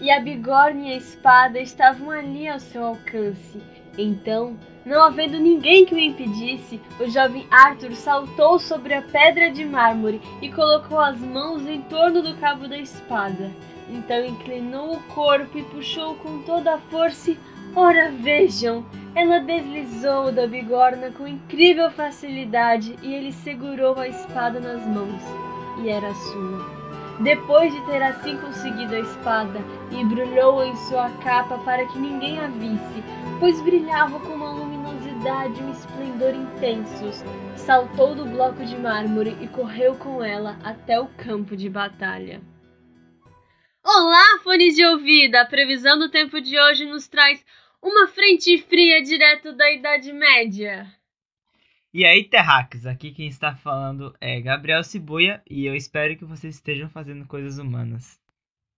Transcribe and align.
e 0.00 0.10
a 0.10 0.20
bigorna 0.20 0.88
e 0.88 0.92
a 0.92 0.96
espada 0.96 1.60
estavam 1.60 2.10
ali 2.10 2.48
ao 2.48 2.60
seu 2.60 2.84
alcance. 2.84 3.60
Então, 3.98 4.56
não 4.84 5.02
havendo 5.02 5.38
ninguém 5.38 5.84
que 5.84 5.94
o 5.94 5.98
impedisse, 5.98 6.80
o 7.00 7.08
jovem 7.10 7.46
Arthur 7.50 7.92
saltou 7.92 8.58
sobre 8.58 8.94
a 8.94 9.02
pedra 9.02 9.50
de 9.50 9.64
mármore 9.64 10.20
e 10.40 10.50
colocou 10.50 11.00
as 11.00 11.18
mãos 11.18 11.66
em 11.66 11.80
torno 11.82 12.22
do 12.22 12.36
cabo 12.36 12.68
da 12.68 12.78
espada. 12.78 13.50
Então 13.88 14.24
inclinou 14.24 14.94
o 14.94 15.02
corpo 15.14 15.58
e 15.58 15.62
puxou 15.64 16.14
com 16.16 16.42
toda 16.42 16.74
a 16.74 16.78
força. 16.78 17.30
E, 17.30 17.38
ora 17.74 18.10
vejam! 18.10 18.84
Ela 19.14 19.38
deslizou 19.38 20.30
da 20.30 20.46
bigorna 20.46 21.10
com 21.10 21.26
incrível 21.26 21.90
facilidade 21.90 22.96
e 23.02 23.14
ele 23.14 23.32
segurou 23.32 23.98
a 23.98 24.06
espada 24.06 24.60
nas 24.60 24.86
mãos. 24.86 25.22
E 25.82 25.88
era 25.88 26.12
sua. 26.14 26.75
Depois 27.20 27.72
de 27.72 27.80
ter 27.86 28.02
assim 28.02 28.36
conseguido 28.36 28.94
a 28.94 29.00
espada, 29.00 29.58
embrulhou-a 29.90 30.66
em 30.66 30.76
sua 30.76 31.08
capa 31.22 31.56
para 31.58 31.86
que 31.86 31.98
ninguém 31.98 32.38
a 32.38 32.46
visse, 32.46 33.02
pois 33.40 33.60
brilhava 33.62 34.20
com 34.20 34.34
uma 34.34 34.50
luminosidade 34.50 35.58
e 35.58 35.64
um 35.64 35.72
esplendor 35.72 36.34
intensos. 36.34 37.24
Saltou 37.56 38.14
do 38.14 38.26
bloco 38.26 38.62
de 38.64 38.76
mármore 38.76 39.36
e 39.40 39.48
correu 39.48 39.94
com 39.96 40.22
ela 40.22 40.58
até 40.62 41.00
o 41.00 41.06
campo 41.06 41.56
de 41.56 41.70
batalha. 41.70 42.42
Olá, 43.82 44.40
fones 44.42 44.74
de 44.74 44.84
ouvido! 44.84 45.36
A 45.36 45.46
previsão 45.46 45.98
do 45.98 46.10
tempo 46.10 46.38
de 46.40 46.58
hoje 46.58 46.84
nos 46.84 47.08
traz 47.08 47.42
uma 47.80 48.08
frente 48.08 48.58
fria 48.58 49.02
direto 49.02 49.52
da 49.54 49.72
Idade 49.72 50.12
Média. 50.12 50.86
E 51.98 52.04
aí, 52.04 52.24
Terrax, 52.24 52.84
aqui 52.84 53.10
quem 53.10 53.26
está 53.26 53.56
falando 53.56 54.14
é 54.20 54.38
Gabriel 54.38 54.84
Cibuia 54.84 55.42
e 55.48 55.64
eu 55.64 55.74
espero 55.74 56.14
que 56.14 56.26
vocês 56.26 56.56
estejam 56.56 56.90
fazendo 56.90 57.26
coisas 57.26 57.56
humanas. 57.56 58.20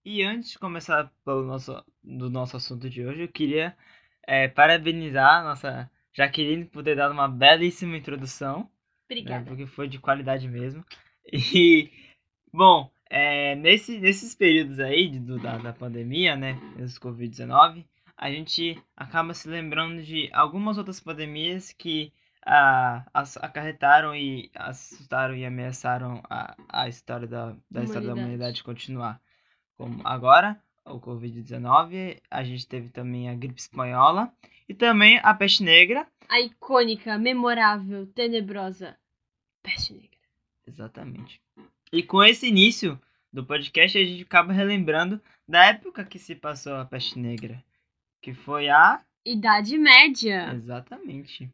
E 0.05 0.23
antes 0.23 0.53
de 0.53 0.59
começar 0.61 1.13
pelo 1.25 1.43
nosso, 1.43 1.85
do 2.01 2.31
nosso 2.31 2.57
assunto 2.57 2.89
de 2.89 3.05
hoje, 3.05 3.23
eu 3.23 3.29
queria 3.29 3.77
é, 4.25 4.47
parabenizar 4.47 5.41
a 5.41 5.43
nossa 5.43 5.91
Jaqueline 6.13 6.67
por 6.67 6.85
ter 6.85 6.95
dado 6.95 7.11
uma 7.11 7.27
belíssima 7.27 7.97
introdução. 7.97 8.61
Né, 8.61 8.69
Obrigada. 9.07 9.41
Né, 9.41 9.47
porque 9.49 9.67
foi 9.67 9.89
de 9.89 9.99
qualidade 9.99 10.47
mesmo. 10.47 10.85
E, 11.33 11.91
bom, 12.53 12.89
é, 13.11 13.57
nesse, 13.57 13.99
nesses 13.99 14.33
períodos 14.33 14.79
aí 14.79 15.09
de, 15.09 15.19
do, 15.19 15.41
da, 15.41 15.59
da 15.59 15.73
pandemia, 15.73 16.37
né, 16.37 16.53
dos 16.77 17.01
Covid-19, 17.01 17.85
a 18.17 18.31
gente 18.31 18.81
acaba 18.97 19.35
se 19.35 19.49
lembrando 19.49 20.05
de 20.05 20.31
algumas 20.33 20.79
outras 20.79 21.01
pandemias 21.01 21.73
que 21.73 22.13
acarretaram 22.49 24.15
e 24.15 24.51
assustaram 24.55 25.37
e 25.37 25.45
ameaçaram 25.45 26.23
a, 26.31 26.57
a 26.69 26.89
história 26.89 27.27
da, 27.27 27.55
da 27.71 27.85
história 27.85 28.09
da 28.09 28.15
humanidade 28.15 28.65
continuar. 28.65 29.21
Como 29.77 30.01
agora, 30.07 30.61
o 30.85 30.99
Covid-19, 30.99 32.21
a 32.31 32.43
gente 32.43 32.67
teve 32.67 32.89
também 32.89 33.29
a 33.29 33.35
gripe 33.35 33.61
espanhola 33.61 34.33
e 34.69 34.75
também 34.75 35.21
a 35.23 35.35
peste 35.35 35.63
negra. 35.63 36.07
A 36.29 36.41
icônica, 36.41 37.19
memorável, 37.19 38.07
tenebrosa 38.07 38.97
peste 39.63 39.93
negra. 39.93 40.19
Exatamente. 40.67 41.41
E 41.93 42.03
com 42.03 42.23
esse 42.25 42.49
início 42.49 42.99
do 43.31 43.45
podcast, 43.45 43.99
a 43.99 44.05
gente 44.05 44.23
acaba 44.23 44.53
relembrando 44.53 45.21
da 45.47 45.67
época 45.67 46.05
que 46.05 46.19
se 46.19 46.35
passou 46.35 46.77
a 46.77 46.85
peste 46.85 47.19
negra, 47.19 47.63
que 48.23 48.33
foi 48.33 48.69
a 48.69 49.03
Idade 49.25 49.77
Média. 49.77 50.53
Exatamente 50.55 51.51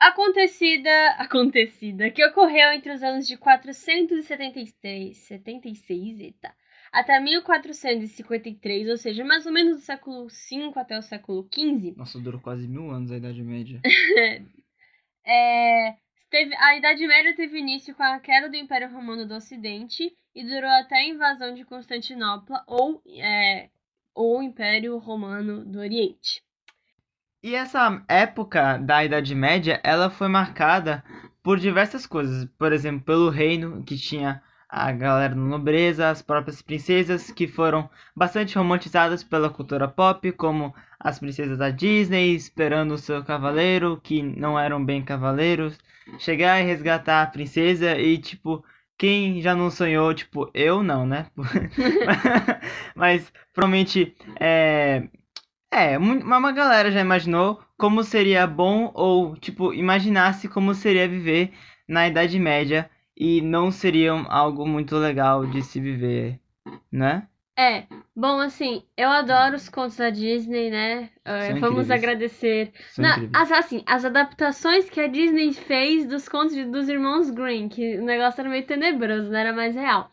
acontecida, 0.00 0.90
acontecida, 1.18 2.10
que 2.10 2.24
ocorreu 2.24 2.72
entre 2.72 2.90
os 2.92 3.02
anos 3.02 3.28
de 3.28 3.36
473, 3.36 5.16
76, 5.16 6.20
eita, 6.20 6.54
até 6.90 7.20
1453, 7.20 8.88
ou 8.88 8.96
seja, 8.96 9.22
mais 9.22 9.44
ou 9.44 9.52
menos 9.52 9.76
do 9.76 9.82
século 9.82 10.26
V 10.26 10.72
até 10.74 10.98
o 10.98 11.02
século 11.02 11.46
XV. 11.52 11.94
Nossa, 11.96 12.18
durou 12.18 12.40
quase 12.40 12.66
mil 12.66 12.90
anos 12.90 13.12
a 13.12 13.18
Idade 13.18 13.42
Média. 13.42 13.80
é, 15.24 15.96
teve, 16.30 16.54
a 16.56 16.76
Idade 16.78 17.06
Média 17.06 17.36
teve 17.36 17.58
início 17.58 17.94
com 17.94 18.02
a 18.02 18.18
queda 18.18 18.48
do 18.48 18.56
Império 18.56 18.90
Romano 18.90 19.26
do 19.26 19.34
Ocidente 19.34 20.10
e 20.34 20.44
durou 20.44 20.70
até 20.70 20.96
a 20.96 21.08
invasão 21.08 21.52
de 21.52 21.64
Constantinopla 21.64 22.64
ou, 22.66 23.02
é, 23.18 23.68
ou 24.14 24.42
Império 24.42 24.96
Romano 24.96 25.64
do 25.64 25.78
Oriente. 25.78 26.42
E 27.42 27.54
essa 27.54 28.02
época 28.06 28.76
da 28.78 29.02
Idade 29.04 29.34
Média, 29.34 29.80
ela 29.82 30.10
foi 30.10 30.28
marcada 30.28 31.02
por 31.42 31.58
diversas 31.58 32.06
coisas. 32.06 32.46
Por 32.58 32.72
exemplo, 32.72 33.02
pelo 33.02 33.30
reino, 33.30 33.82
que 33.82 33.96
tinha 33.96 34.42
a 34.68 34.92
galera 34.92 35.34
da 35.34 35.40
nobreza, 35.40 36.10
as 36.10 36.20
próprias 36.22 36.60
princesas, 36.62 37.30
que 37.30 37.48
foram 37.48 37.88
bastante 38.14 38.56
romantizadas 38.56 39.24
pela 39.24 39.48
cultura 39.50 39.88
pop, 39.88 40.30
como 40.32 40.74
as 40.98 41.18
princesas 41.18 41.56
da 41.58 41.70
Disney, 41.70 42.34
esperando 42.34 42.92
o 42.92 42.98
seu 42.98 43.24
cavaleiro, 43.24 43.98
que 44.02 44.22
não 44.22 44.58
eram 44.58 44.84
bem 44.84 45.02
cavaleiros, 45.02 45.78
chegar 46.18 46.60
e 46.60 46.66
resgatar 46.66 47.22
a 47.22 47.26
princesa 47.26 47.98
e, 47.98 48.18
tipo, 48.18 48.62
quem 48.98 49.40
já 49.40 49.54
não 49.54 49.70
sonhou, 49.70 50.12
tipo, 50.12 50.50
eu 50.52 50.82
não, 50.82 51.06
né? 51.06 51.26
Mas 52.94 53.32
provavelmente 53.54 54.14
é, 54.38 55.08
é, 55.70 55.96
uma 55.98 56.52
galera 56.52 56.90
já 56.90 57.00
imaginou 57.00 57.62
como 57.76 58.02
seria 58.02 58.46
bom 58.46 58.90
ou, 58.94 59.36
tipo, 59.36 59.72
imaginasse 59.72 60.48
como 60.48 60.74
seria 60.74 61.08
viver 61.08 61.52
na 61.88 62.08
Idade 62.08 62.38
Média 62.38 62.90
e 63.16 63.40
não 63.40 63.70
seria 63.70 64.12
algo 64.12 64.66
muito 64.66 64.96
legal 64.96 65.46
de 65.46 65.62
se 65.62 65.80
viver, 65.80 66.40
né? 66.90 67.26
É, 67.58 67.84
bom, 68.16 68.40
assim, 68.40 68.82
eu 68.96 69.10
adoro 69.10 69.54
os 69.54 69.68
contos 69.68 69.96
da 69.96 70.08
Disney, 70.08 70.70
né? 70.70 71.10
Uh, 71.26 71.60
vamos 71.60 71.90
agradecer. 71.90 72.72
Na, 72.96 73.16
as, 73.34 73.52
assim, 73.52 73.82
as 73.86 74.04
adaptações 74.04 74.88
que 74.88 74.98
a 74.98 75.06
Disney 75.06 75.52
fez 75.52 76.06
dos 76.06 76.26
contos 76.26 76.54
de, 76.54 76.64
dos 76.64 76.88
irmãos 76.88 77.28
Green, 77.28 77.68
que 77.68 77.98
o 77.98 78.04
negócio 78.04 78.40
era 78.40 78.48
meio 78.48 78.64
tenebroso, 78.64 79.30
não 79.30 79.38
era 79.38 79.52
mais 79.52 79.74
real. 79.74 80.10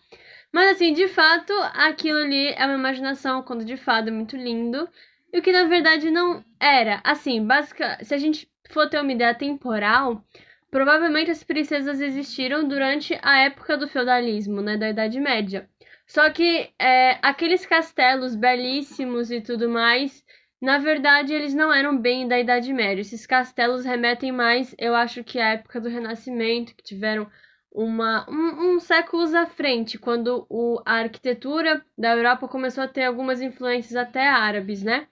Mas, 0.52 0.72
assim, 0.72 0.92
de 0.94 1.08
fato, 1.08 1.54
aquilo 1.74 2.18
ali 2.18 2.48
é 2.50 2.66
uma 2.66 2.76
imaginação, 2.76 3.40
um 3.40 3.44
conto 3.44 3.64
de 3.64 3.78
fada 3.78 4.12
muito 4.12 4.36
lindo. 4.36 4.90
E 5.34 5.40
o 5.40 5.42
que 5.42 5.52
na 5.52 5.66
verdade 5.66 6.10
não 6.10 6.44
era. 6.60 7.02
Assim, 7.04 7.46
básica, 7.46 7.98
se 8.04 8.14
a 8.14 8.18
gente 8.18 8.50
for 8.70 8.90
ter 8.90 9.02
uma 9.02 9.12
ideia 9.12 9.36
temporal, 9.36 10.24
provavelmente 10.72 11.32
as 11.32 11.44
princesas 11.44 12.02
existiram 12.02 12.68
durante 12.68 13.18
a 13.22 13.40
época 13.40 13.78
do 13.78 13.88
feudalismo, 13.88 14.62
né, 14.62 14.78
da 14.78 14.90
Idade 14.90 15.20
Média. 15.20 15.70
Só 16.06 16.30
que 16.30 16.72
é, 16.80 17.18
aqueles 17.22 17.66
castelos 17.66 18.36
belíssimos 18.36 19.30
e 19.30 19.42
tudo 19.42 19.70
mais, 19.70 20.24
na 20.62 20.78
verdade, 20.78 21.34
eles 21.34 21.54
não 21.54 21.72
eram 21.72 21.98
bem 21.98 22.28
da 22.28 22.40
Idade 22.40 22.74
Média. 22.74 23.02
Esses 23.02 23.28
castelos 23.28 23.86
remetem 23.86 24.32
mais, 24.32 24.74
eu 24.78 24.96
acho 24.96 25.24
que 25.24 25.40
à 25.40 25.50
época 25.50 25.80
do 25.80 25.90
Renascimento, 25.90 26.76
que 26.76 26.84
tiveram 26.84 27.30
uma, 27.78 28.26
um, 28.28 28.74
uns 28.74 28.84
séculos 28.84 29.36
à 29.36 29.46
frente, 29.46 30.00
quando 30.00 30.48
o, 30.50 30.82
a 30.84 30.96
arquitetura 30.96 31.86
da 31.96 32.16
Europa 32.16 32.48
começou 32.48 32.84
a 32.84 32.88
ter 32.88 33.04
algumas 33.04 33.40
influências 33.40 33.96
até 33.96 34.28
árabes, 34.28 34.82
né? 34.82 35.08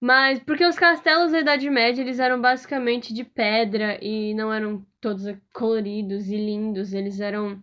Mas 0.00 0.38
porque 0.38 0.64
os 0.64 0.78
castelos 0.78 1.32
da 1.32 1.40
Idade 1.40 1.68
Média 1.68 2.02
eles 2.02 2.20
eram 2.20 2.40
basicamente 2.40 3.12
de 3.12 3.24
pedra 3.24 3.98
e 4.00 4.32
não 4.34 4.52
eram 4.52 4.86
todos 5.00 5.24
coloridos 5.52 6.28
e 6.28 6.36
lindos, 6.36 6.92
eles 6.92 7.18
eram 7.18 7.60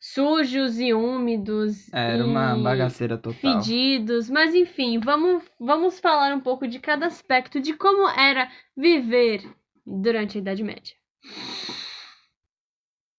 sujos 0.00 0.80
e 0.80 0.94
úmidos. 0.94 1.92
Era 1.92 2.18
e 2.18 2.22
uma 2.22 2.56
bagaceira 2.56 3.18
total. 3.18 3.62
Fedidos, 3.62 4.30
mas 4.30 4.54
enfim, 4.54 4.98
vamos, 4.98 5.42
vamos 5.60 6.00
falar 6.00 6.34
um 6.34 6.40
pouco 6.40 6.66
de 6.66 6.78
cada 6.78 7.04
aspecto 7.04 7.60
de 7.60 7.74
como 7.74 8.08
era 8.08 8.50
viver 8.74 9.42
durante 9.84 10.38
a 10.38 10.40
Idade 10.40 10.64
Média. 10.64 10.94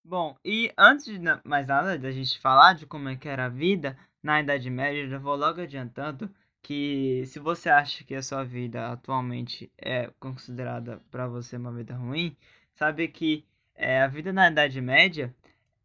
Bom, 0.08 0.38
e 0.46 0.72
antes 0.78 1.06
de 1.06 1.20
mais 1.44 1.66
nada 1.66 1.98
da 1.98 2.12
gente 2.12 2.40
falar 2.40 2.76
de 2.76 2.86
como 2.86 3.10
é 3.10 3.16
que 3.16 3.28
era 3.28 3.46
a 3.46 3.50
vida 3.50 3.98
na 4.22 4.40
Idade 4.40 4.70
Média, 4.70 5.08
já 5.08 5.18
vou 5.18 5.36
logo 5.36 5.60
adiantando 5.60 6.30
que 6.62 7.24
se 7.26 7.40
você 7.40 7.70
acha 7.70 8.04
que 8.04 8.14
a 8.14 8.22
sua 8.22 8.44
vida 8.44 8.92
atualmente 8.92 9.72
é 9.76 10.12
considerada 10.20 11.02
para 11.10 11.28
você 11.28 11.58
uma 11.58 11.74
vida 11.74 11.96
ruim, 11.96 12.38
sabe 12.76 13.08
que 13.08 13.44
é, 13.74 14.04
a 14.04 14.08
vida 14.08 14.32
na 14.32 14.48
Idade 14.48 14.80
Média 14.80 15.36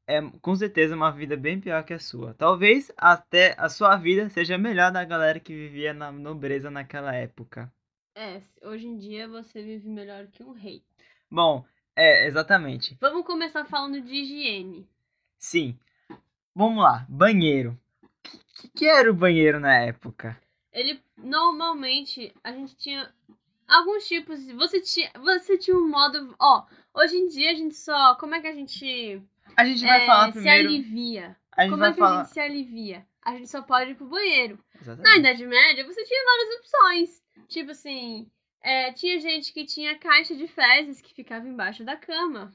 é 0.07 0.21
com 0.43 0.55
certeza 0.55 0.95
uma 0.95 1.11
vida 1.11 1.35
bem 1.35 1.59
pior 1.59 1.83
que 1.83 1.95
a 1.95 1.99
sua. 1.99 2.35
Talvez 2.35 2.93
até 2.99 3.55
a 3.57 3.71
sua 3.71 3.97
vida 3.97 4.29
seja 4.29 4.59
melhor 4.59 4.93
da 4.93 5.03
galera 5.03 5.41
que 5.41 5.55
vivia 5.55 5.95
na 5.95 6.13
nobreza 6.13 6.71
naquela 6.71 7.15
época. 7.15 7.73
É, 8.15 8.43
hoje 8.61 8.87
em 8.87 8.99
dia 8.99 9.27
você 9.27 9.63
vive 9.63 9.89
melhor 9.89 10.27
que 10.27 10.43
um 10.43 10.53
rei. 10.53 10.83
Bom, 11.31 11.65
é, 12.03 12.27
exatamente. 12.27 12.97
Vamos 13.01 13.27
começar 13.27 13.65
falando 13.65 14.01
de 14.01 14.15
higiene. 14.15 14.89
Sim. 15.39 15.79
Vamos 16.55 16.83
lá, 16.83 17.07
banheiro. 17.09 17.79
O 18.25 18.63
que, 18.63 18.69
que 18.69 18.87
era 18.87 19.11
o 19.11 19.15
banheiro 19.15 19.59
na 19.61 19.75
época? 19.75 20.41
Ele 20.73 21.01
normalmente 21.17 22.33
a 22.45 22.53
gente 22.53 22.77
tinha 22.77 23.13
alguns 23.67 24.07
tipos. 24.07 24.45
Você 24.53 24.81
tinha, 24.81 25.11
você 25.17 25.57
tinha 25.59 25.77
um 25.77 25.89
modo. 25.89 26.35
Ó, 26.39 26.67
hoje 26.95 27.17
em 27.17 27.29
dia 27.29 27.51
a 27.51 27.55
gente 27.55 27.75
só. 27.75 28.15
Como 28.17 28.35
é 28.35 28.41
que 28.41 28.47
a 28.47 28.55
gente. 28.55 29.23
A 29.57 29.65
gente 29.65 29.85
vai 29.85 30.03
é, 30.03 30.07
falar 30.07 30.33
primeiro. 30.33 30.69
Se 30.69 30.75
alivia. 30.75 31.37
A 31.53 31.63
gente 31.63 31.71
como 31.71 31.81
vai 31.81 31.91
é 31.91 31.93
que 31.93 31.99
falar... 31.99 32.21
a 32.21 32.23
gente 32.23 32.33
se 32.33 32.41
alivia? 32.41 33.07
a 33.23 33.33
gente 33.33 33.49
só 33.49 33.63
pode 33.63 33.91
ir 33.91 33.95
pro 33.95 34.07
banheiro. 34.07 34.59
Exatamente. 34.81 35.09
Na 35.09 35.17
Idade 35.17 35.47
Média, 35.47 35.87
você 35.87 36.05
tinha 36.05 36.25
várias 36.25 36.59
opções. 36.59 37.23
Tipo 37.49 37.71
assim, 37.73 38.31
é, 38.63 38.93
tinha 38.93 39.19
gente 39.19 39.53
que 39.53 39.65
tinha 39.65 39.99
caixa 39.99 40.35
de 40.35 40.47
fezes 40.47 41.01
que 41.01 41.15
ficava 41.15 41.47
embaixo 41.47 41.85
da 41.85 41.97
cama. 41.97 42.53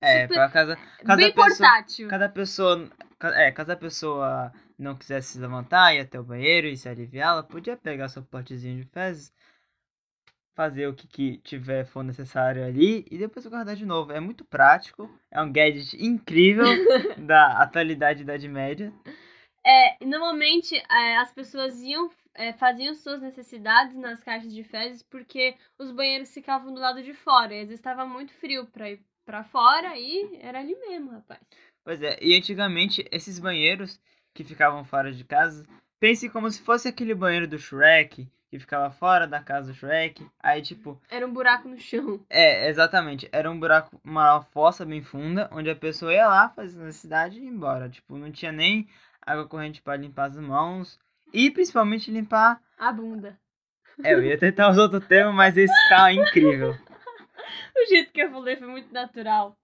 É, 0.00 0.22
Super... 0.22 0.34
pra 0.34 0.50
casa, 0.50 0.78
bem 1.16 1.32
pessoa, 1.32 1.46
portátil. 1.48 2.08
Cada 2.08 2.28
pessoa, 2.28 2.90
é, 3.34 3.50
caso 3.50 3.72
a 3.72 3.76
pessoa 3.76 4.52
não 4.78 4.96
quisesse 4.96 5.32
se 5.32 5.38
levantar, 5.38 5.94
ir 5.94 6.00
até 6.00 6.20
o 6.20 6.24
banheiro 6.24 6.66
e 6.66 6.76
se 6.76 6.88
aliviar, 6.88 7.30
ela 7.32 7.42
podia 7.42 7.76
pegar 7.76 8.08
seu 8.08 8.22
potezinho 8.22 8.82
de 8.82 8.90
fezes, 8.90 9.32
fazer 10.54 10.86
o 10.86 10.94
que, 10.94 11.06
que 11.06 11.38
tiver 11.38 11.84
for 11.84 12.02
necessário 12.02 12.64
ali 12.64 13.06
e 13.10 13.18
depois 13.18 13.46
guardar 13.46 13.76
de 13.76 13.86
novo. 13.86 14.12
É 14.12 14.20
muito 14.20 14.44
prático, 14.44 15.10
é 15.30 15.40
um 15.40 15.50
gadget 15.52 15.96
incrível 15.96 16.66
da 17.26 17.58
atualidade 17.62 18.24
da 18.24 18.34
Idade 18.34 18.48
Média. 18.48 18.92
É, 19.66 20.04
normalmente 20.04 20.76
é, 20.76 21.16
as 21.16 21.32
pessoas 21.32 21.80
iam 21.82 22.08
é, 22.34 22.52
faziam 22.52 22.94
suas 22.94 23.20
necessidades 23.20 23.96
nas 23.96 24.22
caixas 24.22 24.54
de 24.54 24.62
fezes 24.62 25.02
porque 25.02 25.56
os 25.78 25.90
banheiros 25.90 26.32
ficavam 26.32 26.72
do 26.72 26.80
lado 26.80 27.02
de 27.02 27.12
fora. 27.14 27.54
E 27.54 27.60
às 27.60 27.68
vezes 27.68 27.80
estava 27.80 28.06
muito 28.06 28.32
frio 28.34 28.66
para 28.66 28.90
ir 28.90 29.00
para 29.24 29.42
fora 29.42 29.98
e 29.98 30.38
era 30.40 30.60
ali 30.60 30.76
mesmo, 30.78 31.10
rapaz. 31.10 31.40
Pois 31.82 32.00
é, 32.00 32.16
e 32.22 32.36
antigamente 32.36 33.04
esses 33.10 33.40
banheiros 33.40 34.00
que 34.32 34.44
ficavam 34.44 34.84
fora 34.84 35.12
de 35.12 35.24
casa, 35.24 35.66
pense 35.98 36.28
como 36.28 36.48
se 36.50 36.62
fosse 36.62 36.86
aquele 36.86 37.14
banheiro 37.14 37.48
do 37.48 37.58
Shrek 37.58 38.28
que 38.48 38.58
ficava 38.60 38.90
fora 38.90 39.26
da 39.26 39.40
casa 39.40 39.72
do 39.72 39.76
Shrek. 39.76 40.24
Aí, 40.40 40.62
tipo. 40.62 41.00
Era 41.10 41.26
um 41.26 41.32
buraco 41.32 41.68
no 41.68 41.78
chão. 41.78 42.24
É, 42.30 42.68
exatamente. 42.68 43.28
Era 43.32 43.50
um 43.50 43.58
buraco, 43.58 44.00
uma 44.04 44.42
fossa 44.42 44.84
bem 44.84 45.02
funda, 45.02 45.48
onde 45.52 45.68
a 45.68 45.76
pessoa 45.76 46.12
ia 46.12 46.28
lá, 46.28 46.48
fazia 46.50 46.82
necessidade 46.82 47.38
e 47.38 47.44
ia 47.44 47.50
embora. 47.50 47.88
Tipo, 47.88 48.16
não 48.16 48.30
tinha 48.30 48.52
nem 48.52 48.88
água 49.26 49.48
corrente 49.48 49.82
para 49.82 49.96
limpar 49.96 50.26
as 50.26 50.36
mãos. 50.36 50.98
E 51.32 51.50
principalmente 51.50 52.10
limpar 52.10 52.62
a 52.78 52.92
bunda. 52.92 53.38
É, 54.02 54.14
eu 54.14 54.22
ia 54.22 54.38
tentar 54.38 54.70
usar 54.70 54.82
outro 54.82 55.00
termo, 55.00 55.32
mas 55.32 55.56
esse 55.56 55.88
tá 55.88 56.12
incrível. 56.12 56.72
o 57.76 57.86
jeito 57.88 58.12
que 58.12 58.20
eu 58.20 58.30
falei 58.30 58.56
foi 58.56 58.68
muito 58.68 58.92
natural. 58.92 59.58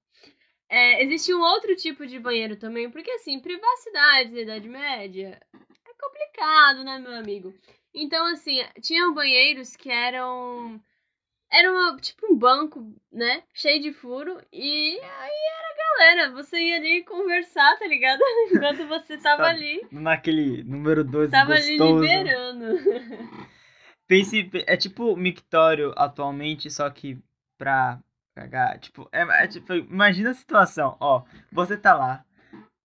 É, 0.69 1.03
existe 1.05 1.33
um 1.35 1.41
outro 1.41 1.77
tipo 1.77 2.07
de 2.07 2.19
banheiro 2.19 2.57
também, 2.57 2.91
porque 2.91 3.11
assim, 3.11 3.39
privacidade 3.41 4.33
na 4.33 4.41
Idade 4.41 4.69
Média 4.69 5.39
é 5.55 5.95
complicado, 6.01 6.83
né, 6.83 6.99
meu 6.99 7.15
amigo? 7.15 7.55
Então, 7.95 8.25
assim, 8.27 8.59
tinham 8.81 9.13
banheiros 9.13 9.77
que 9.77 9.91
eram. 9.91 10.81
Era 11.53 11.71
uma, 11.71 11.97
tipo 11.99 12.33
um 12.33 12.37
banco, 12.37 12.95
né? 13.13 13.43
Cheio 13.53 13.83
de 13.83 13.93
furo. 13.93 14.41
E 14.51 14.99
aí 14.99 15.41
era 15.59 16.17
galera. 16.17 16.33
Você 16.33 16.59
ia 16.59 16.77
ali 16.77 17.05
conversar, 17.05 17.79
tá 17.79 17.87
ligado? 17.87 18.21
Enquanto 18.51 18.89
você 18.89 19.19
tava 19.19 19.43
tá 19.43 19.51
ali. 19.51 19.87
Naquele 19.93 20.65
número 20.65 21.05
2 21.05 21.31
Tava 21.31 21.55
gostoso. 21.55 21.99
ali 21.99 22.09
liberando. 22.09 22.65
Pense, 24.09 24.51
é 24.67 24.77
tipo 24.77 25.15
mictório 25.15 25.93
atualmente, 25.97 26.71
só 26.71 26.89
que 26.89 27.19
pra 27.59 28.01
cagar. 28.35 28.79
Tipo, 28.79 29.09
é, 29.13 29.45
é, 29.45 29.47
tipo, 29.47 29.75
imagina 29.75 30.31
a 30.31 30.35
situação, 30.35 30.97
ó. 30.99 31.23
Você 31.53 31.77
tá 31.77 31.95
lá. 31.95 32.25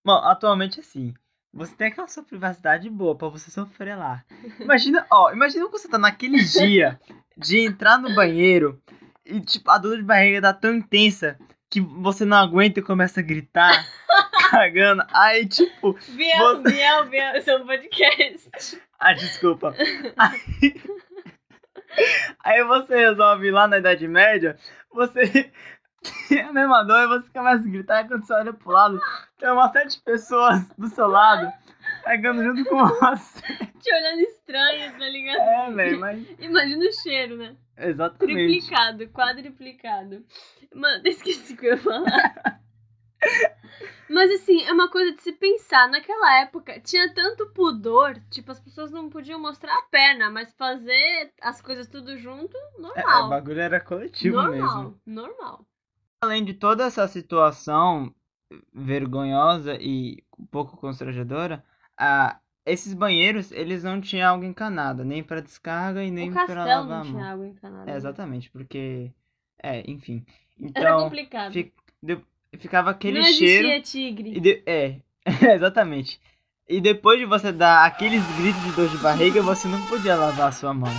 Bom, 0.05 0.17
atualmente 0.17 0.79
assim. 0.79 1.13
Você 1.53 1.75
tem 1.75 1.87
aquela 1.87 2.07
sua 2.07 2.23
privacidade 2.23 2.89
boa 2.89 3.15
pra 3.15 3.29
você 3.29 3.49
sofrer 3.49 3.97
lá. 3.97 4.23
Imagina, 4.59 5.05
ó, 5.11 5.31
imagina 5.31 5.65
que 5.65 5.71
você 5.71 5.87
tá 5.87 5.97
naquele 5.97 6.43
dia 6.43 6.99
de 7.35 7.59
entrar 7.59 7.97
no 7.97 8.13
banheiro 8.13 8.81
e, 9.25 9.41
tipo, 9.41 9.69
a 9.69 9.77
dor 9.77 9.97
de 9.97 10.03
barriga 10.03 10.41
dá 10.41 10.53
tão 10.53 10.73
intensa 10.75 11.37
que 11.69 11.81
você 11.81 12.23
não 12.23 12.37
aguenta 12.37 12.79
e 12.79 12.83
começa 12.83 13.19
a 13.19 13.23
gritar, 13.23 13.85
cagando. 14.49 15.03
Aí, 15.11 15.45
tipo. 15.45 15.97
Biel, 16.09 16.61
você... 16.61 16.71
Biel, 16.71 17.05
Biel, 17.05 17.35
esse 17.35 17.49
é 17.49 17.57
um 17.57 17.65
podcast. 17.65 18.81
Ah, 18.99 19.13
desculpa. 19.13 19.75
Aí... 20.17 20.81
Aí 22.43 22.63
você 22.63 22.95
resolve 22.95 23.49
lá 23.49 23.67
na 23.67 23.79
Idade 23.79 24.07
Média, 24.07 24.55
você 24.93 25.51
tem 26.27 26.41
a 26.41 26.53
mesma 26.53 26.83
dor 26.83 27.03
e 27.03 27.07
você 27.07 27.29
começa 27.29 27.67
a 27.67 27.71
gritar 27.71 28.05
e 28.05 28.07
quando 28.07 28.25
você 28.25 28.33
olha 28.33 28.53
pro 28.53 28.71
lado, 28.71 28.99
tem 29.37 29.49
uma 29.49 29.67
de 29.67 29.99
pessoas 30.01 30.67
do 30.77 30.87
seu 30.87 31.07
lado 31.07 31.51
pegando 32.03 32.43
junto 32.43 32.65
com 32.65 32.85
você. 32.85 33.41
Te 33.79 33.93
olhando 33.93 34.21
estranho, 34.21 34.91
tá 34.91 35.09
ligado? 35.09 35.39
É, 35.39 35.71
velho, 35.71 35.99
mas. 35.99 36.27
Imagina 36.39 36.85
o 36.85 36.91
cheiro, 36.91 37.37
né? 37.37 37.55
Exatamente. 37.77 38.35
Triplicado, 38.35 39.07
quadriplicado. 39.09 40.25
Mano, 40.73 41.01
esqueci 41.05 41.53
o 41.53 41.57
que 41.57 41.65
eu 41.67 41.71
ia 41.71 41.77
falar. 41.77 42.61
Mas 44.09 44.31
assim, 44.31 44.63
é 44.63 44.71
uma 44.71 44.89
coisa 44.89 45.13
de 45.13 45.21
se 45.21 45.33
pensar. 45.33 45.87
Naquela 45.89 46.41
época 46.41 46.79
tinha 46.79 47.13
tanto 47.13 47.47
pudor, 47.47 48.19
tipo, 48.29 48.51
as 48.51 48.59
pessoas 48.59 48.91
não 48.91 49.09
podiam 49.09 49.39
mostrar 49.39 49.73
a 49.73 49.83
perna, 49.83 50.29
mas 50.29 50.53
fazer 50.55 51.31
as 51.41 51.61
coisas 51.61 51.87
tudo 51.87 52.17
junto, 52.17 52.57
normal. 52.79 53.23
É, 53.23 53.25
o 53.25 53.29
bagulho 53.29 53.59
era 53.59 53.79
coletivo 53.79 54.37
normal, 54.37 54.51
mesmo. 54.51 55.01
Normal, 55.05 55.37
normal. 55.37 55.65
Além 56.21 56.43
de 56.43 56.53
toda 56.53 56.85
essa 56.85 57.07
situação 57.07 58.13
vergonhosa 58.73 59.77
e 59.79 60.23
um 60.37 60.45
pouco 60.45 60.77
constrangedora, 60.77 61.63
a, 61.97 62.39
esses 62.65 62.93
banheiros, 62.93 63.51
eles 63.51 63.83
não 63.83 64.01
tinham 64.01 64.33
água 64.33 64.45
encanada, 64.45 65.03
nem 65.03 65.23
para 65.23 65.41
descarga 65.41 66.03
e 66.03 66.11
nem 66.11 66.31
para 66.31 66.65
lavar 66.65 67.03
não 67.03 67.11
tinha 67.11 67.25
água 67.25 67.47
encanada. 67.47 67.83
É, 67.83 67.93
né? 67.93 67.97
exatamente, 67.97 68.49
porque... 68.49 69.11
É, 69.61 69.89
enfim. 69.89 70.25
Então, 70.59 70.83
Era 70.83 70.97
complicado. 70.97 71.53
Fi, 71.53 71.73
de, 72.01 72.19
ficava 72.57 72.91
aquele 72.91 73.19
não 73.19 73.27
cheiro. 73.27 73.81
tigre. 73.81 74.39
De, 74.39 74.63
é, 74.65 74.99
exatamente. 75.55 76.19
E 76.67 76.81
depois 76.81 77.19
de 77.19 77.25
você 77.25 77.51
dar 77.51 77.85
aqueles 77.85 78.23
gritos 78.37 78.61
de 78.63 78.71
dor 78.73 78.89
de 78.89 78.97
barriga, 78.97 79.41
você 79.41 79.67
não 79.67 79.81
podia 79.87 80.15
lavar 80.15 80.49
a 80.49 80.51
sua 80.51 80.73
mão. 80.73 80.93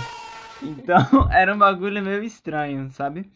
Então, 0.61 0.97
era 1.31 1.53
um 1.53 1.57
bagulho 1.57 2.01
meio 2.01 2.23
estranho, 2.23 2.89
sabe? 2.91 3.29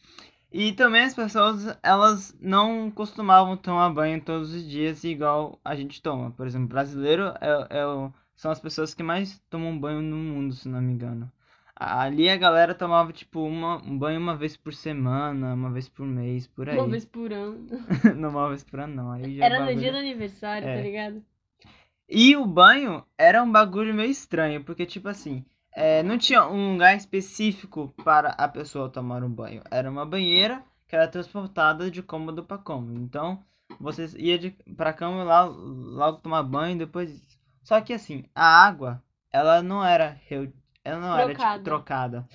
E 0.54 0.72
também 0.72 1.02
as 1.02 1.16
pessoas, 1.16 1.76
elas 1.82 2.38
não 2.40 2.92
costumavam 2.92 3.58
tomar 3.58 3.90
banho 3.90 4.22
todos 4.22 4.54
os 4.54 4.64
dias 4.64 5.04
igual 5.04 5.60
a 5.66 5.76
gente 5.76 6.00
toma. 6.00 6.30
Por 6.30 6.46
exemplo, 6.46 6.68
brasileiro 6.68 7.34
é, 7.42 7.80
é 7.80 7.88
o, 7.88 8.14
são 8.36 8.52
as 8.52 8.60
pessoas 8.60 8.94
que 8.94 9.02
mais 9.02 9.40
tomam 9.50 9.78
banho 9.80 10.00
no 10.04 10.16
mundo, 10.16 10.54
se 10.54 10.70
não 10.70 10.80
me 10.80 10.94
engano. 10.94 11.32
Ali 11.76 12.30
a 12.30 12.38
galera 12.38 12.76
tomava, 12.76 13.12
tipo, 13.12 13.42
uma, 13.42 13.78
um 13.78 13.98
banho 13.98 14.20
uma 14.20 14.36
vez 14.36 14.56
por 14.56 14.76
semana, 14.76 15.56
uma 15.56 15.72
vez 15.72 15.90
por 15.90 16.06
mês, 16.06 16.46
por 16.46 16.70
aí. 16.70 16.78
Uma 16.78 16.88
vez 16.88 17.04
por 17.04 17.34
ano. 17.34 17.66
não, 18.16 18.30
uma 18.30 18.50
vez 18.50 18.64
por 18.64 18.80
ano 18.80 18.96
não. 18.96 19.12
Aí 19.12 19.42
era 19.42 19.58
bagulho... 19.58 19.76
no 19.76 19.82
dia 19.82 19.92
do 19.92 19.98
aniversário, 19.98 20.68
tá 20.68 20.72
é. 20.72 20.76
tá 20.76 20.84
ligado? 20.84 21.26
E 22.08 22.36
o 22.36 22.46
banho 22.46 23.04
era 23.18 23.42
um 23.42 23.52
bagulho 23.52 23.92
meio 23.92 24.12
estranho, 24.12 24.64
porque, 24.64 24.86
tipo 24.86 25.08
assim, 25.08 25.44
é, 25.76 26.04
não 26.04 26.18
tinha 26.18 26.46
um 26.48 26.74
lugar 26.74 26.96
específico 26.96 27.94
para 28.04 28.30
a 28.30 28.48
pessoa 28.48 28.90
tomar 28.90 29.24
um 29.24 29.30
banho. 29.30 29.62
Era 29.72 29.90
uma 29.90 30.06
banheira 30.06 30.64
que 30.88 30.96
era 30.96 31.08
transportada 31.08 31.90
de 31.90 32.04
cômodo 32.04 32.44
para 32.44 32.58
cômodo. 32.58 33.00
Então, 33.00 33.44
você 33.80 34.08
ia 34.18 34.38
de, 34.38 34.52
pra 34.78 34.94
cama 34.94 35.24
lá, 35.24 35.44
logo 35.44 36.20
tomar 36.20 36.44
banho, 36.44 36.78
depois... 36.78 37.22
Só 37.64 37.80
que, 37.82 37.94
assim, 37.94 38.26
a 38.36 38.66
água, 38.66 39.02
ela 39.32 39.64
não 39.64 39.84
era 39.84 40.20
ela 40.84 41.00
não 41.00 41.16
trocada. 41.16 41.44
era, 41.44 41.54
tipo, 41.54 41.64
trocada. 41.64 42.28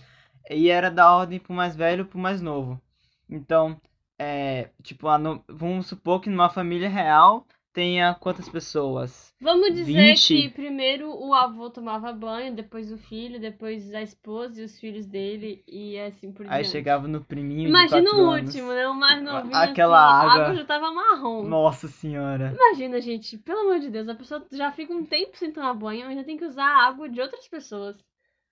E 0.51 0.71
era 0.71 0.91
da 0.91 1.15
ordem 1.15 1.39
pro 1.39 1.53
mais 1.53 1.77
velho 1.77 2.07
pro 2.07 2.19
mais 2.19 2.41
novo. 2.41 2.81
Então, 3.29 3.81
é, 4.19 4.71
tipo, 4.83 5.07
vamos 5.49 5.87
supor 5.87 6.21
que 6.21 6.31
numa 6.31 6.49
família 6.49 6.89
real 6.89 7.47
tenha 7.79 8.13
quantas 8.13 8.49
pessoas? 8.49 9.33
Vamos 9.41 9.73
dizer 9.73 10.15
20? 10.15 10.27
que 10.27 10.49
primeiro 10.49 11.15
o 11.17 11.33
avô 11.33 11.71
tomava 11.71 12.13
banho, 12.13 12.53
depois 12.53 12.91
o 12.91 12.99
filho, 12.99 13.39
depois 13.39 13.95
a 13.95 14.03
esposa 14.03 14.61
e 14.61 14.65
os 14.65 14.81
filhos 14.81 15.07
dele 15.07 15.63
e 15.65 15.97
assim 15.97 16.33
por 16.33 16.43
diante. 16.43 16.57
Aí 16.57 16.65
chegava 16.65 17.07
no 17.07 17.25
priminho 17.25 17.69
Imagina 17.69 18.17
o 18.17 18.35
último, 18.35 18.73
né? 18.73 18.89
O 18.89 18.95
mais 18.95 19.23
novinho 19.23 19.55
Aquela 19.55 19.97
assim, 19.97 20.29
água... 20.29 20.43
a 20.43 20.45
água 20.47 20.57
já 20.57 20.65
tava 20.65 20.91
marrom. 20.91 21.45
Nossa 21.45 21.87
senhora. 21.87 22.53
Imagina, 22.53 23.01
gente, 23.01 23.39
pelo 23.39 23.61
amor 23.61 23.79
de 23.79 23.91
Deus, 23.91 24.09
a 24.09 24.15
pessoa 24.17 24.45
já 24.51 24.73
fica 24.73 24.93
um 24.93 25.07
tempo 25.07 25.39
sem 25.39 25.53
tomar 25.53 25.75
banho, 25.75 26.09
ainda 26.09 26.25
tem 26.25 26.37
que 26.37 26.45
usar 26.45 26.67
a 26.67 26.89
água 26.89 27.09
de 27.09 27.21
outras 27.21 27.47
pessoas. 27.47 27.97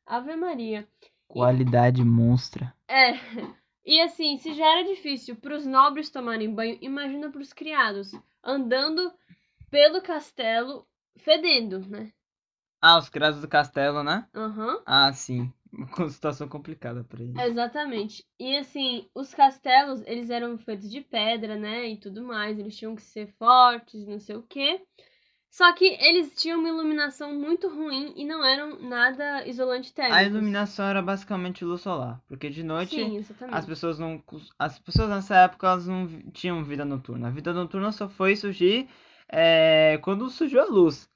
Ave 0.06 0.36
Maria. 0.36 0.86
Qualidade 1.26 2.00
e... 2.00 2.04
monstra. 2.04 2.72
É. 2.86 3.14
E 3.86 4.00
assim, 4.00 4.36
se 4.36 4.52
já 4.52 4.66
era 4.66 4.84
difícil 4.84 5.36
para 5.36 5.54
os 5.56 5.64
nobres 5.64 6.10
tomarem 6.10 6.52
banho, 6.52 6.76
imagina 6.82 7.30
para 7.30 7.40
os 7.40 7.52
criados 7.52 8.10
andando 8.42 9.12
pelo 9.70 10.02
castelo 10.02 10.86
fedendo, 11.18 11.78
né? 11.88 12.12
Ah, 12.80 12.98
os 12.98 13.08
criados 13.08 13.40
do 13.40 13.48
castelo, 13.48 14.02
né? 14.02 14.26
Aham. 14.34 14.74
Uhum. 14.74 14.82
Ah, 14.84 15.12
sim. 15.12 15.52
Uma 15.98 16.08
situação 16.08 16.48
complicada 16.48 17.04
para 17.04 17.22
eles. 17.22 17.36
Exatamente. 17.36 18.24
E 18.38 18.56
assim, 18.56 19.08
os 19.14 19.32
castelos, 19.34 20.02
eles 20.06 20.30
eram 20.30 20.58
feitos 20.58 20.90
de 20.90 21.00
pedra, 21.00 21.56
né? 21.56 21.86
E 21.88 21.96
tudo 21.96 22.22
mais. 22.22 22.58
Eles 22.58 22.76
tinham 22.76 22.94
que 22.96 23.02
ser 23.02 23.28
fortes, 23.38 24.06
não 24.06 24.18
sei 24.18 24.36
o 24.36 24.42
quê. 24.42 24.80
Só 25.50 25.72
que 25.72 25.84
eles 25.84 26.34
tinham 26.34 26.58
uma 26.58 26.68
iluminação 26.68 27.34
muito 27.34 27.68
ruim 27.68 28.12
e 28.16 28.24
não 28.24 28.44
eram 28.44 28.78
nada 28.80 29.46
isolante 29.46 29.92
térmico. 29.92 30.16
A 30.16 30.22
iluminação 30.24 30.84
era 30.86 31.00
basicamente 31.00 31.64
luz 31.64 31.80
solar, 31.80 32.20
porque 32.28 32.50
de 32.50 32.62
noite 32.62 32.96
Sim, 32.96 33.24
as 33.50 33.64
pessoas 33.64 33.98
não 33.98 34.22
as 34.58 34.78
pessoas 34.78 35.08
nessa 35.08 35.36
época 35.36 35.66
elas 35.66 35.86
não 35.86 36.06
tinham 36.32 36.62
vida 36.62 36.84
noturna. 36.84 37.28
A 37.28 37.30
vida 37.30 37.52
noturna 37.52 37.90
só 37.92 38.08
foi 38.08 38.36
surgir 38.36 38.88
é, 39.28 39.98
quando 40.02 40.28
surgiu 40.28 40.60
a 40.60 40.66
luz. 40.66 41.08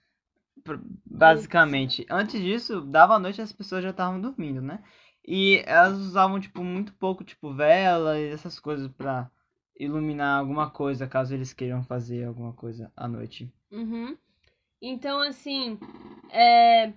Basicamente. 1.06 2.06
Antes 2.10 2.40
disso, 2.40 2.80
dava 2.80 3.18
noite 3.18 3.40
as 3.42 3.52
pessoas 3.52 3.82
já 3.82 3.90
estavam 3.90 4.20
dormindo, 4.20 4.60
né? 4.60 4.82
E 5.26 5.62
elas 5.66 5.98
usavam, 5.98 6.40
tipo, 6.40 6.62
muito 6.64 6.92
pouco, 6.94 7.24
tipo, 7.24 7.52
vela 7.52 8.18
e 8.18 8.28
essas 8.30 8.58
coisas 8.58 8.88
pra 8.88 9.30
iluminar 9.78 10.38
alguma 10.38 10.70
coisa, 10.70 11.06
caso 11.06 11.34
eles 11.34 11.52
queiram 11.52 11.82
fazer 11.82 12.24
alguma 12.24 12.52
coisa 12.52 12.92
à 12.96 13.08
noite. 13.08 13.52
Uhum. 13.70 14.16
Então, 14.80 15.20
assim, 15.20 15.78
é... 16.30 16.92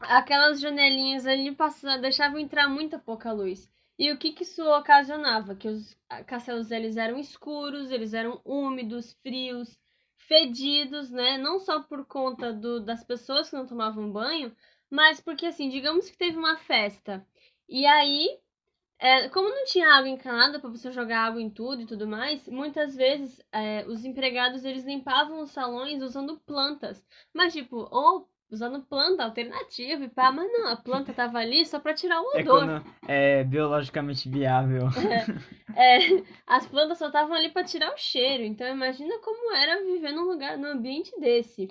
aquelas 0.00 0.60
janelinhas 0.60 1.26
ali 1.26 1.54
passavam, 1.54 2.00
deixavam 2.00 2.38
entrar 2.38 2.68
muita 2.68 2.98
pouca 2.98 3.32
luz. 3.32 3.70
E 3.98 4.12
o 4.12 4.16
que, 4.16 4.32
que 4.32 4.44
isso 4.44 4.62
ocasionava? 4.64 5.56
Que 5.56 5.68
os 5.68 5.96
castelos 6.26 6.70
eles 6.70 6.96
eram 6.96 7.18
escuros, 7.18 7.90
eles 7.90 8.14
eram 8.14 8.40
úmidos, 8.44 9.12
frios, 9.14 9.76
fedidos, 10.16 11.10
né? 11.10 11.36
Não 11.36 11.58
só 11.58 11.82
por 11.82 12.06
conta 12.06 12.52
do, 12.52 12.80
das 12.80 13.02
pessoas 13.02 13.50
que 13.50 13.56
não 13.56 13.66
tomavam 13.66 14.12
banho, 14.12 14.54
mas 14.88 15.20
porque, 15.20 15.46
assim, 15.46 15.68
digamos 15.68 16.08
que 16.08 16.16
teve 16.16 16.36
uma 16.36 16.56
festa. 16.58 17.26
E 17.68 17.84
aí, 17.86 18.38
é, 18.98 19.28
como 19.28 19.48
não 19.48 19.64
tinha 19.64 19.94
água 19.94 20.08
encanada 20.08 20.58
para 20.58 20.70
você 20.70 20.90
jogar 20.90 21.26
água 21.26 21.40
em 21.40 21.48
tudo 21.48 21.82
e 21.82 21.86
tudo 21.86 22.06
mais, 22.06 22.46
muitas 22.48 22.96
vezes 22.96 23.40
é, 23.52 23.84
os 23.86 24.04
empregados 24.04 24.64
eles 24.64 24.84
limpavam 24.84 25.40
os 25.40 25.50
salões 25.50 26.02
usando 26.02 26.38
plantas. 26.40 27.04
Mas, 27.32 27.52
tipo, 27.52 27.88
ou 27.90 28.28
usando 28.50 28.80
planta 28.82 29.24
alternativa 29.24 30.04
e 30.04 30.08
pá, 30.08 30.32
mas 30.32 30.50
não, 30.50 30.68
a 30.68 30.76
planta 30.76 31.12
tava 31.12 31.38
ali 31.38 31.66
só 31.66 31.78
para 31.78 31.94
tirar 31.94 32.20
o 32.20 32.32
é 32.34 32.40
odor. 32.40 32.40
É, 32.40 32.66
quando 32.66 32.84
é 33.06 33.44
biologicamente 33.44 34.28
viável. 34.28 34.88
É, 35.76 35.98
é 35.98 36.24
as 36.46 36.66
plantas 36.66 36.98
só 36.98 37.06
estavam 37.06 37.34
ali 37.36 37.50
para 37.50 37.64
tirar 37.64 37.92
o 37.92 37.98
cheiro, 37.98 38.42
então 38.42 38.66
imagina 38.66 39.18
como 39.18 39.54
era 39.54 39.84
viver 39.84 40.12
num 40.12 40.24
lugar, 40.24 40.56
num 40.56 40.72
ambiente 40.72 41.12
desse. 41.20 41.68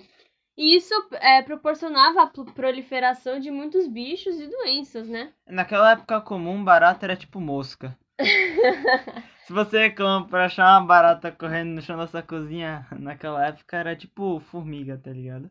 E 0.58 0.74
isso 0.74 0.92
é, 1.12 1.40
proporcionava 1.40 2.22
a 2.22 2.26
proliferação 2.26 3.38
de 3.38 3.48
muitos 3.48 3.86
bichos 3.86 4.40
e 4.40 4.48
doenças, 4.48 5.08
né? 5.08 5.32
Naquela 5.46 5.92
época 5.92 6.20
comum, 6.20 6.64
barata 6.64 7.06
era 7.06 7.14
tipo 7.14 7.40
mosca. 7.40 7.96
Se 9.46 9.52
você 9.52 9.78
reclama 9.78 10.26
pra 10.26 10.46
achar 10.46 10.80
uma 10.80 10.84
barata 10.84 11.30
correndo 11.30 11.76
no 11.76 11.80
chão 11.80 11.96
da 11.96 12.08
sua 12.08 12.22
cozinha, 12.22 12.84
naquela 12.98 13.46
época 13.46 13.76
era 13.76 13.94
tipo 13.94 14.40
formiga, 14.40 14.98
tá 14.98 15.12
ligado? 15.12 15.48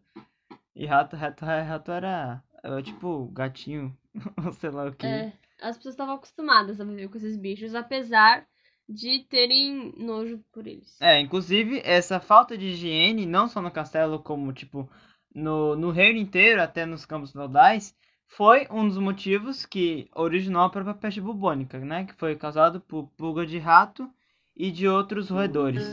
E 0.75 0.85
rato, 0.85 1.15
rato, 1.15 1.45
rato 1.45 1.89
era, 1.89 2.43
era 2.61 2.83
tipo 2.83 3.27
gatinho, 3.27 3.97
ou 4.45 4.51
sei 4.51 4.71
lá 4.71 4.87
o 4.87 4.91
que. 4.93 5.07
É, 5.07 5.31
as 5.61 5.77
pessoas 5.77 5.93
estavam 5.93 6.15
acostumadas 6.15 6.81
a 6.81 6.83
viver 6.83 7.07
com 7.07 7.15
esses 7.15 7.37
bichos, 7.37 7.73
apesar 7.73 8.45
de 8.87 9.25
terem 9.29 9.93
nojo 9.97 10.39
por 10.51 10.65
eles. 10.65 10.99
É, 11.01 11.19
inclusive 11.19 11.81
essa 11.83 12.19
falta 12.19 12.57
de 12.57 12.67
higiene, 12.67 13.25
não 13.25 13.47
só 13.47 13.61
no 13.61 13.71
castelo, 13.71 14.19
como 14.19 14.53
tipo 14.53 14.89
no, 15.33 15.75
no 15.75 15.91
reino 15.91 16.19
inteiro, 16.19 16.61
até 16.61 16.85
nos 16.85 17.05
campos 17.05 17.31
feudais, 17.31 17.95
foi 18.27 18.67
um 18.71 18.87
dos 18.87 18.97
motivos 18.97 19.65
que 19.65 20.09
originou 20.15 20.63
a 20.63 20.69
própria 20.69 20.93
peste 20.93 21.21
bubônica, 21.21 21.79
né? 21.79 22.05
Que 22.05 22.13
foi 22.13 22.35
causado 22.35 22.81
por 22.81 23.07
pulga 23.17 23.45
de 23.45 23.57
rato 23.57 24.09
e 24.55 24.71
de 24.71 24.87
outros 24.87 25.29
roedores. 25.29 25.85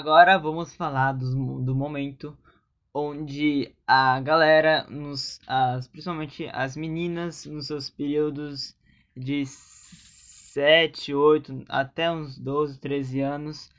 Agora 0.00 0.38
vamos 0.38 0.74
falar 0.74 1.12
do, 1.12 1.74
momento 1.74 2.34
onde 2.92 3.70
a 3.86 4.18
galera, 4.18 4.86
nos, 4.88 5.38
as, 5.46 5.88
principalmente 5.88 6.48
as 6.54 6.74
meninas, 6.74 7.44
nos 7.44 7.66
seus 7.66 7.90
períodos 7.90 8.74
de 9.14 9.44
7, 9.44 11.12
8 11.12 11.66
até 11.68 12.10
uns 12.10 12.38
12, 12.38 12.80
13 12.80 13.20
anos, 13.20 13.70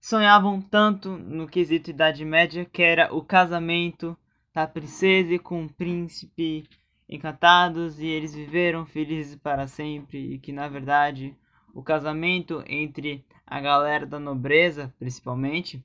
sonhavam 0.00 0.58
tanto 0.58 1.18
no 1.18 1.46
quesito 1.46 1.90
Idade 1.90 2.24
Média 2.24 2.64
que 2.64 2.82
era 2.82 3.14
o 3.14 3.22
casamento 3.22 4.16
da 4.54 4.66
princesa 4.66 5.38
com 5.38 5.66
o 5.66 5.72
príncipe 5.74 6.66
encantados 7.06 8.00
e 8.00 8.06
eles 8.06 8.34
viveram 8.34 8.86
felizes 8.86 9.36
para 9.36 9.68
sempre 9.68 10.32
e 10.32 10.38
que 10.38 10.50
na 10.50 10.66
verdade 10.66 11.36
o 11.72 11.82
casamento 11.82 12.62
entre 12.66 13.24
a 13.46 13.60
galera 13.60 14.06
da 14.06 14.18
nobreza, 14.18 14.92
principalmente, 14.98 15.84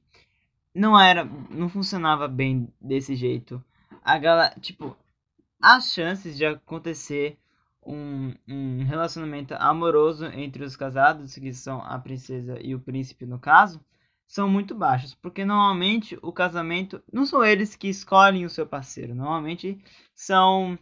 não 0.74 1.00
era, 1.00 1.26
não 1.50 1.68
funcionava 1.68 2.28
bem 2.28 2.72
desse 2.80 3.16
jeito. 3.16 3.64
A 4.04 4.18
galera, 4.18 4.56
tipo, 4.60 4.96
as 5.62 5.92
chances 5.92 6.38
de 6.38 6.46
acontecer 6.46 7.38
um, 7.86 8.34
um 8.48 8.84
relacionamento 8.84 9.56
amoroso 9.56 10.26
entre 10.28 10.64
os 10.64 10.76
casados, 10.76 11.36
que 11.36 11.54
são 11.54 11.82
a 11.82 11.98
princesa 11.98 12.60
e 12.62 12.76
o 12.76 12.80
príncipe 12.80 13.26
no 13.26 13.40
caso, 13.40 13.84
são 14.28 14.50
muito 14.50 14.76
baixas, 14.76 15.16
porque 15.16 15.46
normalmente 15.46 16.20
o 16.22 16.34
casamento 16.34 17.02
não 17.12 17.26
são 17.26 17.44
eles 17.44 17.76
que 17.78 17.88
escolhem 17.88 18.46
o 18.46 18.50
seu 18.50 18.68
parceiro, 18.68 19.16
normalmente 19.16 19.82
são 20.14 20.78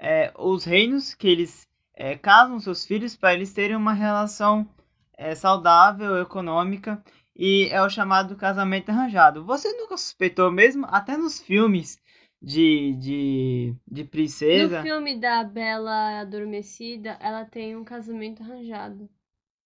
é, 0.00 0.32
os 0.38 0.64
reinos 0.64 1.14
que 1.14 1.28
eles 1.28 1.68
é, 1.96 2.16
casam 2.16 2.60
seus 2.60 2.84
filhos 2.84 3.16
para 3.16 3.32
eles 3.32 3.52
terem 3.52 3.74
uma 3.74 3.94
relação 3.94 4.68
é 5.16 5.34
saudável, 5.34 6.20
econômica 6.20 7.02
e 7.34 7.68
é 7.70 7.80
o 7.80 7.88
chamado 7.88 8.36
casamento 8.36 8.90
arranjado. 8.90 9.44
Você 9.44 9.72
nunca 9.72 9.96
suspeitou 9.96 10.52
mesmo, 10.52 10.86
até 10.90 11.16
nos 11.16 11.40
filmes 11.40 11.98
de, 12.40 12.92
de, 12.98 13.74
de 13.88 14.04
princesa. 14.04 14.78
No 14.78 14.84
filme 14.84 15.18
da 15.18 15.42
Bela 15.42 16.20
Adormecida, 16.20 17.16
ela 17.20 17.46
tem 17.46 17.74
um 17.74 17.84
casamento 17.84 18.42
arranjado. 18.42 19.08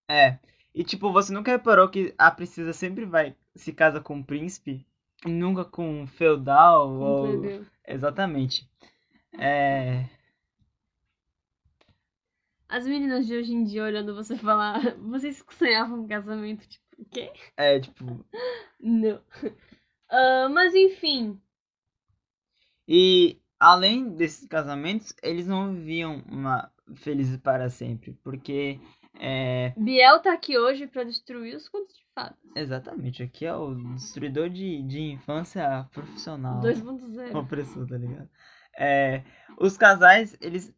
É. 0.09 0.39
E 0.73 0.85
tipo, 0.85 1.13
você 1.13 1.33
nunca 1.33 1.51
reparou 1.51 1.89
que 1.89 2.15
a 2.17 2.31
princesa 2.31 2.73
sempre 2.73 3.05
vai 3.05 3.35
se 3.57 3.73
casa 3.73 4.01
com 4.01 4.15
um 4.15 4.23
príncipe? 4.23 4.87
Nunca 5.27 5.65
com 5.65 6.03
um 6.03 6.07
feudal 6.07 6.89
um 6.89 7.01
ou. 7.01 7.39
Plebeu. 7.41 7.67
Exatamente. 7.87 8.69
É. 9.39 10.05
As 12.71 12.87
meninas 12.87 13.27
de 13.27 13.35
hoje 13.35 13.53
em 13.53 13.65
dia 13.65 13.83
olhando 13.83 14.15
você 14.15 14.37
falar, 14.37 14.81
vocês 15.03 15.45
sonhavam 15.51 16.05
um 16.05 16.07
casamento, 16.07 16.69
tipo, 16.69 16.85
o 16.99 17.05
quê? 17.05 17.33
É, 17.57 17.81
tipo. 17.81 18.25
Não. 18.79 19.17
Uh, 19.17 20.49
mas 20.53 20.73
enfim. 20.73 21.41
E 22.87 23.41
além 23.59 24.11
desses 24.11 24.47
casamentos, 24.47 25.13
eles 25.21 25.49
não 25.49 25.75
viviam 25.75 26.23
uma 26.29 26.71
felizes 26.95 27.37
para 27.39 27.69
sempre, 27.69 28.13
porque 28.23 28.81
é... 29.19 29.73
Biel 29.77 30.21
tá 30.21 30.33
aqui 30.33 30.57
hoje 30.57 30.87
para 30.87 31.05
destruir 31.05 31.57
os 31.57 31.69
contos 31.69 31.97
de 31.97 32.05
fadas. 32.15 32.39
Exatamente, 32.55 33.23
aqui 33.23 33.47
é 33.47 33.55
o 33.55 33.75
destruidor 33.95 34.49
de, 34.49 34.83
de 34.83 35.01
infância 35.01 35.89
profissional. 35.93 36.61
2.0. 36.61 37.35
Opressor, 37.37 37.87
tá 37.87 37.97
ligado? 37.97 38.29
É, 38.79 39.25
os 39.59 39.77
casais, 39.77 40.37
eles 40.41 40.73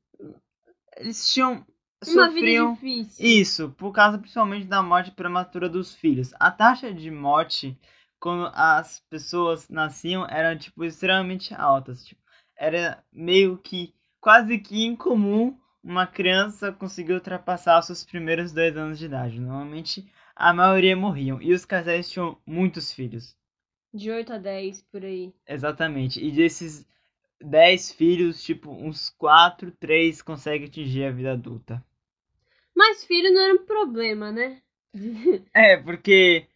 eles 0.97 1.33
tinham 1.33 1.65
uma 2.07 2.29
sofriam 2.29 2.75
vida 2.75 2.97
difícil. 2.97 3.27
isso, 3.27 3.71
por 3.71 3.93
causa 3.93 4.19
principalmente 4.19 4.67
da 4.67 4.83
morte 4.83 5.11
prematura 5.11 5.69
dos 5.69 5.95
filhos. 5.95 6.33
A 6.39 6.51
taxa 6.51 6.93
de 6.93 7.11
morte 7.11 7.79
quando 8.19 8.51
as 8.55 9.01
pessoas 9.11 9.69
nasciam 9.69 10.27
era 10.29 10.57
tipo 10.57 10.85
extremamente 10.85 11.55
altas, 11.55 12.05
tipo, 12.05 12.21
era 12.57 13.03
meio 13.13 13.59
que 13.59 13.93
quase 14.21 14.59
que 14.59 14.85
incomum 14.85 15.59
uma 15.83 16.07
criança 16.07 16.71
conseguir 16.71 17.15
ultrapassar 17.15 17.81
os 17.81 17.87
seus 17.87 18.05
primeiros 18.05 18.53
dois 18.53 18.77
anos 18.77 18.99
de 18.99 19.07
idade. 19.07 19.41
Normalmente 19.41 20.09
a 20.37 20.55
maioria 20.55 20.97
morriam 20.97 21.43
e 21.43 21.53
os 21.53 21.65
casais 21.65 22.09
tinham 22.09 22.39
muitos 22.47 22.93
filhos. 22.93 23.37
De 23.93 24.11
8 24.11 24.33
a 24.33 24.39
10 24.39 24.83
por 24.83 25.05
aí. 25.05 25.35
Exatamente. 25.47 26.25
E 26.25 26.31
desses 26.31 26.87
10 27.41 27.93
filhos, 27.93 28.43
tipo, 28.43 28.71
uns 28.71 29.11
4, 29.11 29.73
3 29.73 30.23
conseguem 30.23 30.69
atingir 30.69 31.05
a 31.05 31.11
vida 31.11 31.33
adulta. 31.33 31.85
Mas 32.75 33.05
filho 33.05 33.33
não 33.33 33.41
era 33.41 33.55
um 33.55 33.65
problema, 33.65 34.33
né? 34.33 34.61
é, 35.55 35.77
porque. 35.77 36.47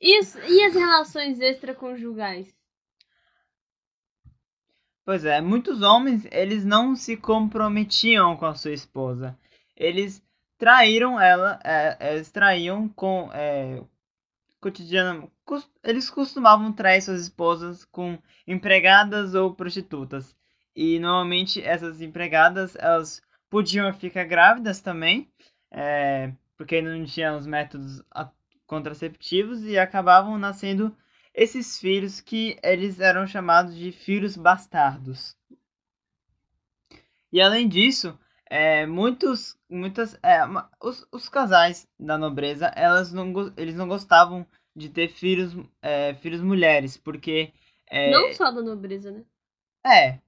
Isso, 0.00 0.38
e 0.40 0.62
as 0.62 0.74
relações 0.74 1.40
extraconjugais? 1.40 2.54
Pois 5.04 5.24
é, 5.24 5.40
muitos 5.40 5.82
homens, 5.82 6.26
eles 6.32 6.64
não 6.64 6.96
se 6.96 7.16
comprometiam 7.16 8.36
com 8.36 8.44
a 8.44 8.54
sua 8.54 8.72
esposa. 8.72 9.38
Eles 9.76 10.20
traíram 10.58 11.20
ela, 11.20 11.60
é, 11.64 12.14
eles 12.14 12.30
traíam 12.30 12.88
com, 12.88 13.30
é, 13.32 13.82
cotidiana, 14.60 15.28
eles 15.84 16.10
costumavam 16.10 16.72
trair 16.72 17.00
suas 17.00 17.22
esposas 17.22 17.84
com 17.84 18.18
empregadas 18.46 19.34
ou 19.34 19.54
prostitutas. 19.54 20.34
E 20.74 20.98
normalmente 20.98 21.62
essas 21.62 22.00
empregadas, 22.02 22.76
elas 22.76 23.22
podiam 23.56 23.90
ficar 23.94 24.24
grávidas 24.24 24.82
também, 24.82 25.32
é, 25.70 26.30
porque 26.58 26.74
ainda 26.74 26.94
não 26.94 27.06
tinham 27.06 27.38
os 27.38 27.46
métodos 27.46 28.02
contraceptivos 28.66 29.64
e 29.64 29.78
acabavam 29.78 30.36
nascendo 30.36 30.94
esses 31.32 31.78
filhos 31.78 32.20
que 32.20 32.58
eles 32.62 33.00
eram 33.00 33.26
chamados 33.26 33.74
de 33.74 33.92
filhos 33.92 34.36
bastardos. 34.36 35.34
E 37.32 37.40
além 37.40 37.66
disso, 37.66 38.18
é, 38.44 38.84
muitos, 38.84 39.58
muitas, 39.70 40.18
é, 40.22 40.42
os, 40.78 41.08
os 41.10 41.26
casais 41.26 41.88
da 41.98 42.18
nobreza, 42.18 42.66
elas 42.76 43.10
não, 43.10 43.32
eles 43.56 43.74
não 43.74 43.88
gostavam 43.88 44.46
de 44.74 44.90
ter 44.90 45.08
filhos, 45.08 45.56
é, 45.80 46.12
filhos 46.12 46.42
mulheres, 46.42 46.98
porque... 46.98 47.54
É, 47.86 48.10
não 48.10 48.34
só 48.34 48.50
da 48.50 48.60
nobreza, 48.60 49.10
né? 49.10 49.24
É, 49.82 50.18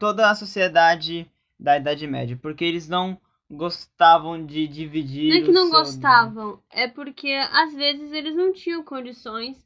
toda 0.00 0.28
a 0.28 0.34
sociedade 0.34 1.30
da 1.58 1.76
Idade 1.76 2.06
Média, 2.06 2.38
porque 2.40 2.64
eles 2.64 2.88
não 2.88 3.20
gostavam 3.50 4.44
de 4.44 4.66
dividir. 4.66 5.30
Não 5.30 5.36
é 5.36 5.42
que 5.42 5.52
não 5.52 5.68
seu... 5.68 5.78
gostavam, 5.78 6.62
é 6.70 6.88
porque 6.88 7.32
às 7.52 7.74
vezes 7.74 8.12
eles 8.12 8.34
não 8.34 8.52
tinham 8.52 8.82
condições 8.82 9.64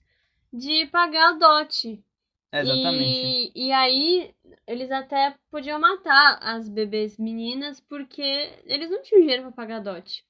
de 0.52 0.86
pagar 0.86 1.34
o 1.34 1.38
dote. 1.38 2.02
Exatamente. 2.52 3.52
E, 3.54 3.66
e 3.66 3.72
aí 3.72 4.34
eles 4.66 4.90
até 4.90 5.34
podiam 5.50 5.78
matar 5.78 6.38
as 6.42 6.68
bebês 6.68 7.16
meninas 7.18 7.80
porque 7.80 8.50
eles 8.64 8.90
não 8.90 9.02
tinham 9.02 9.20
dinheiro 9.20 9.42
para 9.44 9.52
pagar 9.52 9.80
dote. 9.80 10.24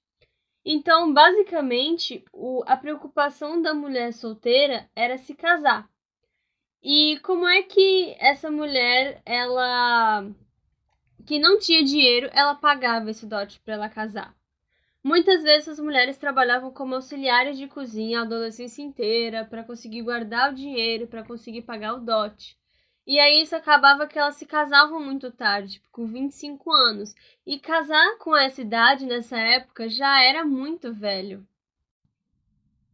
Então, 0.62 1.12
basicamente, 1.12 2.22
o, 2.32 2.62
a 2.66 2.76
preocupação 2.76 3.62
da 3.62 3.72
mulher 3.72 4.12
solteira 4.12 4.88
era 4.94 5.16
se 5.16 5.34
casar. 5.34 5.88
E 6.82 7.18
como 7.22 7.48
é 7.48 7.62
que 7.62 8.14
essa 8.18 8.50
mulher, 8.50 9.22
ela 9.24 10.26
que 11.26 11.38
não 11.38 11.58
tinha 11.58 11.84
dinheiro, 11.84 12.28
ela 12.32 12.54
pagava 12.54 13.10
esse 13.10 13.26
dote 13.26 13.60
para 13.60 13.74
ela 13.74 13.88
casar? 13.88 14.34
Muitas 15.02 15.42
vezes 15.42 15.68
as 15.68 15.80
mulheres 15.80 16.18
trabalhavam 16.18 16.70
como 16.70 16.94
auxiliares 16.94 17.56
de 17.56 17.66
cozinha 17.66 18.20
a 18.20 18.22
adolescência 18.22 18.82
inteira 18.82 19.44
para 19.44 19.64
conseguir 19.64 20.02
guardar 20.02 20.52
o 20.52 20.54
dinheiro, 20.54 21.06
para 21.06 21.24
conseguir 21.24 21.62
pagar 21.62 21.94
o 21.94 22.00
dote. 22.00 22.58
E 23.06 23.18
aí 23.18 23.42
isso 23.42 23.56
acabava 23.56 24.06
que 24.06 24.18
elas 24.18 24.36
se 24.36 24.44
casavam 24.44 25.00
muito 25.00 25.32
tarde, 25.32 25.74
tipo, 25.74 25.88
com 25.90 26.06
25 26.06 26.70
anos. 26.70 27.14
E 27.46 27.58
casar 27.58 28.18
com 28.18 28.36
essa 28.36 28.60
idade 28.60 29.06
nessa 29.06 29.38
época 29.38 29.88
já 29.88 30.22
era 30.22 30.44
muito 30.44 30.92
velho. 30.92 31.46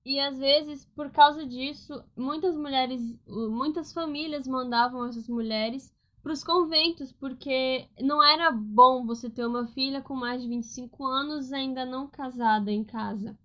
E 0.04 0.21
às 0.21 0.38
vezes, 0.38 0.87
por 0.95 1.11
causa 1.11 1.45
disso, 1.45 2.04
muitas 2.16 2.54
mulheres, 2.54 3.00
muitas 3.26 3.92
famílias 3.92 4.47
mandavam 4.47 5.04
essas 5.04 5.28
mulheres 5.28 5.92
para 6.26 6.33
os 6.33 6.42
conventos, 6.42 7.12
porque 7.12 7.88
não 8.00 8.21
era 8.21 8.50
bom 8.50 9.06
você 9.06 9.30
ter 9.30 9.47
uma 9.47 9.64
filha 9.68 10.02
com 10.02 10.16
mais 10.16 10.42
de 10.42 10.49
25 10.49 11.06
anos 11.06 11.52
ainda 11.52 11.87
não 11.87 12.09
casada 12.09 12.73
em 12.73 12.83
casa. 12.83 13.38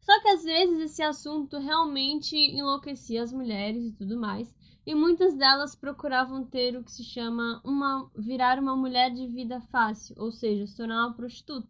Só 0.00 0.22
que 0.22 0.28
às 0.28 0.42
vezes 0.42 0.78
esse 0.80 1.02
assunto 1.02 1.58
realmente 1.58 2.34
enlouquecia 2.34 3.22
as 3.22 3.30
mulheres 3.30 3.84
e 3.84 3.92
tudo 3.92 4.18
mais, 4.18 4.56
e 4.86 4.94
muitas 4.94 5.36
delas 5.36 5.76
procuravam 5.76 6.46
ter 6.46 6.74
o 6.78 6.82
que 6.82 6.92
se 6.92 7.04
chama 7.04 7.60
uma 7.62 8.10
virar 8.16 8.58
uma 8.58 8.74
mulher 8.74 9.10
de 9.10 9.26
vida 9.26 9.60
fácil, 9.60 10.16
ou 10.18 10.32
seja, 10.32 10.66
se 10.66 10.78
tornar 10.78 11.04
uma 11.04 11.14
prostituta. 11.14 11.68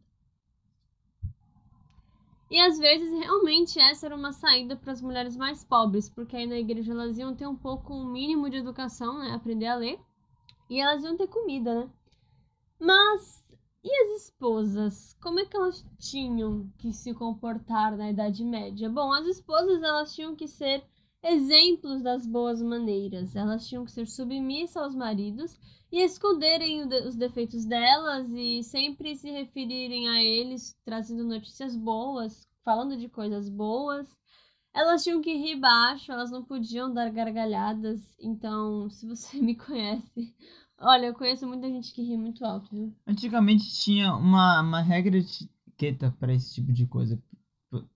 E 2.48 2.60
às 2.60 2.78
vezes 2.78 3.10
realmente 3.10 3.80
essa 3.80 4.06
era 4.06 4.14
uma 4.14 4.32
saída 4.32 4.76
para 4.76 4.92
as 4.92 5.02
mulheres 5.02 5.36
mais 5.36 5.64
pobres, 5.64 6.08
porque 6.08 6.36
aí 6.36 6.46
na 6.46 6.60
igreja 6.60 6.92
elas 6.92 7.18
iam 7.18 7.34
ter 7.34 7.48
um 7.48 7.56
pouco 7.56 7.92
um 7.92 8.06
mínimo 8.06 8.48
de 8.48 8.58
educação, 8.58 9.18
né, 9.18 9.32
aprender 9.32 9.66
a 9.66 9.74
ler 9.74 9.98
e 10.68 10.80
elas 10.80 11.02
iam 11.04 11.16
ter 11.16 11.28
comida, 11.28 11.74
né? 11.74 11.90
Mas 12.78 13.44
e 13.84 13.94
as 14.02 14.22
esposas? 14.22 15.14
Como 15.20 15.38
é 15.38 15.44
que 15.44 15.54
elas 15.54 15.84
tinham 15.98 16.72
que 16.78 16.90
se 16.90 17.12
comportar 17.12 17.94
na 17.96 18.10
Idade 18.10 18.42
Média? 18.42 18.88
Bom, 18.88 19.12
as 19.12 19.26
esposas 19.26 19.82
elas 19.82 20.14
tinham 20.14 20.34
que 20.34 20.48
ser 20.48 20.82
exemplos 21.22 22.02
das 22.02 22.26
boas 22.26 22.62
maneiras. 22.62 23.36
Elas 23.36 23.68
tinham 23.68 23.84
que 23.84 23.92
ser 23.92 24.06
submissas 24.06 24.76
aos 24.76 24.94
maridos 24.94 25.58
e 25.92 26.00
esconderem 26.00 26.88
os 27.06 27.14
defeitos 27.14 27.66
delas 27.66 28.26
e 28.32 28.62
sempre 28.62 29.14
se 29.16 29.30
referirem 29.30 30.08
a 30.08 30.22
eles, 30.22 30.74
trazendo 30.82 31.22
notícias 31.24 31.76
boas, 31.76 32.48
falando 32.64 32.96
de 32.96 33.08
coisas 33.08 33.50
boas. 33.50 34.08
Elas 34.74 35.04
tinham 35.04 35.22
que 35.22 35.32
rir 35.32 35.60
baixo, 35.60 36.10
elas 36.10 36.32
não 36.32 36.42
podiam 36.42 36.92
dar 36.92 37.08
gargalhadas. 37.10 38.00
Então, 38.20 38.90
se 38.90 39.06
você 39.06 39.38
me 39.40 39.54
conhece, 39.54 40.34
olha, 40.78 41.06
eu 41.06 41.14
conheço 41.14 41.46
muita 41.46 41.68
gente 41.68 41.92
que 41.94 42.02
ri 42.02 42.16
muito 42.16 42.44
alto, 42.44 42.68
viu? 42.72 42.92
Antigamente 43.06 43.72
tinha 43.80 44.12
uma, 44.14 44.60
uma 44.60 44.80
regra 44.80 45.20
de 45.20 45.48
etiqueta 45.68 46.14
para 46.18 46.34
esse 46.34 46.54
tipo 46.54 46.72
de 46.72 46.86
coisa. 46.86 47.22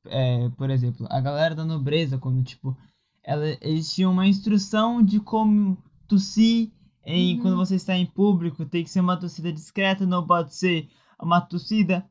É, 0.07 0.49
por 0.51 0.71
exemplo, 0.71 1.07
a 1.11 1.21
galera 1.21 1.55
da 1.55 1.65
nobreza, 1.65 2.19
quando, 2.19 2.43
tipo, 2.45 2.77
ela, 3.25 3.47
eles 3.61 3.93
tinham 3.93 4.13
uma 4.13 4.27
instrução 4.27 5.03
de 5.03 5.19
como 5.21 5.77
tossir 6.07 6.71
em, 7.05 7.37
uhum. 7.37 7.43
quando 7.43 7.57
você 7.57 7.75
está 7.75 7.97
em 7.97 8.07
público. 8.07 8.65
Tem 8.65 8.85
que 8.85 8.91
ser 8.91 9.01
uma 9.01 9.17
tossida 9.17 9.53
discreta, 9.53 10.07
não 10.07 10.25
pode 10.25 10.55
ser 10.55 10.89
uma 11.21 11.41
tossida 11.41 12.09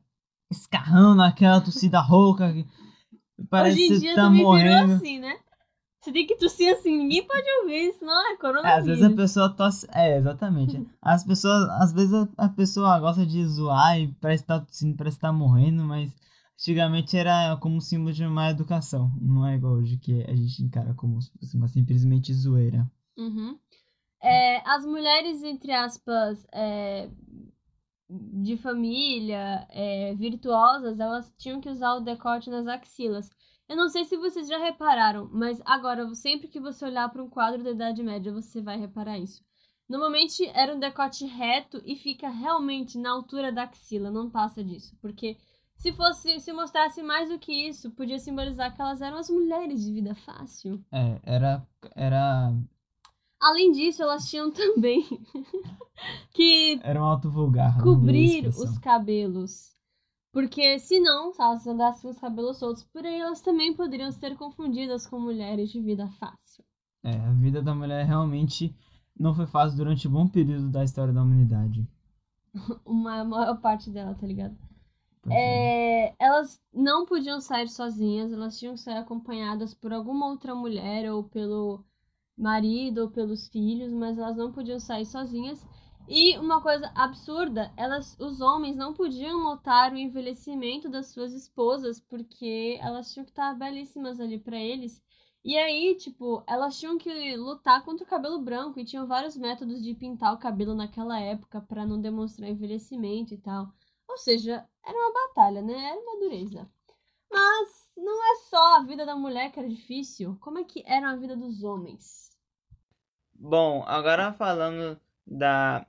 escarrando, 0.50 1.22
aquela 1.22 1.60
tossida 1.60 2.00
rouca. 2.00 2.54
Parece 3.48 3.82
Hoje 3.82 3.94
em 3.94 3.98
dia 4.00 4.14
tá 4.14 4.30
morrendo. 4.30 4.86
virou 4.86 4.96
assim, 4.96 5.18
né? 5.18 5.38
Você 6.00 6.12
tem 6.12 6.26
que 6.26 6.36
tossir 6.36 6.72
assim, 6.72 6.96
ninguém 6.96 7.26
pode 7.26 7.46
ouvir, 7.62 7.92
senão 7.94 8.32
é 8.32 8.36
coronavírus. 8.36 8.72
É, 8.72 8.78
às 8.78 8.86
vezes 8.86 9.02
a 9.02 9.16
pessoa 9.16 9.48
tosse. 9.50 9.86
É, 9.92 10.16
exatamente. 10.16 10.86
As 11.02 11.24
pessoas, 11.24 11.68
às 11.70 11.92
vezes 11.92 12.14
a, 12.14 12.28
a 12.36 12.48
pessoa 12.48 12.98
gosta 13.00 13.26
de 13.26 13.44
zoar 13.46 14.00
e 14.00 14.08
parece 14.20 14.44
estar 14.44 14.60
tá 14.60 14.66
tossindo, 14.66 14.96
parece 14.96 15.16
estar 15.16 15.28
tá 15.28 15.32
morrendo, 15.32 15.82
mas 15.82 16.10
antigamente 16.54 17.16
era 17.16 17.56
como 17.56 17.80
símbolo 17.80 18.12
de 18.12 18.24
uma 18.24 18.50
educação. 18.50 19.12
Não 19.20 19.46
é 19.46 19.56
igual 19.56 19.74
hoje 19.74 19.96
que 19.96 20.22
a 20.24 20.34
gente 20.34 20.62
encara 20.62 20.94
como 20.94 21.18
uma 21.54 21.68
simplesmente 21.68 22.32
zoeira. 22.32 22.88
Uhum. 23.16 23.58
É, 24.22 24.68
as 24.68 24.84
mulheres, 24.84 25.42
entre 25.42 25.72
aspas, 25.72 26.46
é, 26.52 27.08
de 28.08 28.56
família, 28.56 29.66
é, 29.70 30.14
virtuosas, 30.14 30.98
elas 30.98 31.32
tinham 31.36 31.60
que 31.60 31.68
usar 31.68 31.94
o 31.94 32.00
decote 32.00 32.48
nas 32.48 32.66
axilas. 32.66 33.30
Eu 33.68 33.76
não 33.76 33.88
sei 33.88 34.04
se 34.04 34.16
vocês 34.16 34.48
já 34.48 34.58
repararam, 34.58 35.28
mas 35.30 35.60
agora, 35.64 36.14
sempre 36.14 36.48
que 36.48 36.58
você 36.58 36.86
olhar 36.86 37.08
para 37.10 37.22
um 37.22 37.28
quadro 37.28 37.62
da 37.62 37.70
Idade 37.70 38.02
Média, 38.02 38.32
você 38.32 38.62
vai 38.62 38.78
reparar 38.78 39.18
isso. 39.18 39.44
Normalmente 39.88 40.46
era 40.54 40.74
um 40.74 40.78
decote 40.78 41.26
reto 41.26 41.80
e 41.84 41.96
fica 41.96 42.28
realmente 42.28 42.98
na 42.98 43.10
altura 43.10 43.52
da 43.52 43.64
axila, 43.64 44.10
não 44.10 44.30
passa 44.30 44.64
disso. 44.64 44.96
Porque 45.00 45.36
se 45.76 45.92
fosse, 45.92 46.40
se 46.40 46.52
mostrasse 46.52 47.02
mais 47.02 47.28
do 47.28 47.38
que 47.38 47.52
isso, 47.52 47.90
podia 47.92 48.18
simbolizar 48.18 48.74
que 48.74 48.80
elas 48.80 49.00
eram 49.00 49.18
as 49.18 49.30
mulheres 49.30 49.84
de 49.84 49.92
vida 49.92 50.14
fácil. 50.14 50.82
É, 50.92 51.20
era, 51.22 51.66
era 51.94 52.52
Além 53.40 53.72
disso, 53.72 54.02
elas 54.02 54.28
tinham 54.28 54.50
também 54.50 55.04
que 56.32 56.80
era 56.82 57.00
um 57.00 57.04
alto 57.04 57.30
vulgar 57.30 57.80
cobrir 57.82 58.48
os 58.48 58.78
cabelos. 58.78 59.76
Porque 60.32 60.78
senão, 60.78 61.32
se 61.32 61.40
elas 61.40 61.66
andassem 61.66 62.02
com 62.02 62.08
os 62.10 62.18
cabelos 62.18 62.58
soltos 62.58 62.84
por 62.84 63.04
aí, 63.04 63.18
elas 63.18 63.40
também 63.40 63.74
poderiam 63.74 64.12
ser 64.12 64.36
confundidas 64.36 65.06
com 65.06 65.18
mulheres 65.18 65.70
de 65.70 65.80
vida 65.80 66.08
fácil. 66.18 66.64
É, 67.02 67.16
a 67.16 67.32
vida 67.32 67.62
da 67.62 67.74
mulher 67.74 68.04
realmente 68.04 68.74
não 69.18 69.34
foi 69.34 69.46
fácil 69.46 69.76
durante 69.76 70.06
um 70.06 70.12
bom 70.12 70.28
período 70.28 70.68
da 70.68 70.84
história 70.84 71.12
da 71.12 71.22
humanidade. 71.22 71.88
Uma 72.84 73.24
maior 73.24 73.60
parte 73.60 73.90
dela, 73.90 74.14
tá 74.14 74.26
ligado? 74.26 74.56
É, 75.30 76.06
é, 76.08 76.14
elas 76.18 76.60
não 76.72 77.04
podiam 77.04 77.40
sair 77.40 77.68
sozinhas, 77.68 78.32
elas 78.32 78.58
tinham 78.58 78.74
que 78.74 78.80
sair 78.80 78.98
acompanhadas 78.98 79.74
por 79.74 79.92
alguma 79.92 80.26
outra 80.26 80.54
mulher 80.54 81.10
ou 81.12 81.24
pelo 81.24 81.84
marido 82.38 83.02
ou 83.02 83.10
pelos 83.10 83.48
filhos, 83.48 83.92
mas 83.92 84.18
elas 84.18 84.36
não 84.36 84.52
podiam 84.52 84.78
sair 84.78 85.04
sozinhas. 85.06 85.66
E 86.08 86.38
uma 86.38 86.62
coisa 86.62 86.90
absurda, 86.94 87.70
elas, 87.76 88.16
os 88.18 88.40
homens 88.40 88.76
não 88.76 88.94
podiam 88.94 89.42
notar 89.42 89.92
o 89.92 89.98
envelhecimento 89.98 90.88
das 90.88 91.08
suas 91.08 91.32
esposas, 91.34 92.00
porque 92.00 92.78
elas 92.80 93.12
tinham 93.12 93.24
que 93.24 93.30
estar 93.30 93.54
belíssimas 93.54 94.18
ali 94.18 94.38
para 94.38 94.58
eles. 94.58 95.02
E 95.44 95.56
aí, 95.56 95.94
tipo, 95.96 96.42
elas 96.46 96.78
tinham 96.78 96.96
que 96.98 97.36
lutar 97.36 97.84
contra 97.84 98.04
o 98.04 98.08
cabelo 98.08 98.40
branco 98.40 98.80
e 98.80 98.84
tinham 98.84 99.06
vários 99.06 99.36
métodos 99.36 99.82
de 99.82 99.94
pintar 99.94 100.34
o 100.34 100.38
cabelo 100.38 100.74
naquela 100.74 101.20
época 101.20 101.60
para 101.60 101.86
não 101.86 102.00
demonstrar 102.00 102.48
envelhecimento 102.48 103.34
e 103.34 103.38
tal. 103.38 103.72
Ou 104.08 104.16
seja, 104.16 104.66
era 104.84 104.98
uma 104.98 105.12
batalha, 105.12 105.62
né? 105.62 105.90
Era 105.90 106.00
uma 106.00 106.20
dureza. 106.20 106.70
Mas 107.30 107.87
não 107.98 108.32
é 108.32 108.36
só 108.48 108.76
a 108.76 108.84
vida 108.84 109.04
da 109.04 109.16
mulher 109.16 109.50
que 109.50 109.58
era 109.58 109.68
difícil. 109.68 110.36
Como 110.40 110.58
é 110.58 110.64
que 110.64 110.82
era 110.86 111.10
a 111.10 111.16
vida 111.16 111.36
dos 111.36 111.62
homens? 111.62 112.30
Bom, 113.34 113.84
agora 113.86 114.32
falando 114.32 115.00
da, 115.26 115.86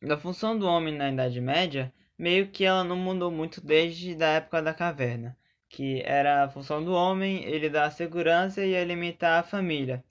da 0.00 0.18
função 0.18 0.58
do 0.58 0.66
homem 0.66 0.94
na 0.94 1.10
Idade 1.10 1.40
Média, 1.40 1.92
meio 2.18 2.48
que 2.48 2.64
ela 2.64 2.84
não 2.84 2.96
mudou 2.96 3.30
muito 3.30 3.60
desde 3.60 4.22
a 4.22 4.28
época 4.28 4.62
da 4.62 4.74
caverna, 4.74 5.36
que 5.68 6.02
era 6.04 6.44
a 6.44 6.48
função 6.48 6.84
do 6.84 6.92
homem, 6.92 7.44
ele 7.44 7.70
dar 7.70 7.90
segurança 7.90 8.64
e 8.64 8.76
alimentar 8.76 9.38
a 9.38 9.42
família. 9.42 10.04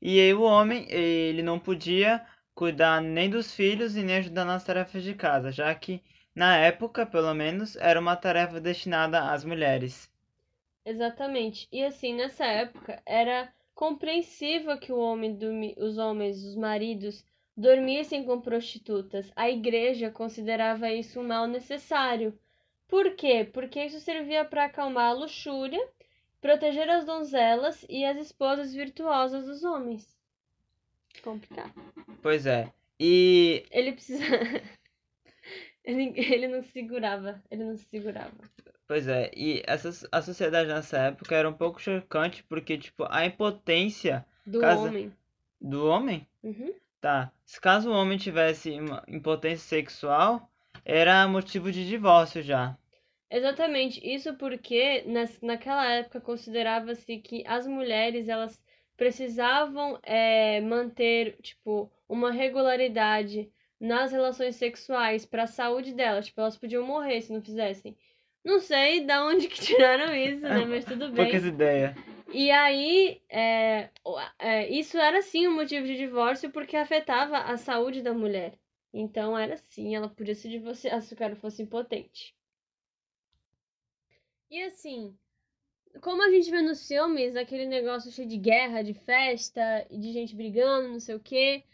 E 0.00 0.20
aí 0.20 0.34
o 0.34 0.42
homem, 0.42 0.86
ele 0.90 1.42
não 1.42 1.58
podia 1.58 2.24
cuidar 2.54 3.00
nem 3.00 3.28
dos 3.30 3.54
filhos 3.54 3.96
e 3.96 4.02
nem 4.02 4.16
ajudar 4.16 4.44
nas 4.44 4.64
tarefas 4.64 5.02
de 5.02 5.14
casa, 5.14 5.50
já 5.50 5.74
que 5.74 6.02
na 6.34 6.56
época, 6.58 7.06
pelo 7.06 7.32
menos, 7.34 7.76
era 7.76 7.98
uma 7.98 8.14
tarefa 8.14 8.60
destinada 8.60 9.32
às 9.32 9.42
mulheres. 9.42 10.10
Exatamente. 10.86 11.66
E 11.72 11.82
assim, 11.82 12.14
nessa 12.14 12.46
época, 12.46 13.02
era 13.04 13.52
compreensível 13.74 14.78
que 14.78 14.92
o 14.92 14.98
homem, 14.98 15.36
os 15.78 15.98
homens, 15.98 16.44
os 16.44 16.54
maridos, 16.54 17.24
dormissem 17.56 18.24
com 18.24 18.40
prostitutas. 18.40 19.32
A 19.34 19.50
igreja 19.50 20.12
considerava 20.12 20.92
isso 20.92 21.18
um 21.18 21.26
mal 21.26 21.48
necessário. 21.48 22.38
Por 22.86 23.16
quê? 23.16 23.48
Porque 23.52 23.84
isso 23.84 23.98
servia 23.98 24.44
para 24.44 24.66
acalmar 24.66 25.10
a 25.10 25.12
luxúria, 25.12 25.84
proteger 26.40 26.88
as 26.88 27.04
donzelas 27.04 27.84
e 27.88 28.04
as 28.04 28.16
esposas 28.18 28.72
virtuosas 28.72 29.44
dos 29.44 29.64
homens. 29.64 30.16
Complicado. 31.20 31.74
Pois 32.22 32.46
é. 32.46 32.72
E. 33.00 33.66
Ele 33.72 33.90
precisa. 33.90 34.24
ele, 35.82 36.12
ele 36.16 36.46
não 36.46 36.62
segurava. 36.62 37.42
Ele 37.50 37.64
não 37.64 37.76
se 37.76 37.86
segurava. 37.86 38.36
Pois 38.86 39.08
é, 39.08 39.30
e 39.36 39.62
essa, 39.66 40.08
a 40.12 40.22
sociedade 40.22 40.68
nessa 40.68 40.98
época 40.98 41.34
era 41.34 41.48
um 41.48 41.52
pouco 41.52 41.80
chocante, 41.80 42.44
porque, 42.44 42.78
tipo, 42.78 43.04
a 43.10 43.26
impotência. 43.26 44.24
Do 44.46 44.64
homem. 44.64 45.12
Do 45.60 45.86
homem? 45.86 46.26
Uhum. 46.42 46.72
Tá. 47.00 47.32
Se 47.44 47.60
caso 47.60 47.90
o 47.90 47.92
homem 47.92 48.16
tivesse 48.16 48.70
uma 48.78 49.02
impotência 49.08 49.66
sexual, 49.66 50.48
era 50.84 51.26
motivo 51.26 51.72
de 51.72 51.86
divórcio 51.86 52.42
já. 52.42 52.76
Exatamente. 53.28 54.00
Isso 54.04 54.34
porque 54.34 55.02
nas, 55.06 55.40
naquela 55.40 55.84
época 55.92 56.20
considerava-se 56.20 57.18
que 57.18 57.42
as 57.46 57.66
mulheres 57.66 58.28
elas 58.28 58.60
precisavam 58.96 59.98
é, 60.02 60.60
manter 60.60 61.36
tipo 61.42 61.90
uma 62.08 62.30
regularidade 62.30 63.50
nas 63.80 64.12
relações 64.12 64.56
sexuais 64.56 65.26
para 65.26 65.42
a 65.42 65.48
saúde 65.48 65.92
delas. 65.92 66.26
Tipo, 66.26 66.40
elas 66.40 66.56
podiam 66.56 66.86
morrer 66.86 67.20
se 67.20 67.32
não 67.32 67.42
fizessem. 67.42 67.96
Não 68.46 68.60
sei 68.60 69.04
de 69.04 69.12
onde 69.18 69.48
que 69.48 69.58
tiraram 69.60 70.14
isso, 70.14 70.42
né? 70.42 70.64
Mas 70.64 70.84
tudo 70.84 71.08
bem. 71.08 71.24
Poucas 71.24 71.44
ideias. 71.44 71.96
E 72.32 72.48
aí, 72.52 73.20
é, 73.28 73.90
é, 74.38 74.68
isso 74.70 74.96
era 74.96 75.20
sim 75.20 75.48
um 75.48 75.54
motivo 75.54 75.84
de 75.84 75.96
divórcio 75.96 76.48
porque 76.52 76.76
afetava 76.76 77.38
a 77.38 77.56
saúde 77.56 78.02
da 78.02 78.14
mulher. 78.14 78.56
Então 78.94 79.36
era 79.36 79.54
assim, 79.54 79.96
ela 79.96 80.08
podia 80.08 80.34
se 80.34 80.48
divorciar 80.48 81.02
se 81.02 81.12
o 81.12 81.16
cara 81.16 81.34
fosse 81.34 81.60
impotente. 81.60 82.36
E 84.48 84.62
assim, 84.62 85.18
como 86.00 86.22
a 86.22 86.30
gente 86.30 86.48
vê 86.48 86.62
nos 86.62 86.86
filmes, 86.86 87.34
aquele 87.34 87.66
negócio 87.66 88.12
cheio 88.12 88.28
de 88.28 88.38
guerra, 88.38 88.82
de 88.82 88.94
festa, 88.94 89.84
de 89.90 90.12
gente 90.12 90.36
brigando, 90.36 90.88
não 90.88 91.00
sei 91.00 91.16
o 91.16 91.20
quê. 91.20 91.64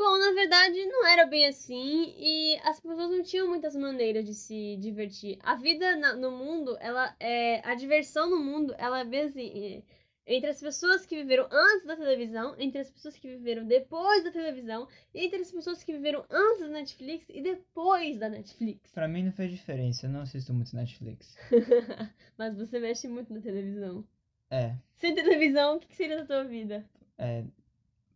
Bom, 0.00 0.16
na 0.16 0.32
verdade 0.32 0.82
não 0.86 1.06
era 1.06 1.26
bem 1.26 1.46
assim 1.46 2.14
e 2.16 2.58
as 2.64 2.80
pessoas 2.80 3.10
não 3.10 3.22
tinham 3.22 3.46
muitas 3.46 3.76
maneiras 3.76 4.24
de 4.24 4.32
se 4.32 4.78
divertir. 4.78 5.38
A 5.42 5.56
vida 5.56 5.94
na, 5.94 6.16
no 6.16 6.30
mundo, 6.30 6.74
ela 6.80 7.14
é 7.20 7.60
a 7.68 7.74
diversão 7.74 8.30
no 8.30 8.42
mundo, 8.42 8.74
ela 8.78 9.00
é 9.00 9.04
bem 9.04 9.24
assim, 9.24 9.84
entre 10.26 10.48
as 10.48 10.58
pessoas 10.58 11.04
que 11.04 11.16
viveram 11.16 11.46
antes 11.52 11.86
da 11.86 11.96
televisão, 11.96 12.54
entre 12.58 12.80
as 12.80 12.90
pessoas 12.90 13.18
que 13.18 13.28
viveram 13.28 13.66
depois 13.66 14.24
da 14.24 14.30
televisão, 14.30 14.88
entre 15.14 15.42
as 15.42 15.52
pessoas 15.52 15.84
que 15.84 15.92
viveram 15.92 16.24
antes 16.30 16.62
da 16.62 16.68
Netflix 16.68 17.26
e 17.28 17.42
depois 17.42 18.16
da 18.16 18.30
Netflix. 18.30 18.90
Pra 18.94 19.06
mim 19.06 19.24
não 19.24 19.32
fez 19.32 19.50
diferença, 19.50 20.06
eu 20.06 20.10
não 20.10 20.22
assisto 20.22 20.54
muito 20.54 20.74
Netflix. 20.74 21.36
Mas 22.38 22.56
você 22.56 22.80
mexe 22.80 23.06
muito 23.06 23.34
na 23.34 23.40
televisão. 23.42 24.02
É. 24.50 24.74
Sem 24.96 25.14
televisão, 25.14 25.76
o 25.76 25.78
que 25.78 25.94
seria 25.94 26.16
da 26.16 26.24
tua 26.24 26.44
vida? 26.44 26.88
É, 27.18 27.44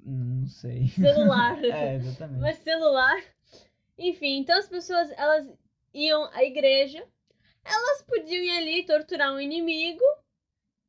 não 0.04 0.46
sei. 0.46 0.88
Celular. 0.88 1.62
é, 1.64 1.94
exatamente. 1.96 2.40
Mas 2.40 2.58
celular. 2.58 3.22
Enfim, 3.98 4.38
então 4.38 4.58
as 4.58 4.68
pessoas, 4.68 5.10
elas 5.16 5.50
iam 5.92 6.28
à 6.32 6.44
igreja, 6.44 7.06
elas 7.64 8.02
podiam 8.02 8.42
ir 8.42 8.50
ali 8.50 8.86
torturar 8.86 9.32
um 9.32 9.40
inimigo. 9.40 10.02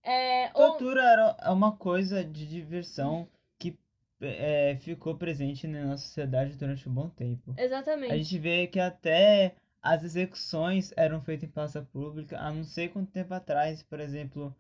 É, 0.04 0.50
Tortura 0.50 1.02
ou... 1.02 1.08
era 1.08 1.38
é 1.42 1.50
uma 1.50 1.76
coisa 1.76 2.24
de 2.24 2.46
diversão 2.46 3.28
que 3.58 3.78
é, 4.22 4.76
ficou 4.76 5.16
presente 5.16 5.68
na 5.68 5.86
nossa 5.86 6.06
sociedade 6.06 6.56
durante 6.56 6.88
um 6.90 6.94
bom 6.94 7.10
tempo. 7.10 7.54
Exatamente. 7.58 8.14
A 8.14 8.18
gente 8.18 8.38
vê 8.38 8.68
que 8.68 8.80
até 8.80 9.56
as 9.82 10.04
execuções 10.04 10.92
eram 10.98 11.22
feitas 11.22 11.48
em 11.48 11.52
praça 11.52 11.82
pública 11.82 12.40
há 12.40 12.52
não 12.52 12.64
sei 12.64 12.90
quanto 12.90 13.12
tempo 13.12 13.34
atrás, 13.34 13.82
por 13.84 14.00
exemplo. 14.00 14.56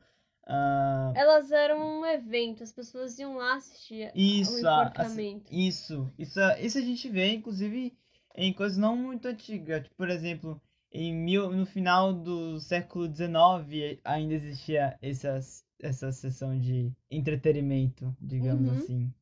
Uh... 0.48 1.12
Elas 1.16 1.52
eram 1.52 2.02
um 2.02 2.06
evento, 2.06 2.62
as 2.62 2.72
pessoas 2.72 3.18
iam 3.18 3.36
lá 3.36 3.56
assistir 3.56 4.12
isso, 4.14 4.56
o 4.56 4.60
enforcamento. 4.60 5.52
A, 5.52 5.56
isso, 5.56 6.12
isso, 6.20 6.40
isso 6.60 6.78
a 6.78 6.82
gente 6.82 7.10
vê, 7.10 7.34
inclusive, 7.34 7.98
em 8.36 8.54
coisas 8.54 8.78
não 8.78 8.96
muito 8.96 9.28
antigas. 9.28 9.84
Tipo, 9.84 9.96
por 9.96 10.10
exemplo, 10.10 10.62
em 10.92 11.14
mil, 11.14 11.52
no 11.52 11.66
final 11.66 12.14
do 12.14 12.60
século 12.60 13.06
XIX 13.14 14.00
ainda 14.04 14.36
existia 14.36 14.98
essas, 15.02 15.66
essa 15.82 16.12
sessão 16.12 16.58
de 16.58 16.92
entretenimento, 17.10 18.16
digamos 18.22 18.72
uhum. 18.72 18.78
assim. 18.78 19.14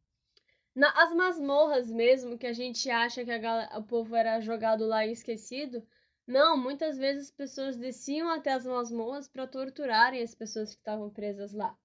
Na, 0.76 0.90
as 1.04 1.16
masmorras 1.16 1.90
mesmo, 1.90 2.38
que 2.38 2.48
a 2.48 2.54
gente 2.54 2.90
acha 2.90 3.24
que 3.24 3.32
a, 3.32 3.78
o 3.78 3.84
povo 3.84 4.16
era 4.16 4.42
jogado 4.42 4.86
lá 4.86 5.06
e 5.06 5.12
esquecido, 5.12 5.84
não, 6.28 6.58
muitas 6.58 6.98
vezes 6.98 7.26
as 7.26 7.32
pessoas 7.32 7.78
desciam 7.78 8.30
até 8.30 8.54
as 8.54 8.66
masmorras 8.66 9.28
para 9.28 9.46
torturarem 9.48 10.22
as 10.22 10.34
pessoas 10.34 10.74
que 10.74 10.80
estavam 10.80 11.10
presas 11.10 11.54
lá. 11.54 11.78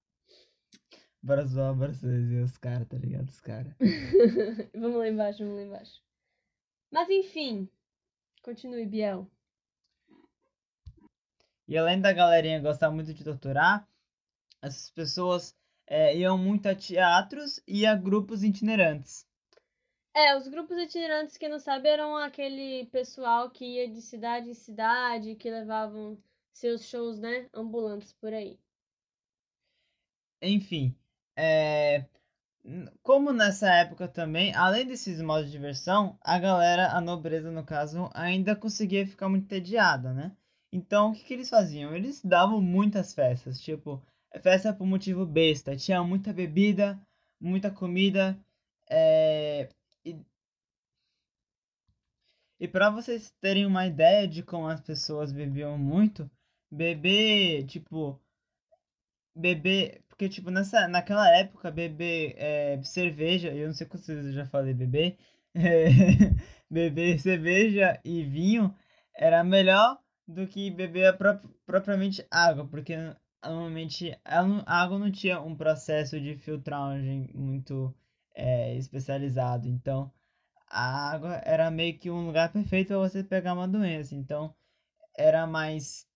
Bora 1.21 1.45
zoar, 1.45 1.75
bora 1.75 1.91
e 2.03 2.41
os 2.41 2.57
caras, 2.57 2.87
tá 2.87 2.97
ligado? 2.97 3.27
Os 3.27 3.41
caras. 3.41 3.73
vamos 4.73 4.97
lá 4.97 5.07
embaixo, 5.09 5.39
vamos 5.39 5.55
lá 5.55 5.63
embaixo. 5.63 6.01
Mas 6.89 7.09
enfim, 7.09 7.69
continue, 8.41 8.85
Biel. 8.85 9.29
E 11.67 11.77
além 11.77 11.99
da 11.99 12.13
galerinha 12.13 12.61
gostar 12.61 12.89
muito 12.89 13.13
de 13.13 13.23
torturar, 13.23 13.87
essas 14.61 14.89
pessoas 14.89 15.55
é, 15.85 16.17
iam 16.17 16.37
muito 16.37 16.67
a 16.67 16.73
teatros 16.73 17.61
e 17.67 17.85
a 17.85 17.95
grupos 17.95 18.43
itinerantes. 18.43 19.27
É, 20.19 20.35
os 20.35 20.49
grupos 20.49 20.77
itinerantes, 20.77 21.37
que 21.37 21.47
não 21.47 21.59
sabe, 21.59 21.87
eram 21.87 22.17
aquele 22.17 22.87
pessoal 22.87 23.49
que 23.49 23.63
ia 23.63 23.89
de 23.89 24.01
cidade 24.01 24.49
em 24.49 24.53
cidade, 24.53 25.35
que 25.35 25.49
levavam 25.49 26.17
seus 26.51 26.83
shows, 26.89 27.17
né, 27.17 27.47
ambulantes 27.53 28.11
por 28.11 28.33
aí. 28.33 28.59
Enfim, 30.41 30.93
é... 31.37 32.03
como 33.01 33.31
nessa 33.31 33.73
época 33.73 34.09
também, 34.09 34.53
além 34.53 34.85
desses 34.85 35.21
modos 35.21 35.45
de 35.45 35.53
diversão, 35.53 36.19
a 36.21 36.37
galera, 36.37 36.91
a 36.91 36.99
nobreza 36.99 37.49
no 37.49 37.63
caso, 37.63 38.09
ainda 38.13 38.57
conseguia 38.57 39.07
ficar 39.07 39.29
muito 39.29 39.45
entediada, 39.45 40.11
né? 40.13 40.35
Então, 40.69 41.11
o 41.11 41.13
que, 41.13 41.23
que 41.23 41.33
eles 41.33 41.49
faziam? 41.49 41.95
Eles 41.95 42.21
davam 42.21 42.61
muitas 42.61 43.13
festas, 43.13 43.61
tipo, 43.61 44.03
festa 44.41 44.73
por 44.73 44.85
motivo 44.85 45.25
besta, 45.25 45.77
tinha 45.77 46.03
muita 46.03 46.33
bebida, 46.33 46.99
muita 47.39 47.71
comida, 47.71 48.37
é... 48.89 49.69
E, 52.59 52.67
para 52.67 52.89
vocês 52.89 53.31
terem 53.41 53.65
uma 53.65 53.87
ideia 53.87 54.27
de 54.27 54.43
como 54.43 54.67
as 54.67 54.81
pessoas 54.81 55.31
bebiam 55.31 55.77
muito, 55.77 56.29
beber, 56.71 57.65
tipo, 57.65 58.19
beber, 59.35 60.03
porque 60.09 60.27
tipo 60.29 60.51
nessa, 60.51 60.87
naquela 60.87 61.29
época 61.35 61.71
beber 61.71 62.35
é, 62.37 62.81
cerveja, 62.83 63.53
eu 63.53 63.67
não 63.67 63.73
sei 63.73 63.87
vezes 63.87 64.25
eu 64.25 64.33
já 64.33 64.45
falei 64.45 64.73
beber, 64.73 65.17
é, 65.55 65.85
beber 66.69 67.19
cerveja 67.19 67.99
e 68.03 68.23
vinho 68.23 68.75
era 69.15 69.43
melhor 69.43 69.99
do 70.27 70.47
que 70.47 70.69
beber 70.71 71.17
pró 71.17 71.39
propriamente 71.65 72.25
água, 72.31 72.67
porque 72.67 72.95
normalmente 73.43 74.17
a 74.25 74.81
água 74.81 74.99
não 74.99 75.11
tinha 75.11 75.41
um 75.41 75.55
processo 75.55 76.19
de 76.19 76.35
filtragem 76.37 77.29
muito 77.33 77.95
é, 78.35 78.75
especializado. 78.77 79.67
Então, 79.67 80.11
a 80.69 81.11
água 81.11 81.41
era 81.43 81.71
meio 81.71 81.97
que 81.97 82.09
um 82.09 82.27
lugar 82.27 82.51
perfeito 82.51 82.89
para 82.89 82.97
você 82.97 83.23
pegar 83.23 83.53
uma 83.53 83.67
doença. 83.67 84.15
Então, 84.15 84.53
era 85.17 85.45
mais 85.47 86.07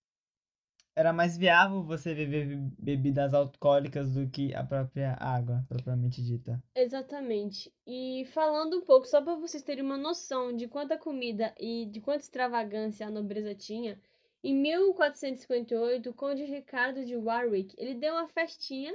era 0.96 1.12
mais 1.12 1.36
viável 1.36 1.82
você 1.82 2.14
beber 2.14 2.56
bebidas 2.78 3.34
alcoólicas 3.34 4.12
do 4.12 4.28
que 4.28 4.54
a 4.54 4.62
própria 4.62 5.16
água, 5.18 5.64
propriamente 5.68 6.22
dita. 6.22 6.62
Exatamente. 6.72 7.72
E 7.84 8.24
falando 8.32 8.78
um 8.78 8.80
pouco, 8.80 9.06
só 9.06 9.20
para 9.20 9.34
vocês 9.34 9.62
terem 9.62 9.82
uma 9.82 9.98
noção 9.98 10.54
de 10.54 10.68
quanta 10.68 10.96
comida 10.96 11.52
e 11.58 11.86
de 11.86 12.00
quanta 12.00 12.22
extravagância 12.22 13.06
a 13.06 13.10
nobreza 13.10 13.56
tinha, 13.56 14.00
em 14.42 14.54
1458, 14.54 16.10
o 16.10 16.14
conde 16.14 16.44
Ricardo 16.44 17.04
de 17.04 17.16
Warwick, 17.16 17.74
ele 17.76 17.94
deu 17.94 18.12
uma 18.12 18.28
festinha 18.28 18.94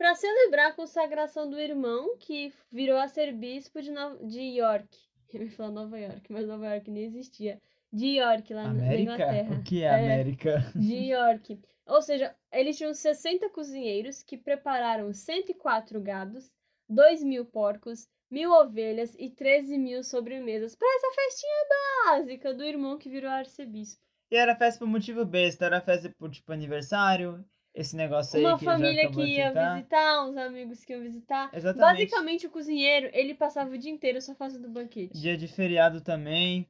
para 0.00 0.14
celebrar 0.14 0.70
a 0.70 0.72
consagração 0.72 1.50
do 1.50 1.60
irmão, 1.60 2.16
que 2.16 2.54
virou 2.72 2.96
a 2.96 3.06
ser 3.06 3.34
bispo 3.34 3.82
de, 3.82 3.90
no... 3.90 4.26
de 4.26 4.40
York. 4.40 4.88
Eu 5.30 5.42
ia 5.42 5.50
falar 5.50 5.70
Nova 5.70 5.98
York, 5.98 6.32
mas 6.32 6.46
Nova 6.46 6.66
York 6.72 6.90
nem 6.90 7.04
existia. 7.04 7.60
De 7.92 8.16
York, 8.18 8.54
lá 8.54 8.64
América? 8.64 8.88
na 8.88 8.98
Inglaterra. 8.98 9.54
O 9.56 9.62
que 9.62 9.82
é, 9.82 9.86
é 9.86 9.94
América? 9.94 10.72
De 10.74 10.94
York. 11.10 11.60
Ou 11.86 12.00
seja, 12.00 12.34
eles 12.50 12.78
tinham 12.78 12.94
60 12.94 13.50
cozinheiros 13.50 14.22
que 14.22 14.38
prepararam 14.38 15.12
104 15.12 16.00
gados, 16.00 16.50
2 16.88 17.22
mil 17.22 17.44
porcos, 17.44 18.08
mil 18.30 18.52
ovelhas 18.52 19.14
e 19.18 19.28
13 19.28 19.76
mil 19.76 20.02
sobremesas 20.02 20.74
para 20.74 20.88
essa 20.96 21.14
festinha 21.14 21.66
básica 22.06 22.54
do 22.54 22.64
irmão 22.64 22.96
que 22.96 23.10
virou 23.10 23.30
arcebispo. 23.30 24.00
E 24.30 24.36
era 24.36 24.56
festa 24.56 24.78
por 24.78 24.88
motivo 24.88 25.26
besta, 25.26 25.66
era 25.66 25.80
festa 25.82 26.10
por 26.18 26.30
tipo 26.30 26.50
aniversário, 26.52 27.44
esse 27.74 27.96
negócio 27.96 28.38
aí 28.38 28.44
Uma 28.44 28.58
que 28.58 28.64
família 28.64 29.10
que 29.10 29.22
ia 29.22 29.48
citar. 29.48 29.74
visitar, 29.74 30.26
uns 30.26 30.36
amigos 30.36 30.84
que 30.84 30.92
iam 30.92 31.02
visitar. 31.02 31.50
Exatamente. 31.52 31.80
Basicamente, 31.80 32.46
o 32.46 32.50
cozinheiro, 32.50 33.08
ele 33.12 33.34
passava 33.34 33.70
o 33.70 33.78
dia 33.78 33.90
inteiro 33.90 34.20
só 34.20 34.34
fazendo 34.34 34.68
banquete. 34.68 35.18
Dia 35.18 35.36
de 35.36 35.46
feriado 35.46 36.00
também. 36.00 36.68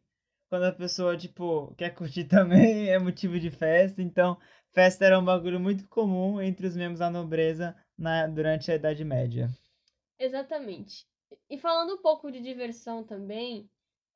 Quando 0.49 0.65
a 0.65 0.73
pessoa, 0.73 1.17
tipo, 1.17 1.75
quer 1.77 1.91
curtir 1.95 2.25
também, 2.29 2.89
é 2.89 2.99
motivo 2.99 3.39
de 3.39 3.51
festa. 3.51 4.03
Então, 4.03 4.37
festa 4.73 5.05
era 5.05 5.19
um 5.19 5.25
bagulho 5.25 5.59
muito 5.59 5.89
comum 5.89 6.41
entre 6.41 6.67
os 6.67 6.77
membros 6.77 6.99
da 6.99 7.11
nobreza 7.11 7.75
na, 7.97 8.27
durante 8.27 8.71
a 8.71 8.75
Idade 8.75 9.05
Média. 9.05 9.49
Exatamente. 10.19 11.07
E 11.49 11.57
falando 11.57 11.95
um 11.95 12.03
pouco 12.03 12.31
de 12.31 12.41
diversão 12.41 13.03
também, 13.05 13.69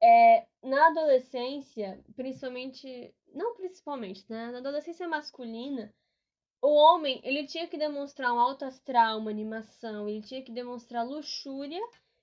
é, 0.02 0.46
na 0.62 0.88
adolescência, 0.88 1.98
principalmente, 2.14 3.14
não 3.32 3.56
principalmente, 3.56 4.24
né? 4.28 4.50
Na 4.50 4.58
adolescência 4.58 5.08
masculina, 5.08 5.90
o 6.64 6.74
homem, 6.74 7.20
ele 7.22 7.46
tinha 7.46 7.66
que 7.66 7.76
demonstrar 7.76 8.32
um 8.32 8.40
alto 8.40 8.64
astral, 8.64 9.18
uma 9.18 9.30
animação, 9.30 10.08
ele 10.08 10.22
tinha 10.22 10.40
que 10.40 10.50
demonstrar 10.50 11.06
luxúria 11.06 11.80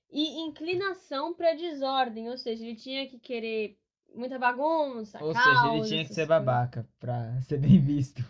e 0.09 0.39
inclinação 0.41 1.31
para 1.31 1.53
desordem, 1.53 2.27
ou 2.27 2.37
seja, 2.37 2.65
ele 2.65 2.75
tinha 2.75 3.07
que 3.07 3.19
querer 3.19 3.77
muita 4.15 4.39
bagunça, 4.39 5.23
Ou 5.23 5.31
caos, 5.31 5.45
seja, 5.45 5.75
ele 5.75 5.87
tinha 5.87 6.05
que 6.05 6.13
ser 6.15 6.25
babaca 6.25 6.89
pra 6.99 7.39
ser 7.43 7.59
bem 7.59 7.79
visto. 7.79 8.23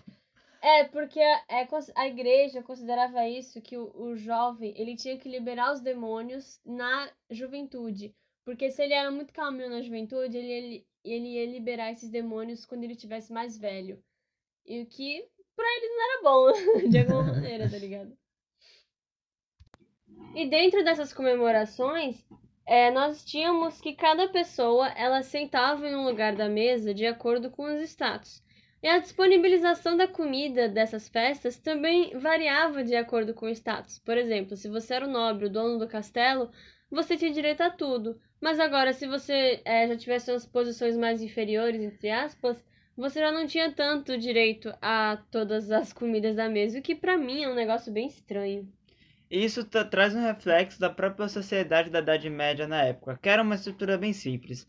É, 0.61 0.83
porque 0.83 1.19
a, 1.19 1.43
é, 1.49 1.67
a 1.95 2.07
igreja 2.07 2.61
considerava 2.61 3.25
isso, 3.27 3.61
que 3.61 3.77
o, 3.77 3.89
o 3.95 4.15
jovem, 4.17 4.73
ele 4.75 4.97
tinha 4.97 5.17
que 5.17 5.29
liberar 5.29 5.73
os 5.73 5.79
demônios 5.79 6.59
na 6.65 7.09
juventude. 7.29 8.13
Porque 8.43 8.69
se 8.69 8.83
ele 8.83 8.93
era 8.93 9.09
muito 9.09 9.31
calminho 9.31 9.69
na 9.69 9.81
juventude, 9.81 10.37
ele, 10.37 10.51
ele, 10.51 10.87
ele 11.05 11.27
ia 11.35 11.45
liberar 11.45 11.91
esses 11.93 12.09
demônios 12.09 12.65
quando 12.65 12.83
ele 12.83 12.97
tivesse 12.97 13.31
mais 13.31 13.57
velho. 13.57 14.03
E 14.65 14.81
o 14.81 14.85
que 14.85 15.25
pra 15.55 15.65
ele 15.65 15.87
não 15.87 16.03
era 16.03 16.21
bom, 16.23 16.89
de 16.89 16.99
alguma 16.99 17.23
maneira, 17.33 17.69
tá 17.69 17.77
ligado? 17.77 18.17
E 20.35 20.45
dentro 20.49 20.83
dessas 20.83 21.13
comemorações, 21.13 22.25
é, 22.65 22.89
nós 22.89 23.25
tínhamos 23.25 23.81
que 23.81 23.93
cada 23.93 24.29
pessoa 24.29 24.87
ela 24.89 25.23
sentava 25.23 25.87
em 25.87 25.95
um 25.95 26.05
lugar 26.05 26.35
da 26.35 26.47
mesa 26.47 26.93
de 26.93 27.05
acordo 27.05 27.49
com 27.51 27.63
os 27.63 27.81
status. 27.81 28.41
E 28.81 28.87
a 28.87 28.97
disponibilização 28.97 29.95
da 29.95 30.07
comida 30.07 30.67
dessas 30.67 31.07
festas 31.07 31.59
também 31.59 32.17
variava 32.17 32.83
de 32.83 32.95
acordo 32.95 33.33
com 33.33 33.45
o 33.45 33.49
status. 33.49 33.99
Por 33.99 34.17
exemplo, 34.17 34.55
se 34.55 34.67
você 34.69 34.95
era 34.95 35.05
o 35.05 35.11
nobre, 35.11 35.45
o 35.45 35.49
dono 35.49 35.77
do 35.77 35.87
castelo, 35.87 36.49
você 36.89 37.15
tinha 37.15 37.31
direito 37.31 37.61
a 37.61 37.69
tudo. 37.69 38.19
Mas 38.39 38.59
agora, 38.59 38.91
se 38.91 39.05
você 39.05 39.61
é, 39.63 39.87
já 39.87 39.95
tivesse 39.95 40.31
umas 40.31 40.47
posições 40.47 40.97
mais 40.97 41.21
inferiores, 41.21 41.79
entre 41.79 42.09
aspas, 42.09 42.65
você 43.01 43.19
já 43.19 43.31
não 43.31 43.47
tinha 43.47 43.71
tanto 43.71 44.15
direito 44.17 44.71
a 44.79 45.17
todas 45.31 45.71
as 45.71 45.91
comidas 45.91 46.35
da 46.35 46.47
mesa, 46.47 46.77
o 46.77 46.81
que 46.81 46.93
para 46.93 47.17
mim 47.17 47.43
é 47.43 47.49
um 47.49 47.55
negócio 47.55 47.91
bem 47.91 48.05
estranho. 48.05 48.71
Isso 49.29 49.65
traz 49.65 50.13
um 50.13 50.21
reflexo 50.21 50.79
da 50.79 50.89
própria 50.89 51.27
sociedade 51.27 51.89
da 51.89 51.99
Idade 51.99 52.29
Média 52.29 52.67
na 52.67 52.83
época, 52.83 53.17
que 53.19 53.27
era 53.27 53.41
uma 53.41 53.55
estrutura 53.55 53.97
bem 53.97 54.13
simples. 54.13 54.67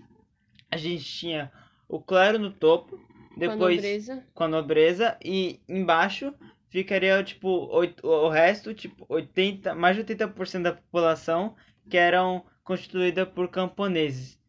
A 0.70 0.76
gente 0.76 1.04
tinha 1.04 1.52
o 1.86 2.00
clero 2.00 2.38
no 2.38 2.50
topo, 2.50 2.98
depois 3.36 3.58
com 3.58 3.64
a 3.64 3.70
nobreza, 3.70 4.26
com 4.32 4.44
a 4.44 4.48
nobreza 4.48 5.18
e 5.22 5.60
embaixo 5.68 6.32
ficaria 6.70 7.22
tipo 7.22 7.48
oito, 7.70 8.06
o 8.06 8.30
resto, 8.30 8.72
tipo 8.72 9.04
80, 9.08 9.74
mais 9.74 9.94
de 9.94 10.04
80% 10.04 10.62
da 10.62 10.72
população 10.72 11.54
que 11.90 11.98
eram 11.98 12.46
constituída 12.64 13.26
por 13.26 13.48
camponeses. 13.48 14.40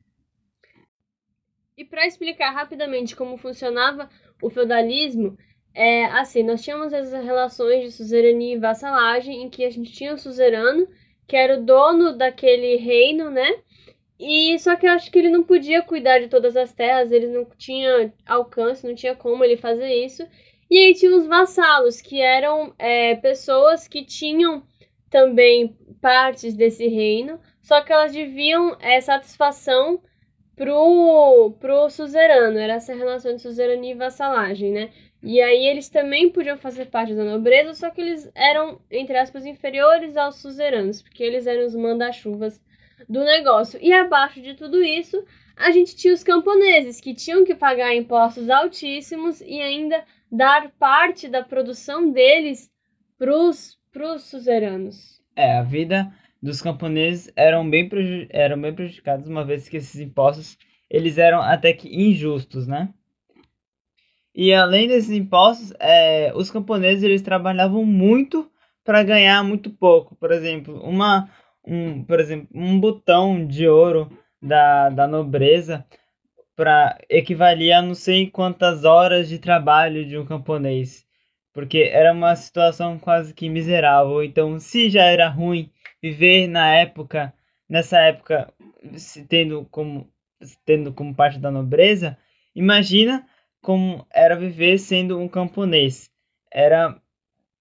E 1.78 1.84
para 1.84 2.06
explicar 2.06 2.52
rapidamente 2.52 3.16
como 3.16 3.38
funcionava 3.38 4.10
o 4.42 4.50
feudalismo, 4.50 5.38
é 5.74 6.06
assim, 6.06 6.44
nós 6.44 6.64
tínhamos 6.64 6.94
as 6.94 7.12
relações 7.12 7.84
de 7.84 7.92
suzerania 7.92 8.56
e 8.56 8.60
vassalagem, 8.60 9.42
em 9.42 9.50
que 9.50 9.66
a 9.66 9.70
gente 9.72 9.92
tinha 9.92 10.14
o 10.14 10.18
suzerano, 10.18 10.88
que 11.28 11.36
era 11.36 11.58
o 11.58 11.64
dono 11.64 12.16
daquele 12.16 12.76
reino, 12.76 13.32
né? 13.32 13.60
E 14.20 14.58
só 14.60 14.76
que 14.76 14.86
eu 14.86 14.92
acho 14.92 15.12
que 15.12 15.18
ele 15.18 15.30
não 15.30 15.44
podia 15.44 15.82
cuidar 15.82 16.20
de 16.20 16.28
todas 16.28 16.56
as 16.56 16.74
terras, 16.74 17.12
ele 17.12 17.28
não 17.28 17.46
tinha 17.58 18.14
alcance, 18.26 18.88
não 18.88 18.94
tinha 18.94 19.16
como 19.16 19.44
ele 19.44 19.58
fazer 19.58 19.92
isso. 19.94 20.28
E 20.70 20.78
aí 20.78 20.94
tinha 20.94 21.16
os 21.16 21.26
vassalos, 21.26 22.02
que 22.02 22.22
eram 22.22 22.74
é, 22.78 23.16
pessoas 23.16 23.88
que 23.88 24.06
tinham 24.06 24.64
também 25.10 25.76
partes 26.02 26.54
desse 26.56 26.88
reino, 26.88 27.40
só 27.62 27.82
que 27.82 27.92
elas 27.92 28.12
deviam 28.12 28.78
é, 28.80 29.02
satisfação 29.02 30.02
pro, 30.56 31.56
pro 31.60 31.90
suzerano, 31.90 32.58
era 32.58 32.74
essa 32.74 32.94
relação 32.94 33.36
de 33.36 33.42
suzerania 33.42 33.92
e 33.92 33.98
vassalagem, 33.98 34.72
né? 34.72 34.90
E 35.22 35.42
aí 35.42 35.66
eles 35.66 35.90
também 35.90 36.30
podiam 36.30 36.58
fazer 36.58 36.88
parte 36.88 37.16
da 37.16 37.24
nobreza, 37.24 37.74
só 37.74 37.90
que 37.90 38.02
eles 38.02 38.30
eram, 38.36 38.82
entre 38.92 39.18
aspas, 39.18 39.46
inferiores 39.46 40.18
aos 40.18 40.36
suzeranos, 40.36 41.02
porque 41.02 41.24
eles 41.24 41.48
eram 41.48 41.66
os 41.66 41.76
manda-chuvas 41.76 42.62
do 43.08 43.24
negócio. 43.24 43.80
E 43.82 43.94
abaixo 43.94 44.42
de 44.42 44.54
tudo 44.54 44.84
isso, 44.84 45.24
a 45.56 45.72
gente 45.72 45.96
tinha 45.96 46.14
os 46.14 46.24
camponeses, 46.24 47.00
que 47.00 47.14
tinham 47.14 47.46
que 47.46 47.56
pagar 47.56 47.96
impostos 47.96 48.50
altíssimos 48.50 49.40
e 49.42 49.62
ainda 49.62 50.04
dar 50.30 50.72
parte 50.72 51.30
da 51.30 51.42
produção 51.42 52.12
deles 52.12 52.70
pros, 53.18 53.80
pros 53.92 54.24
suzeranos. 54.24 55.22
É, 55.36 55.58
a 55.58 55.64
vida 55.64 56.12
dos 56.44 56.62
camponeses 56.62 57.32
eram 57.38 57.68
bem, 57.70 57.90
eram 58.30 58.60
bem 58.60 58.74
prejudicados, 58.74 59.30
uma 59.30 59.46
vez 59.46 59.70
que 59.70 59.78
esses 59.78 60.02
impostos 60.02 60.58
eles 60.90 61.18
eram 61.18 61.42
até 61.42 61.72
que 61.72 61.88
injustos, 61.88 62.68
né? 62.68 62.94
E 64.36 64.54
além 64.54 64.88
desses 64.88 65.12
impostos, 65.12 65.74
é, 65.80 66.34
os 66.36 66.52
camponeses 66.52 67.02
eles 67.02 67.22
trabalhavam 67.22 67.86
muito 67.86 68.52
para 68.84 69.04
ganhar 69.04 69.42
muito 69.42 69.70
pouco. 69.70 70.16
Por 70.18 70.32
exemplo, 70.34 70.82
uma, 70.84 71.30
um, 71.66 72.04
por 72.04 72.20
exemplo, 72.20 72.50
um 72.54 72.78
botão 72.78 73.48
de 73.48 73.66
ouro 73.66 74.12
da, 74.42 74.90
da 74.90 75.08
nobreza 75.08 75.86
para 76.58 77.00
equivalia 77.10 77.80
a 77.80 77.82
não 77.82 77.96
sei 77.96 78.30
quantas 78.30 78.84
horas 78.84 79.30
de 79.30 79.40
trabalho 79.40 80.06
de 80.06 80.18
um 80.18 80.26
camponês, 80.26 81.06
porque 81.54 81.90
era 81.92 82.12
uma 82.12 82.36
situação 82.36 83.00
quase 83.00 83.34
que 83.34 83.48
miserável. 83.48 84.22
Então, 84.22 84.60
se 84.60 84.90
já 84.90 85.04
era 85.06 85.30
ruim 85.30 85.72
viver 86.04 86.48
na 86.48 86.76
época, 86.76 87.34
nessa 87.70 87.98
época, 88.02 88.54
tendo 89.30 89.66
como, 89.72 90.12
tendo 90.66 90.92
como 90.92 91.16
parte 91.16 91.40
da 91.40 91.50
nobreza, 91.50 92.18
imagina 92.54 93.26
como 93.62 94.06
era 94.12 94.36
viver 94.36 94.78
sendo 94.78 95.18
um 95.18 95.30
camponês. 95.30 96.12
Era 96.52 97.02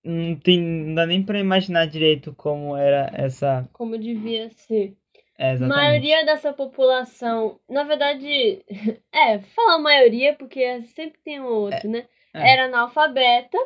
não, 0.05 0.35
tem, 0.35 0.61
não 0.61 0.95
dá 0.97 1.07
nem 1.07 1.23
para 1.23 1.39
imaginar 1.39 1.87
direito 1.87 2.35
como 2.35 2.77
era 2.77 3.09
essa. 3.15 3.69
Como 3.73 3.97
devia 3.97 4.51
ser. 4.51 4.97
É, 5.39 5.53
a 5.53 5.59
maioria 5.61 6.25
dessa 6.25 6.53
população, 6.53 7.61
na 7.69 7.85
verdade, 7.85 8.65
é, 9.13 9.39
fala 9.39 9.79
maioria 9.79 10.35
porque 10.35 10.83
sempre 10.83 11.21
tem 11.25 11.41
um 11.41 11.47
outro, 11.47 11.87
é, 11.87 11.89
né? 11.89 12.07
É. 12.35 12.53
Era 12.53 12.65
analfabeta 12.65 13.57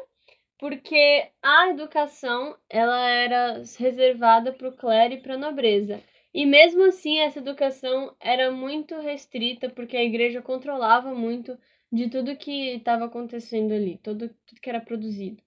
porque 0.59 1.31
a 1.43 1.69
educação 1.71 2.57
ela 2.69 3.09
era 3.09 3.63
reservada 3.79 4.53
para 4.53 4.69
o 4.69 4.77
clero 4.77 5.15
e 5.15 5.21
para 5.21 5.35
a 5.35 5.39
nobreza. 5.39 6.03
E 6.33 6.45
mesmo 6.45 6.85
assim, 6.85 7.19
essa 7.19 7.39
educação 7.39 8.15
era 8.21 8.51
muito 8.51 8.95
restrita, 9.01 9.71
porque 9.71 9.97
a 9.97 10.05
igreja 10.05 10.43
controlava 10.43 11.15
muito 11.15 11.59
de 11.91 12.11
tudo 12.11 12.37
que 12.37 12.75
estava 12.75 13.07
acontecendo 13.07 13.73
ali, 13.73 13.99
tudo, 14.03 14.29
tudo 14.47 14.61
que 14.61 14.69
era 14.69 14.81
produzido. 14.81 15.43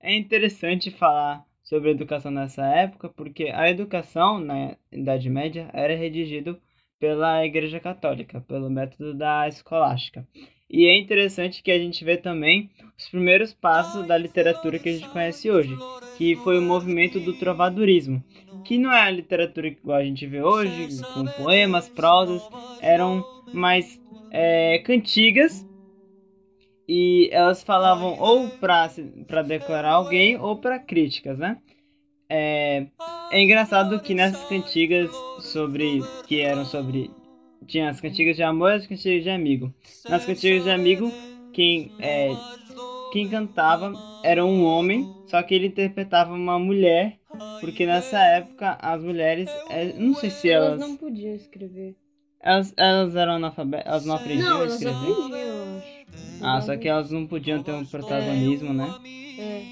É 0.00 0.14
interessante 0.14 0.90
falar 0.90 1.44
sobre 1.62 1.90
educação 1.90 2.30
nessa 2.30 2.64
época, 2.66 3.08
porque 3.08 3.44
a 3.44 3.68
educação 3.68 4.38
na 4.38 4.76
Idade 4.92 5.28
Média 5.28 5.68
era 5.72 5.94
redigida 5.96 6.58
pela 6.98 7.44
Igreja 7.44 7.80
Católica, 7.80 8.40
pelo 8.42 8.70
método 8.70 9.14
da 9.14 9.48
escolástica. 9.48 10.26
E 10.68 10.86
é 10.86 10.98
interessante 10.98 11.62
que 11.62 11.70
a 11.70 11.78
gente 11.78 12.04
vê 12.04 12.16
também 12.16 12.70
os 12.98 13.08
primeiros 13.08 13.52
passos 13.52 14.06
da 14.06 14.16
literatura 14.16 14.78
que 14.78 14.88
a 14.88 14.92
gente 14.92 15.08
conhece 15.08 15.50
hoje, 15.50 15.74
que 16.16 16.36
foi 16.36 16.58
o 16.58 16.62
movimento 16.62 17.20
do 17.20 17.34
trovadorismo, 17.34 18.22
que 18.64 18.78
não 18.78 18.92
é 18.92 19.02
a 19.02 19.10
literatura 19.10 19.68
igual 19.68 19.98
a 19.98 20.04
gente 20.04 20.26
vê 20.26 20.42
hoje, 20.42 21.02
com 21.12 21.24
poemas, 21.42 21.88
prosas, 21.88 22.42
eram 22.80 23.24
mais 23.52 24.00
é, 24.30 24.78
cantigas 24.78 25.66
e 26.88 27.28
elas 27.32 27.62
falavam 27.62 28.18
ou 28.18 28.48
para 28.48 29.42
declarar 29.42 29.92
alguém 29.92 30.38
ou 30.38 30.56
para 30.56 30.78
críticas, 30.78 31.38
né? 31.38 31.58
É, 32.28 32.86
é 33.30 33.40
engraçado 33.40 34.00
que 34.00 34.14
nessas 34.14 34.42
cantigas 34.48 35.10
sobre 35.40 36.00
que 36.26 36.40
eram 36.40 36.64
sobre 36.64 37.10
tinha 37.66 37.90
as 37.90 38.00
cantigas 38.00 38.36
de 38.36 38.42
amor 38.42 38.72
e 38.72 38.74
as 38.76 38.86
cantigas 38.86 39.22
de 39.22 39.30
amigo. 39.30 39.72
Nas 40.08 40.24
cantigas 40.24 40.64
de 40.64 40.70
amigo, 40.70 41.10
quem, 41.52 41.92
é, 41.98 42.30
quem 43.12 43.28
cantava 43.28 43.92
era 44.22 44.44
um 44.44 44.64
homem, 44.64 45.06
só 45.26 45.42
que 45.42 45.54
ele 45.54 45.68
interpretava 45.68 46.32
uma 46.32 46.58
mulher, 46.58 47.18
porque 47.60 47.86
nessa 47.86 48.18
época 48.22 48.78
as 48.80 49.02
mulheres, 49.02 49.48
é, 49.70 49.92
não 49.94 50.14
sei 50.14 50.30
se 50.30 50.50
elas... 50.50 50.74
Elas 50.74 50.88
não 50.88 50.96
podiam 50.96 51.34
escrever. 51.34 51.96
Elas, 52.40 52.74
elas 52.76 53.16
eram 53.16 53.34
analfabetas, 53.34 53.86
elas 53.86 54.04
não 54.04 54.16
aprendiam 54.16 54.50
Não, 54.50 54.56
a 54.56 54.60
elas 54.60 54.74
escrever? 54.74 55.12
aprendiam, 55.12 55.38
eu 55.38 55.78
acho. 55.78 56.04
Ah, 56.42 56.60
só 56.60 56.76
que 56.76 56.88
elas 56.88 57.10
não 57.10 57.26
podiam 57.26 57.62
ter 57.62 57.72
um 57.72 57.86
protagonismo, 57.86 58.74
né? 58.74 58.88
É. 59.38 59.62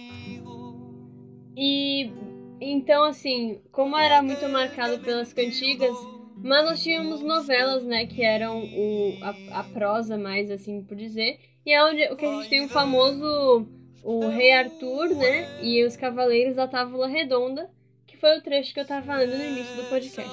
E 1.54 2.10
então, 2.64 3.04
assim, 3.04 3.60
como 3.72 3.96
era 3.96 4.22
muito 4.22 4.48
marcado 4.48 5.00
pelas 5.00 5.32
cantigas, 5.32 5.94
mas 6.42 6.64
nós 6.64 6.82
tínhamos 6.82 7.22
novelas, 7.22 7.84
né, 7.84 8.06
que 8.06 8.22
eram 8.22 8.64
o, 8.64 9.18
a, 9.22 9.60
a 9.60 9.64
prosa 9.64 10.18
mais, 10.18 10.50
assim 10.50 10.82
por 10.82 10.96
dizer, 10.96 11.38
e 11.64 11.72
é 11.72 11.84
onde 11.84 12.02
o 12.12 12.16
que 12.16 12.26
a 12.26 12.32
gente 12.34 12.48
tem 12.48 12.64
o 12.64 12.68
famoso 12.68 13.66
o 14.02 14.28
Rei 14.28 14.52
Arthur, 14.52 15.10
né, 15.10 15.62
e 15.62 15.84
os 15.84 15.96
Cavaleiros 15.96 16.56
da 16.56 16.66
Távola 16.66 17.06
Redonda, 17.06 17.70
que 18.06 18.16
foi 18.16 18.38
o 18.38 18.42
trecho 18.42 18.74
que 18.74 18.80
eu 18.80 18.86
tava 18.86 19.06
falando 19.06 19.30
no 19.30 19.44
início 19.44 19.76
do 19.76 19.88
podcast. 19.88 20.32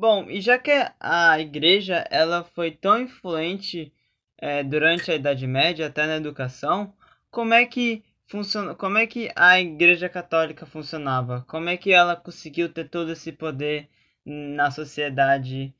Bom, 0.00 0.30
e 0.30 0.40
já 0.40 0.58
que 0.58 0.70
a 0.98 1.38
igreja 1.38 2.06
ela 2.10 2.42
foi 2.42 2.70
tão 2.70 3.02
influente 3.02 3.92
é, 4.38 4.62
durante 4.64 5.10
a 5.10 5.14
Idade 5.14 5.46
Média, 5.46 5.88
até 5.88 6.06
na 6.06 6.16
educação, 6.16 6.94
como 7.30 7.52
é 7.52 7.66
que 7.66 8.02
funciona, 8.26 8.74
como 8.74 8.96
é 8.96 9.06
que 9.06 9.30
a 9.36 9.60
Igreja 9.60 10.08
Católica 10.08 10.64
funcionava? 10.64 11.44
Como 11.46 11.68
é 11.68 11.76
que 11.76 11.92
ela 11.92 12.16
conseguiu 12.16 12.72
ter 12.72 12.88
todo 12.88 13.12
esse 13.12 13.30
poder 13.30 13.90
na 14.24 14.70
sociedade 14.70 15.74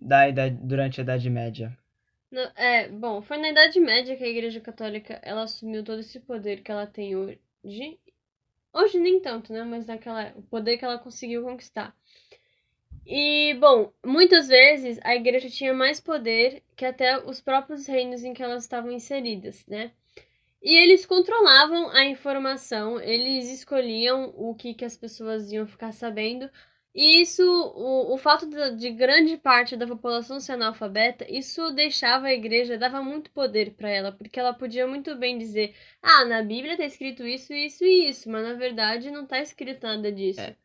da 0.00 0.26
idade, 0.26 0.56
durante 0.62 1.02
a 1.02 1.04
Idade 1.04 1.28
Média? 1.28 1.76
é, 2.56 2.88
bom, 2.88 3.20
foi 3.20 3.36
na 3.36 3.50
Idade 3.50 3.78
Média 3.78 4.16
que 4.16 4.24
a 4.24 4.28
Igreja 4.28 4.58
Católica 4.58 5.20
ela 5.22 5.42
assumiu 5.42 5.84
todo 5.84 6.00
esse 6.00 6.18
poder 6.20 6.62
que 6.62 6.72
ela 6.72 6.86
tem 6.86 7.14
hoje. 7.14 7.38
Hoje 8.72 8.98
nem 8.98 9.20
tanto, 9.20 9.52
né? 9.52 9.64
Mas 9.64 9.84
naquela 9.84 10.32
o 10.34 10.42
poder 10.42 10.78
que 10.78 10.84
ela 10.86 10.98
conseguiu 10.98 11.42
conquistar. 11.42 11.94
E, 13.06 13.54
bom, 13.54 13.92
muitas 14.04 14.48
vezes 14.48 14.98
a 15.04 15.14
igreja 15.14 15.48
tinha 15.48 15.72
mais 15.72 16.00
poder 16.00 16.62
que 16.74 16.84
até 16.84 17.16
os 17.24 17.40
próprios 17.40 17.86
reinos 17.86 18.24
em 18.24 18.34
que 18.34 18.42
elas 18.42 18.64
estavam 18.64 18.90
inseridas, 18.90 19.64
né? 19.66 19.92
E 20.60 20.74
eles 20.74 21.06
controlavam 21.06 21.88
a 21.90 22.04
informação, 22.04 23.00
eles 23.00 23.48
escolhiam 23.50 24.34
o 24.36 24.54
que, 24.56 24.74
que 24.74 24.84
as 24.84 24.96
pessoas 24.96 25.52
iam 25.52 25.66
ficar 25.68 25.92
sabendo. 25.92 26.50
E 26.92 27.20
isso, 27.22 27.42
o, 27.44 28.14
o 28.14 28.18
fato 28.18 28.46
de, 28.48 28.74
de 28.76 28.90
grande 28.90 29.36
parte 29.36 29.76
da 29.76 29.86
população 29.86 30.40
ser 30.40 30.52
analfabeta, 30.52 31.26
isso 31.30 31.70
deixava 31.72 32.26
a 32.26 32.32
igreja, 32.32 32.78
dava 32.78 33.02
muito 33.02 33.30
poder 33.30 33.74
para 33.74 33.88
ela, 33.88 34.10
porque 34.10 34.40
ela 34.40 34.54
podia 34.54 34.86
muito 34.86 35.14
bem 35.14 35.38
dizer: 35.38 35.76
ah, 36.02 36.24
na 36.24 36.42
Bíblia 36.42 36.76
tá 36.76 36.84
escrito 36.84 37.24
isso, 37.24 37.52
isso 37.52 37.84
e 37.84 38.08
isso, 38.08 38.28
mas 38.30 38.42
na 38.42 38.54
verdade 38.54 39.10
não 39.10 39.26
tá 39.26 39.40
escrito 39.40 39.84
nada 39.86 40.10
disso. 40.10 40.40
É. 40.40 40.56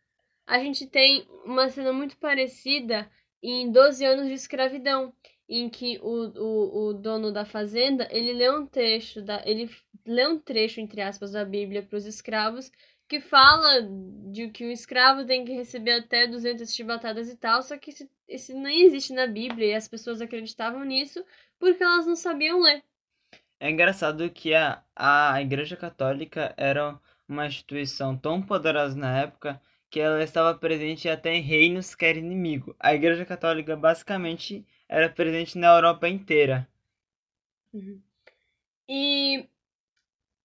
A 0.45 0.59
gente 0.59 0.87
tem 0.87 1.27
uma 1.45 1.69
cena 1.69 1.93
muito 1.93 2.17
parecida 2.17 3.09
em 3.41 3.71
12 3.71 4.05
anos 4.05 4.27
de 4.27 4.33
escravidão 4.33 5.13
em 5.47 5.69
que 5.69 5.99
o, 6.01 6.31
o, 6.39 6.87
o 6.87 6.93
dono 6.93 7.31
da 7.31 7.43
fazenda 7.43 8.07
ele 8.11 8.31
lê 8.31 8.49
um 8.49 8.65
trecho 8.65 9.21
da 9.21 9.41
ele 9.45 9.69
lê 10.05 10.25
um 10.27 10.39
trecho 10.39 10.79
entre 10.79 11.01
aspas 11.01 11.31
da 11.31 11.43
Bíblia 11.43 11.83
para 11.83 11.97
os 11.97 12.05
escravos 12.05 12.71
que 13.11 13.19
fala 13.19 13.81
de 14.31 14.47
que 14.47 14.63
o 14.63 14.71
escravo 14.71 15.25
tem 15.25 15.43
que 15.43 15.51
receber 15.51 15.99
até 15.99 16.25
200 16.25 16.73
chibatadas 16.73 17.29
e 17.29 17.35
tal, 17.35 17.61
só 17.61 17.77
que 17.77 17.89
esse, 17.89 18.09
esse 18.25 18.53
nem 18.53 18.83
existe 18.83 19.11
na 19.11 19.27
Bíblia 19.27 19.67
e 19.67 19.73
as 19.73 19.85
pessoas 19.85 20.21
acreditavam 20.21 20.85
nisso 20.85 21.21
porque 21.59 21.83
elas 21.83 22.07
não 22.07 22.15
sabiam 22.15 22.61
ler. 22.61 22.81
É 23.59 23.69
engraçado 23.69 24.29
que 24.29 24.55
a, 24.55 24.81
a 24.95 25.41
Igreja 25.41 25.75
Católica 25.75 26.53
era 26.55 26.97
uma 27.27 27.45
instituição 27.45 28.17
tão 28.17 28.41
poderosa 28.41 28.97
na 28.97 29.19
época 29.19 29.61
que 29.91 29.99
ela 29.99 30.23
estava 30.23 30.57
presente 30.57 31.09
até 31.09 31.35
em 31.35 31.41
reinos 31.41 31.93
que 31.93 32.05
era 32.05 32.17
inimigo. 32.17 32.73
A 32.79 32.95
Igreja 32.95 33.25
Católica 33.25 33.75
basicamente 33.75 34.65
era 34.87 35.09
presente 35.09 35.57
na 35.57 35.75
Europa 35.75 36.07
inteira. 36.07 36.67
Uhum. 37.73 38.01
E 38.87 39.47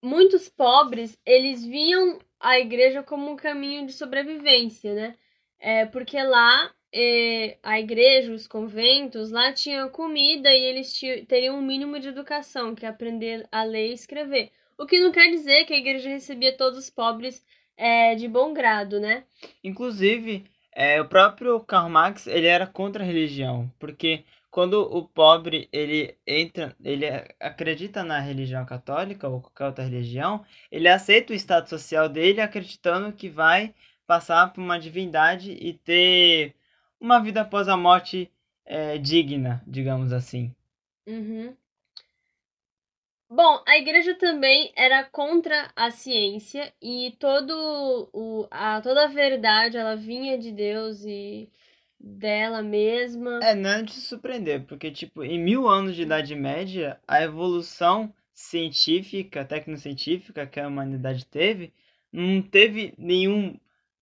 muitos 0.03 0.49
pobres, 0.49 1.17
eles 1.25 1.65
viam 1.65 2.19
a 2.41 2.59
igreja 2.59 3.03
como 3.03 3.31
um 3.31 3.37
caminho 3.37 3.87
de 3.87 3.93
sobrevivência, 3.93 4.95
né? 4.95 5.17
É, 5.59 5.87
porque 5.87 6.21
lá 6.23 6.75
é, 6.93 7.59
a 7.63 7.79
igreja, 7.79 8.33
os 8.33 8.47
conventos, 8.47 9.31
lá 9.31 9.53
tinham 9.53 9.89
comida 9.89 10.51
e 10.51 10.63
eles 10.65 10.99
teriam 11.29 11.59
um 11.59 11.63
mínimo 11.63 11.99
de 12.01 12.09
educação, 12.09 12.75
que 12.75 12.85
é 12.85 12.89
aprender 12.89 13.49
a 13.51 13.63
ler 13.65 13.91
e 13.91 13.95
escrever. 13.95 14.51
O 14.79 14.87
que 14.87 15.01
não 15.01 15.13
quer 15.13 15.31
dizer 15.31 15.65
que 15.65 15.73
a 15.73 15.79
igreja 15.79 16.09
recebia 16.09 16.57
todos 16.57 16.79
os 16.79 16.91
pobres 16.91 17.45
é, 17.77 18.15
de 18.15 18.29
bom 18.29 18.53
grado, 18.53 18.99
né? 18.99 19.25
Inclusive, 19.63 20.45
é, 20.73 21.01
o 21.01 21.09
próprio 21.09 21.61
Karl 21.61 21.89
Marx 21.89 22.27
ele 22.27 22.47
era 22.47 22.67
contra 22.67 23.03
a 23.03 23.07
religião, 23.07 23.71
porque 23.79 24.25
quando 24.51 24.81
o 24.81 25.07
pobre 25.07 25.69
ele 25.71 26.17
entra, 26.27 26.75
ele 26.83 27.05
acredita 27.39 28.03
na 28.03 28.19
religião 28.21 28.65
católica 28.65 29.29
ou 29.29 29.43
qualquer 29.43 29.67
outra 29.67 29.85
religião, 29.85 30.45
ele 30.73 30.89
aceita 30.89 31.33
o 31.33 31.37
estado 31.37 31.69
social 31.69 32.09
dele 32.09 32.41
acreditando 32.41 33.13
que 33.13 33.29
vai 33.29 33.75
passar 34.07 34.53
por 34.53 34.63
uma 34.63 34.79
divindade 34.79 35.53
e 35.53 35.75
ter 35.75 36.55
uma 36.99 37.19
vida 37.21 37.43
após 37.43 37.69
a 37.69 37.77
morte 37.77 38.31
é, 38.65 38.97
digna, 38.99 39.63
digamos 39.67 40.13
assim. 40.13 40.55
Uhum. 41.07 41.55
Bom, 43.29 43.63
a 43.67 43.77
igreja 43.77 44.15
também 44.15 44.73
era 44.77 45.03
contra 45.05 45.71
a 45.75 45.91
ciência 45.91 46.73
e 46.81 47.17
todo 47.19 48.09
o, 48.13 48.47
a, 48.51 48.81
toda 48.81 49.05
a 49.05 49.09
verdade 49.09 49.77
ela 49.77 49.97
vinha 49.97 50.39
de 50.39 50.53
Deus 50.53 51.05
e 51.05 51.51
dela 51.99 52.63
mesma. 52.63 53.41
É, 53.43 53.55
não 53.55 53.71
é 53.71 53.83
de 53.83 53.93
se 53.93 54.03
surpreender, 54.03 54.65
porque, 54.67 54.91
tipo, 54.91 55.25
em 55.25 55.39
mil 55.39 55.69
anos 55.69 55.97
de 55.97 56.03
Idade 56.03 56.35
Média, 56.37 57.01
a 57.07 57.23
evolução 57.23 58.15
científica, 58.33 59.45
tecnocientífica 59.45 60.47
que 60.47 60.61
a 60.61 60.69
humanidade 60.69 61.25
teve, 61.27 61.73
não 62.13 62.41
teve 62.41 62.95
nenhum 62.97 63.59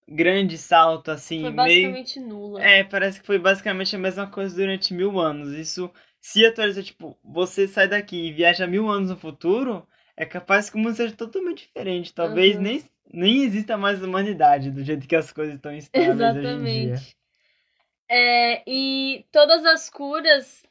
grande 0.06 0.58
salto 0.58 1.10
assim. 1.10 1.40
Foi 1.40 1.50
basicamente 1.50 2.20
meio... 2.20 2.28
nula. 2.28 2.62
É, 2.62 2.84
parece 2.84 3.20
que 3.20 3.26
foi 3.26 3.38
basicamente 3.38 3.96
a 3.96 3.98
mesma 3.98 4.26
coisa 4.26 4.54
durante 4.54 4.92
mil 4.92 5.18
anos. 5.18 5.52
Isso 5.54 5.90
se 6.24 6.44
atualiza, 6.46 6.82
tipo, 6.82 7.18
você 7.22 7.68
sai 7.68 7.86
daqui 7.86 8.16
e 8.16 8.32
viaja 8.32 8.66
mil 8.66 8.88
anos 8.88 9.10
no 9.10 9.16
futuro, 9.16 9.86
é 10.16 10.24
capaz 10.24 10.70
que 10.70 10.76
o 10.76 10.78
mundo 10.78 10.96
seja 10.96 11.14
totalmente 11.14 11.66
diferente. 11.66 12.14
Talvez 12.14 12.56
uhum. 12.56 12.62
nem, 12.62 12.84
nem 13.12 13.42
exista 13.42 13.76
mais 13.76 14.02
humanidade 14.02 14.70
do 14.70 14.82
jeito 14.82 15.06
que 15.06 15.14
as 15.14 15.30
coisas 15.30 15.56
estão 15.56 15.70
estáveis 15.76 16.14
Exatamente. 16.14 16.48
hoje 16.48 16.70
em 16.70 16.86
dia. 16.86 17.02
É, 18.08 18.62
e 18.66 19.26
todas 19.30 19.66
as 19.66 19.90
curas 19.90 20.64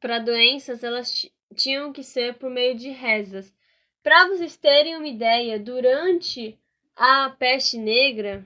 para 0.00 0.20
doenças, 0.20 0.82
elas 0.82 1.30
tinham 1.54 1.92
que 1.92 2.02
ser 2.02 2.38
por 2.38 2.48
meio 2.48 2.74
de 2.74 2.88
rezas. 2.88 3.54
Para 4.02 4.28
vocês 4.28 4.56
terem 4.56 4.96
uma 4.96 5.06
ideia, 5.06 5.60
durante 5.60 6.58
a 6.96 7.28
peste 7.38 7.76
negra, 7.76 8.42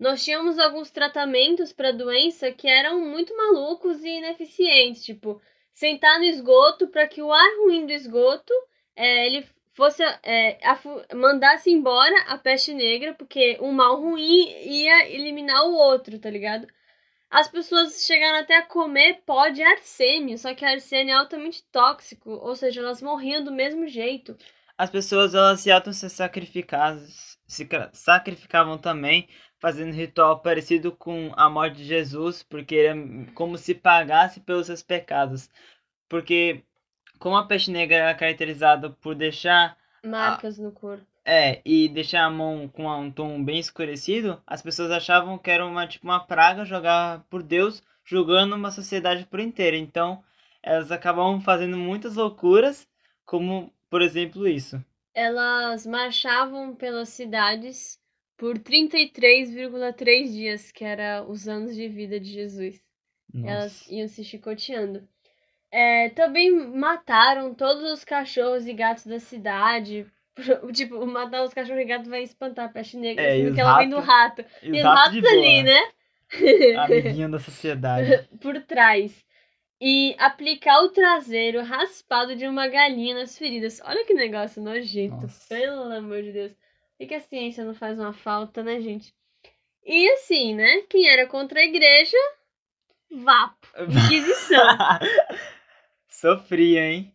nós 0.00 0.24
tínhamos 0.24 0.58
alguns 0.58 0.90
tratamentos 0.90 1.72
para 1.72 1.92
doença 1.92 2.50
que 2.50 2.66
eram 2.66 3.00
muito 3.06 3.36
malucos 3.36 4.02
e 4.02 4.08
ineficientes, 4.08 5.04
tipo 5.04 5.40
sentar 5.80 6.18
no 6.18 6.26
esgoto 6.26 6.88
para 6.88 7.08
que 7.08 7.22
o 7.22 7.32
ar 7.32 7.50
ruim 7.62 7.86
do 7.86 7.92
esgoto 7.92 8.52
é, 8.94 9.26
ele 9.26 9.46
fosse 9.72 10.02
é, 10.22 10.58
mandasse 11.14 11.70
embora 11.70 12.14
a 12.28 12.36
peste 12.36 12.74
negra, 12.74 13.14
porque 13.14 13.56
um 13.62 13.72
mal 13.72 13.98
ruim 13.98 14.46
ia 14.62 15.10
eliminar 15.10 15.64
o 15.64 15.72
outro, 15.72 16.18
tá 16.18 16.28
ligado? 16.28 16.66
As 17.30 17.48
pessoas 17.48 18.04
chegaram 18.04 18.40
até 18.40 18.58
a 18.58 18.66
comer 18.66 19.22
pó 19.24 19.48
de 19.48 19.62
arsênio, 19.62 20.36
só 20.36 20.54
que 20.54 20.66
arsênio 20.66 21.12
é 21.12 21.16
altamente 21.16 21.64
tóxico, 21.72 22.28
ou 22.30 22.54
seja, 22.54 22.80
elas 22.80 23.00
morriam 23.00 23.42
do 23.42 23.52
mesmo 23.52 23.88
jeito. 23.88 24.36
As 24.76 24.90
pessoas 24.90 25.34
elas 25.34 25.60
se 25.60 25.70
auto 25.70 25.94
se 25.94 26.10
sacrificavam, 26.10 27.02
se 27.46 27.66
sacrificavam 27.94 28.76
também, 28.76 29.26
fazendo 29.60 29.92
ritual 29.92 30.40
parecido 30.40 30.90
com 30.90 31.32
a 31.36 31.48
morte 31.48 31.76
de 31.76 31.84
Jesus, 31.84 32.42
porque 32.42 32.74
era 32.74 32.96
como 33.34 33.56
se 33.58 33.74
pagasse 33.74 34.40
pelos 34.40 34.66
seus 34.66 34.82
pecados. 34.82 35.50
Porque 36.08 36.64
como 37.18 37.36
a 37.36 37.46
peste 37.46 37.70
negra 37.70 37.96
era 37.96 38.14
caracterizada 38.14 38.90
por 38.90 39.14
deixar 39.14 39.76
marcas 40.04 40.58
a... 40.58 40.62
no 40.62 40.72
corpo. 40.72 41.06
É, 41.22 41.60
e 41.64 41.88
deixar 41.90 42.24
a 42.24 42.30
mão 42.30 42.66
com 42.66 42.88
um 42.88 43.12
tom 43.12 43.44
bem 43.44 43.58
escurecido, 43.58 44.42
as 44.46 44.62
pessoas 44.62 44.90
achavam 44.90 45.36
que 45.36 45.50
era 45.50 45.64
uma, 45.64 45.86
tipo, 45.86 46.06
uma 46.06 46.18
praga 46.18 46.64
jogar 46.64 47.22
por 47.28 47.42
Deus, 47.42 47.82
julgando 48.02 48.56
uma 48.56 48.70
sociedade 48.70 49.26
por 49.26 49.38
inteira. 49.38 49.76
Então, 49.76 50.24
elas 50.62 50.90
acabavam 50.90 51.38
fazendo 51.40 51.76
muitas 51.76 52.16
loucuras, 52.16 52.88
como, 53.26 53.70
por 53.90 54.00
exemplo, 54.00 54.48
isso. 54.48 54.82
Elas 55.14 55.86
marchavam 55.86 56.74
pelas 56.74 57.10
cidades 57.10 57.99
por 58.40 58.58
33,3 58.58 60.32
dias, 60.32 60.72
que 60.72 60.82
era 60.82 61.22
os 61.22 61.46
anos 61.46 61.76
de 61.76 61.86
vida 61.88 62.18
de 62.18 62.30
Jesus. 62.30 62.80
Nossa. 63.34 63.50
Elas 63.50 63.90
iam 63.90 64.08
se 64.08 64.24
chicoteando. 64.24 65.06
É, 65.70 66.08
também 66.08 66.50
mataram 66.50 67.52
todos 67.52 67.84
os 67.92 68.02
cachorros 68.02 68.66
e 68.66 68.72
gatos 68.72 69.04
da 69.04 69.20
cidade. 69.20 70.06
Tipo, 70.72 71.04
matar 71.04 71.44
os 71.44 71.52
cachorros 71.52 71.82
e 71.82 71.84
gatos 71.84 72.08
vai 72.08 72.22
espantar 72.22 72.64
a 72.64 72.68
peste 72.70 72.96
negra, 72.96 73.22
é, 73.22 73.34
assim, 73.34 73.44
porque 73.44 73.60
ela 73.60 73.76
vem 73.76 73.90
do 73.90 74.00
rato. 74.00 74.42
E, 74.62 74.72
os 74.72 74.82
ratos 74.82 75.22
ali, 75.22 75.62
né? 75.62 75.80
Amiguinha 76.78 77.28
da 77.28 77.38
sociedade. 77.38 78.26
Por 78.40 78.58
trás. 78.62 79.22
E 79.78 80.16
aplicar 80.18 80.82
o 80.82 80.88
traseiro 80.88 81.62
raspado 81.62 82.34
de 82.34 82.46
uma 82.46 82.68
galinha 82.68 83.16
nas 83.16 83.36
feridas. 83.36 83.82
Olha 83.84 84.02
que 84.06 84.14
negócio 84.14 84.62
nojento, 84.62 85.22
Nossa. 85.22 85.46
pelo 85.54 85.92
amor 85.92 86.22
de 86.22 86.32
Deus. 86.32 86.56
E 87.00 87.06
que 87.06 87.14
a 87.14 87.20
ciência 87.20 87.64
não 87.64 87.72
faz 87.72 87.98
uma 87.98 88.12
falta, 88.12 88.62
né, 88.62 88.78
gente? 88.78 89.14
E 89.82 90.10
assim, 90.10 90.54
né? 90.54 90.82
Quem 90.82 91.08
era 91.08 91.26
contra 91.26 91.58
a 91.58 91.64
igreja, 91.64 92.18
vapo. 93.10 93.66
Inquisição. 93.88 94.78
Sofria, 96.06 96.84
hein? 96.84 97.14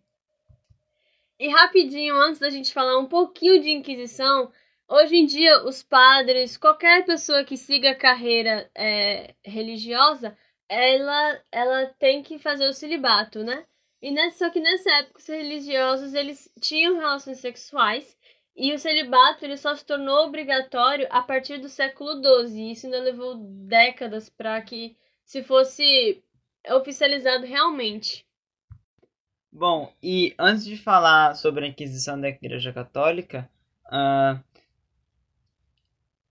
E 1.39 1.47
rapidinho, 1.49 2.15
antes 2.15 2.39
da 2.39 2.49
gente 2.49 2.73
falar 2.73 2.97
um 2.97 3.05
pouquinho 3.05 3.61
de 3.61 3.69
Inquisição, 3.69 4.51
hoje 4.89 5.17
em 5.17 5.25
dia 5.27 5.63
os 5.63 5.83
padres, 5.83 6.57
qualquer 6.57 7.05
pessoa 7.05 7.43
que 7.43 7.55
siga 7.55 7.91
a 7.91 7.95
carreira 7.95 8.67
é, 8.73 9.35
religiosa, 9.43 10.35
ela, 10.67 11.43
ela 11.51 11.85
tem 11.99 12.23
que 12.23 12.39
fazer 12.39 12.67
o 12.67 12.73
celibato, 12.73 13.43
né? 13.43 13.63
E 14.01 14.09
nessa, 14.09 14.45
só 14.45 14.49
que 14.49 14.59
nessa 14.59 14.89
época 14.89 15.19
os 15.19 15.27
religiosos 15.27 16.15
eles 16.15 16.51
tinham 16.59 16.97
relações 16.97 17.37
sexuais 17.37 18.14
e 18.55 18.73
o 18.73 18.79
celibato 18.79 19.43
ele 19.43 19.57
só 19.57 19.75
se 19.75 19.85
tornou 19.85 20.25
obrigatório 20.25 21.07
a 21.09 21.21
partir 21.21 21.57
do 21.57 21.67
século 21.67 22.21
XII. 22.47 22.57
E 22.57 22.71
isso 22.71 22.85
ainda 22.85 22.99
levou 22.99 23.35
décadas 23.35 24.29
para 24.29 24.61
que 24.61 24.95
se 25.25 25.43
fosse 25.43 26.23
oficializado 26.69 27.45
realmente. 27.45 28.25
Bom, 29.51 29.93
e 30.01 30.33
antes 30.39 30.65
de 30.65 30.77
falar 30.77 31.35
sobre 31.35 31.65
a 31.65 31.67
Inquisição 31.67 32.19
da 32.19 32.29
Igreja 32.29 32.71
Católica, 32.73 33.49
uh, 33.87 34.41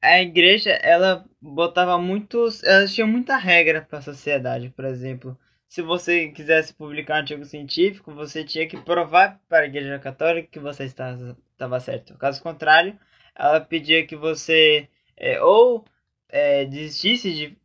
a 0.03 0.21
igreja 0.21 0.71
ela 0.83 1.25
botava 1.41 1.97
muitos, 1.99 2.63
ela 2.63 2.87
tinha 2.87 3.07
muita 3.07 3.37
regra 3.37 3.81
para 3.81 3.99
a 3.99 4.03
sociedade, 4.03 4.69
por 4.69 4.85
exemplo, 4.85 5.39
se 5.67 5.83
você 5.83 6.29
quisesse 6.29 6.75
publicar 6.75 7.15
um 7.15 7.17
artigo 7.17 7.45
científico, 7.45 8.15
você 8.15 8.45
tinha 8.45 8.69
que 8.69 8.77
provar 8.77 9.41
para 9.49 9.65
a 9.65 9.67
Igreja 9.67 9.99
Católica 9.99 10.49
que 10.53 10.61
você 10.61 10.85
estava, 10.85 11.37
estava 11.65 11.81
certo. 11.81 12.17
Caso 12.17 12.43
contrário, 12.43 12.99
ela 13.35 13.61
pedia 13.61 14.07
que 14.07 14.17
você 14.17 14.89
é, 15.17 15.41
ou 15.43 15.85
é, 16.29 16.65
desistisse 16.65 17.33
de 17.33 17.57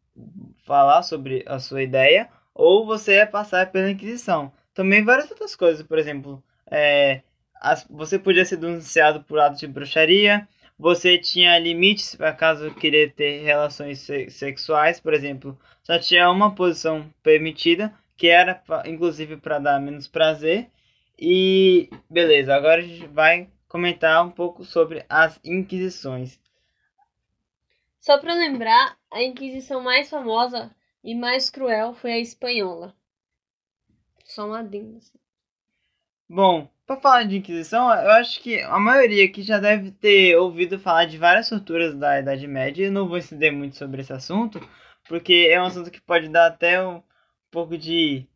falar 0.65 1.03
sobre 1.03 1.43
a 1.47 1.59
sua 1.59 1.81
ideia, 1.81 2.29
ou 2.53 2.85
você 2.85 3.15
ia 3.15 3.27
passar 3.27 3.71
pela 3.71 3.89
Inquisição. 3.89 4.51
Também 4.73 5.03
várias 5.03 5.29
outras 5.31 5.55
coisas, 5.55 5.85
por 5.85 5.97
exemplo, 5.97 6.43
é, 6.69 7.21
as, 7.61 7.85
você 7.89 8.19
podia 8.19 8.45
ser 8.45 8.57
denunciado 8.57 9.23
por 9.23 9.39
atos 9.39 9.59
de 9.59 9.67
bruxaria, 9.67 10.47
você 10.77 11.17
tinha 11.17 11.59
limites 11.59 12.15
para 12.15 12.33
caso 12.33 12.73
querer 12.75 13.13
ter 13.13 13.43
relações 13.43 14.07
sexuais, 14.29 14.99
por 14.99 15.13
exemplo, 15.13 15.59
só 15.83 15.99
tinha 15.99 16.29
uma 16.29 16.55
posição 16.55 17.09
permitida, 17.21 17.93
que 18.15 18.27
era 18.27 18.55
pra, 18.55 18.83
inclusive 18.85 19.37
para 19.37 19.59
dar 19.59 19.79
menos 19.81 20.07
prazer. 20.07 20.69
E 21.17 21.89
beleza, 22.09 22.55
agora 22.55 22.81
a 22.81 22.85
gente 22.85 23.07
vai 23.07 23.49
comentar 23.70 24.26
um 24.26 24.32
pouco 24.32 24.65
sobre 24.65 25.05
as 25.07 25.39
inquisições. 25.45 26.38
Só 28.01 28.17
para 28.17 28.34
lembrar, 28.34 28.97
a 29.11 29.24
inquisição 29.24 29.82
mais 29.82 30.09
famosa 30.09 30.76
e 31.03 31.15
mais 31.15 31.49
cruel 31.49 31.93
foi 31.93 32.13
a 32.13 32.20
espanhola. 32.20 32.95
Só 34.26 34.45
uma 34.45 34.59
adendo. 34.59 34.97
Assim. 34.97 35.17
Bom, 36.28 36.70
para 36.86 36.99
falar 36.99 37.24
de 37.24 37.38
Inquisição, 37.38 37.91
eu 37.91 38.11
acho 38.11 38.41
que 38.41 38.61
a 38.61 38.80
maioria 38.80 39.26
aqui 39.26 39.41
já 39.41 39.59
deve 39.59 39.91
ter 39.91 40.36
ouvido 40.38 40.80
falar 40.80 41.05
de 41.05 41.17
várias 41.17 41.49
torturas 41.49 41.95
da 41.95 42.20
Idade 42.20 42.47
Média. 42.47 42.86
Eu 42.86 42.91
não 42.91 43.07
vou 43.07 43.17
estender 43.17 43.51
muito 43.51 43.76
sobre 43.76 44.01
esse 44.01 44.13
assunto, 44.13 44.59
porque 45.07 45.47
é 45.51 45.61
um 45.61 45.65
assunto 45.65 45.91
que 45.91 46.01
pode 46.01 46.30
dar 46.30 46.47
até 46.47 46.86
um 46.86 47.03
pouco 47.51 47.78
de. 47.78 48.28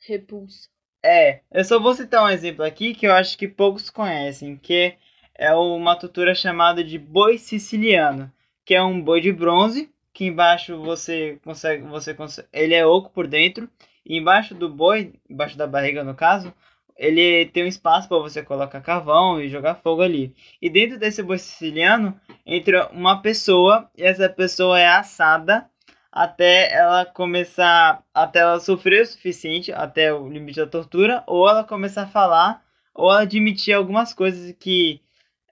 Repulsa. 0.00 0.68
É, 1.02 1.40
eu 1.50 1.64
só 1.64 1.80
vou 1.80 1.94
citar 1.94 2.22
um 2.22 2.28
exemplo 2.28 2.64
aqui 2.64 2.94
que 2.94 3.06
eu 3.06 3.12
acho 3.12 3.36
que 3.38 3.48
poucos 3.48 3.88
conhecem, 3.88 4.56
que 4.56 4.94
é 5.34 5.54
uma 5.54 5.96
tortura 5.96 6.34
chamada 6.34 6.84
de 6.84 6.98
boi 6.98 7.38
siciliano, 7.38 8.30
que 8.64 8.74
é 8.74 8.82
um 8.82 9.00
boi 9.00 9.20
de 9.20 9.32
bronze, 9.32 9.90
que 10.12 10.26
embaixo 10.26 10.78
você 10.82 11.38
consegue, 11.42 11.82
você 11.84 12.12
consegue, 12.12 12.48
ele 12.52 12.74
é 12.74 12.84
oco 12.84 13.10
por 13.10 13.26
dentro, 13.26 13.68
e 14.04 14.18
embaixo 14.18 14.54
do 14.54 14.68
boi, 14.68 15.14
embaixo 15.28 15.56
da 15.56 15.66
barriga 15.66 16.04
no 16.04 16.14
caso, 16.14 16.52
ele 16.96 17.46
tem 17.46 17.64
um 17.64 17.68
espaço 17.68 18.06
para 18.06 18.18
você 18.18 18.42
colocar 18.42 18.82
carvão 18.82 19.40
e 19.40 19.48
jogar 19.48 19.76
fogo 19.76 20.02
ali. 20.02 20.34
E 20.60 20.68
dentro 20.68 20.98
desse 20.98 21.22
boi 21.22 21.38
siciliano 21.38 22.20
entra 22.44 22.90
uma 22.92 23.22
pessoa 23.22 23.90
e 23.96 24.02
essa 24.02 24.28
pessoa 24.28 24.78
é 24.78 24.86
assada 24.86 25.69
até 26.12 26.72
ela 26.72 27.06
começar, 27.06 28.04
até 28.12 28.40
ela 28.40 28.58
sofrer 28.60 29.02
o 29.02 29.06
suficiente, 29.06 29.72
até 29.72 30.12
o 30.12 30.28
limite 30.28 30.58
da 30.58 30.66
tortura, 30.66 31.22
ou 31.26 31.48
ela 31.48 31.64
começar 31.64 32.02
a 32.02 32.08
falar, 32.08 32.64
ou 32.94 33.10
ela 33.10 33.22
admitir 33.22 33.72
algumas 33.72 34.12
coisas 34.12 34.52
que 34.58 35.00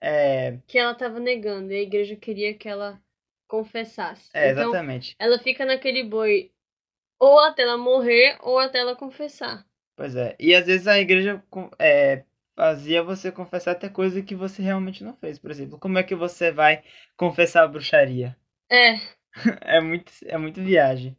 é... 0.01 0.59
que 0.67 0.79
ela 0.79 0.93
estava 0.93 1.21
negando 1.21 1.73
e 1.73 1.77
a 1.77 1.83
igreja 1.83 2.17
queria 2.17 2.55
que 2.55 2.69
ela 2.69 3.01
confessasse. 3.47 4.31
É, 4.35 4.51
então, 4.51 4.65
exatamente. 4.65 5.17
Ela 5.19 5.39
fica 5.39 5.65
naquele 5.65 6.05
boi 6.05 6.51
ou 7.19 7.39
até 7.41 7.63
ela 7.63 7.77
morrer 7.77 8.37
ou 8.43 8.59
até 8.59 8.79
ela 8.79 8.95
confessar. 8.95 9.65
Pois 9.97 10.15
é. 10.15 10.37
E 10.39 10.55
às 10.55 10.67
vezes 10.67 10.87
a 10.87 10.99
igreja 10.99 11.43
é, 11.79 12.23
fazia 12.55 13.03
você 13.03 13.33
confessar 13.33 13.73
até 13.73 13.89
coisa 13.89 14.23
que 14.23 14.35
você 14.35 14.63
realmente 14.63 15.03
não 15.03 15.17
fez. 15.17 15.39
Por 15.39 15.51
exemplo, 15.51 15.79
como 15.79 15.99
é 15.99 16.03
que 16.03 16.15
você 16.15 16.53
vai 16.53 16.85
confessar 17.17 17.65
a 17.65 17.69
bruxaria? 17.69 18.37
É. 18.71 19.18
é, 19.63 19.81
muito, 19.81 20.13
é 20.25 20.39
muito 20.39 20.63
viagem. 20.63 21.17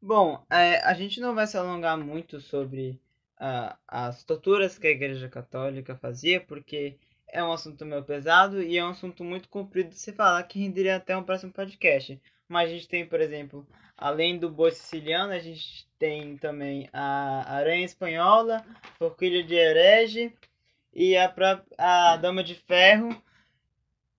Bom, 0.00 0.44
é, 0.50 0.78
a 0.84 0.94
gente 0.94 1.20
não 1.20 1.34
vai 1.34 1.46
se 1.46 1.56
alongar 1.56 1.98
muito 1.98 2.40
sobre 2.40 3.00
uh, 3.40 3.76
as 3.88 4.22
torturas 4.24 4.78
que 4.78 4.86
a 4.86 4.90
Igreja 4.90 5.28
Católica 5.28 5.96
fazia, 5.96 6.40
porque 6.40 6.96
é 7.28 7.42
um 7.42 7.52
assunto 7.52 7.84
meio 7.84 8.04
pesado 8.04 8.62
e 8.62 8.78
é 8.78 8.84
um 8.84 8.90
assunto 8.90 9.24
muito 9.24 9.48
comprido 9.48 9.90
de 9.90 9.98
se 9.98 10.12
falar 10.12 10.42
que 10.44 10.58
renderia 10.58 10.96
até 10.96 11.16
um 11.16 11.24
próximo 11.24 11.52
podcast. 11.52 12.20
Mas 12.48 12.70
a 12.70 12.72
gente 12.72 12.88
tem, 12.88 13.06
por 13.06 13.20
exemplo, 13.20 13.66
além 13.96 14.38
do 14.38 14.48
boi 14.48 14.70
siciliano, 14.70 15.32
a 15.32 15.38
gente 15.38 15.88
tem 15.98 16.36
também 16.36 16.88
a 16.92 17.54
aranha 17.56 17.84
espanhola, 17.84 18.64
forquilha 18.98 19.42
de 19.42 19.54
herege 19.54 20.32
e 20.94 21.16
a, 21.16 21.32
a 21.78 22.16
dama 22.16 22.44
de 22.44 22.54
ferro. 22.54 23.10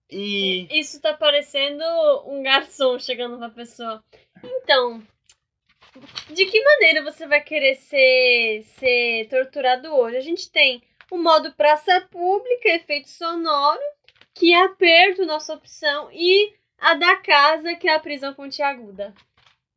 E... 0.09 0.67
Isso 0.71 1.01
tá 1.01 1.13
parecendo 1.13 1.83
um 2.25 2.41
garçom 2.41 2.97
chegando 2.97 3.37
pra 3.37 3.49
pessoa. 3.49 4.03
Então, 4.43 5.03
de 6.33 6.45
que 6.45 6.63
maneira 6.63 7.03
você 7.03 7.27
vai 7.27 7.41
querer 7.41 7.75
ser, 7.75 8.63
ser 8.77 9.27
torturado 9.29 9.93
hoje? 9.93 10.17
A 10.17 10.21
gente 10.21 10.51
tem 10.51 10.81
o 11.11 11.17
modo 11.17 11.53
praça 11.53 12.01
pública, 12.11 12.69
efeito 12.69 13.09
sonoro, 13.09 13.81
que 14.33 14.53
é 14.53 14.63
aperto, 14.63 15.25
nossa 15.25 15.53
opção, 15.53 16.09
e 16.11 16.53
a 16.77 16.93
da 16.93 17.17
casa, 17.17 17.75
que 17.75 17.87
é 17.87 17.95
a 17.95 17.99
prisão 17.99 18.33
pontiaguda. 18.33 19.13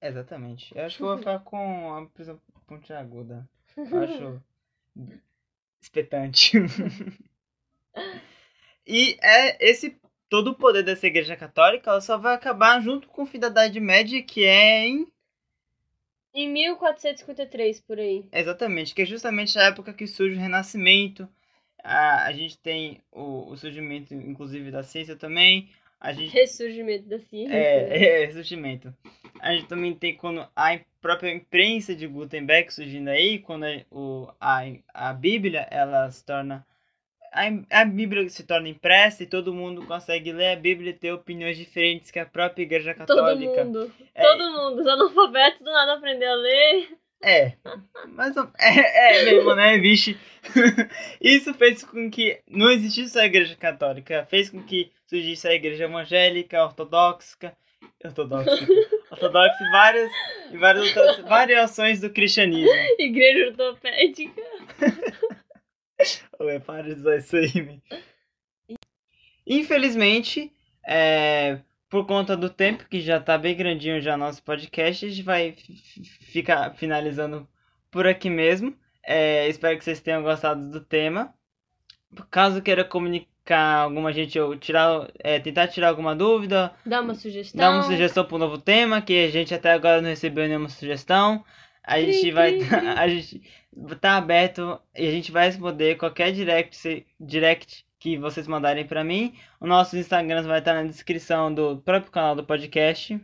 Exatamente. 0.01 0.76
Eu 0.76 0.85
acho 0.85 0.97
que 0.97 1.03
eu 1.03 1.09
vou 1.09 1.18
ficar 1.18 1.41
com 1.41 1.95
a 1.95 2.07
prisão 2.07 2.41
pontiaguda. 2.66 3.49
Eu 3.76 3.85
acho 4.03 4.43
espetante. 5.81 6.59
e 8.87 9.16
é 9.22 9.66
esse 9.66 9.99
todo 10.31 10.53
o 10.53 10.55
poder 10.55 10.85
dessa 10.85 11.09
igreja 11.09 11.37
católica, 11.37 11.91
ela 11.91 12.01
só 12.01 12.16
vai 12.16 12.35
acabar 12.35 12.81
junto 12.81 13.09
com 13.09 13.24
o 13.24 13.26
fim 13.26 13.39
da 13.39 13.49
Idade 13.49 13.81
Média, 13.81 14.22
que 14.22 14.45
é 14.45 14.87
em 14.87 15.07
em 16.33 16.49
1453 16.49 17.81
por 17.81 17.99
aí. 17.99 18.24
Exatamente, 18.33 18.95
que 18.95 19.03
é 19.03 19.05
justamente 19.05 19.59
a 19.59 19.64
época 19.64 19.93
que 19.93 20.07
surge 20.07 20.37
o 20.37 20.41
Renascimento. 20.41 21.28
A, 21.83 22.26
a 22.26 22.33
gente 22.33 22.57
tem 22.57 23.01
o, 23.11 23.51
o 23.51 23.57
surgimento, 23.57 24.14
inclusive, 24.14 24.70
da 24.70 24.85
ciência 24.85 25.16
também. 25.16 25.68
A 26.01 26.12
gente... 26.12 26.33
Ressurgimento 26.33 27.09
da 27.09 27.18
ciência. 27.18 27.53
É, 27.53 28.22
é, 28.22 28.26
ressurgimento. 28.26 28.95
A 29.41 29.53
gente 29.53 29.66
também 29.66 29.93
tem 29.93 30.16
quando 30.16 30.47
a 30.55 30.78
própria 31.01 31.35
imprensa 31.35 31.97
de 31.97 32.07
Gutenberg 32.07 32.72
surgindo 32.72 33.11
aí, 33.11 33.41
quando 33.41 33.64
a, 33.64 33.85
o, 33.91 34.28
a, 34.41 34.62
a 34.95 35.12
Bíblia 35.12 35.66
ela 35.68 36.09
se 36.12 36.24
torna 36.24 36.64
a, 37.33 37.81
a 37.83 37.85
Bíblia 37.85 38.28
se 38.28 38.45
torna 38.45 38.68
impressa 38.68 39.22
e 39.22 39.26
todo 39.26 39.55
mundo 39.55 39.87
consegue 39.87 40.33
ler 40.33 40.53
a 40.53 40.57
Bíblia 40.57 40.91
e 40.91 40.95
ter 40.95 41.12
opiniões 41.12 41.57
diferentes 41.57 42.11
que 42.11 42.18
a 42.18 42.26
própria 42.26 42.62
Igreja 42.62 42.95
Católica. 42.95 43.64
Todo 43.64 43.66
mundo. 43.66 43.93
É, 44.14 44.22
todo 44.22 44.53
mundo. 44.53 44.81
Os 44.81 44.87
analfabetos 44.87 45.61
do 45.61 45.70
nada 45.70 45.95
aprender 45.95 46.26
a 46.26 46.35
ler. 46.35 46.89
É, 47.22 47.53
mas 48.09 48.35
é, 48.59 49.20
é 49.20 49.24
mesmo, 49.24 49.55
né, 49.55 49.76
vixe? 49.78 50.18
Isso 51.20 51.53
fez 51.53 51.85
com 51.85 52.11
que 52.11 52.41
não 52.49 52.70
existisse 52.70 53.18
a 53.18 53.26
igreja 53.26 53.55
católica, 53.57 54.26
fez 54.31 54.49
com 54.49 54.62
que 54.62 54.91
surgisse 55.07 55.47
a 55.47 55.53
igreja 55.53 55.85
evangélica, 55.85 56.64
ortodoxa, 56.64 57.55
ortodoxa, 58.03 58.66
ortodoxa 59.12 59.59
e 59.62 59.70
várias, 59.70 60.11
e 60.51 60.57
várias 60.57 60.97
outras 60.97 61.18
variações 61.28 62.01
do 62.01 62.09
cristianismo. 62.09 62.72
Igreja 62.99 63.49
ortopédica. 63.49 64.43
Ué, 66.40 66.59
para 66.59 66.82
de 66.82 67.01
usar 67.01 67.16
isso 67.16 67.36
aí, 67.36 67.80
Infelizmente, 69.46 70.53
é, 70.86 71.59
por 71.88 72.07
conta 72.07 72.36
do 72.36 72.48
tempo, 72.48 72.86
que 72.88 73.01
já 73.01 73.18
tá 73.18 73.36
bem 73.36 73.57
grandinho 73.57 74.01
já 74.01 74.16
nosso 74.16 74.42
podcast, 74.42 75.05
a 75.05 75.09
gente 75.09 75.22
vai 75.22 75.57
ficar 76.32 76.74
finalizando 76.74 77.48
por 77.90 78.07
aqui 78.07 78.30
mesmo. 78.30 78.74
É, 79.03 79.48
espero 79.48 79.76
que 79.76 79.84
vocês 79.84 80.01
tenham 80.01 80.22
gostado 80.22 80.70
do 80.70 80.80
tema. 80.80 81.34
Caso 82.30 82.62
queira 82.62 82.84
comunicar 82.84 83.82
alguma 83.82 84.12
gente 84.12 84.38
ou 84.38 84.57
tirar, 84.57 85.11
é, 85.18 85.40
tentar 85.40 85.68
tirar 85.68 85.88
alguma 85.88 86.14
dúvida, 86.14 86.72
dá 86.84 87.01
uma 87.01 87.14
sugestão, 87.14 87.59
dá 87.59 87.70
uma 87.70 87.82
sugestão 87.82 88.24
para 88.24 88.36
um 88.36 88.38
novo 88.38 88.59
tema 88.59 89.01
que 89.01 89.24
a 89.24 89.30
gente 89.30 89.55
até 89.55 89.72
agora 89.72 90.01
não 90.01 90.11
recebeu 90.11 90.46
nenhuma 90.46 90.68
sugestão. 90.68 91.44
A 91.83 92.01
gente 92.01 92.31
vai 92.31 92.59
a 92.97 93.09
gente 93.09 93.43
tá 94.01 94.16
aberto 94.16 94.81
e 94.97 95.07
a 95.07 95.11
gente 95.11 95.33
vai 95.33 95.47
responder 95.47 95.97
qualquer 95.97 96.33
direct 96.33 97.07
direct 97.18 97.87
que 97.99 98.16
vocês 98.16 98.49
mandarem 98.49 98.87
para 98.87 99.05
mim. 99.05 99.35
O 99.61 99.66
nosso 99.66 99.97
Instagram 99.97 100.43
vai 100.43 100.59
estar 100.59 100.74
na 100.74 100.85
descrição 100.85 101.53
do 101.53 101.78
próprio 101.78 102.11
canal 102.11 102.35
do 102.35 102.45
podcast. 102.45 103.20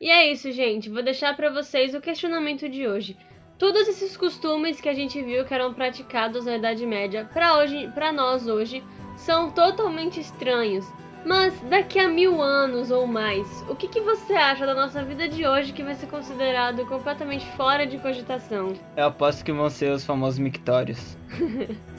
E 0.00 0.10
é 0.10 0.30
isso, 0.30 0.52
gente. 0.52 0.90
Vou 0.90 1.02
deixar 1.02 1.34
para 1.34 1.50
vocês 1.50 1.94
o 1.94 2.00
questionamento 2.00 2.68
de 2.68 2.86
hoje. 2.86 3.16
Todos 3.58 3.88
esses 3.88 4.14
costumes 4.14 4.80
que 4.82 4.88
a 4.88 4.92
gente 4.92 5.22
viu 5.22 5.46
que 5.46 5.54
eram 5.54 5.72
praticados 5.72 6.44
na 6.44 6.56
Idade 6.56 6.84
Média, 6.84 7.24
para 7.32 7.56
hoje, 7.56 7.90
para 7.94 8.12
nós 8.12 8.46
hoje, 8.46 8.84
são 9.16 9.50
totalmente 9.50 10.20
estranhos. 10.20 10.84
Mas 11.24 11.58
daqui 11.62 11.98
a 11.98 12.08
mil 12.08 12.40
anos 12.40 12.90
ou 12.90 13.06
mais, 13.06 13.64
o 13.68 13.74
que, 13.74 13.88
que 13.88 14.00
você 14.00 14.34
acha 14.34 14.64
da 14.64 14.74
nossa 14.74 15.02
vida 15.02 15.28
de 15.28 15.46
hoje 15.46 15.72
que 15.72 15.82
vai 15.82 15.94
ser 15.94 16.06
considerado 16.06 16.86
completamente 16.86 17.44
fora 17.56 17.86
de 17.86 17.98
cogitação? 17.98 18.74
Eu 18.96 19.06
aposto 19.06 19.44
que 19.44 19.52
vão 19.52 19.68
ser 19.68 19.90
os 19.90 20.04
famosos 20.04 20.38
mictórios. 20.38 21.16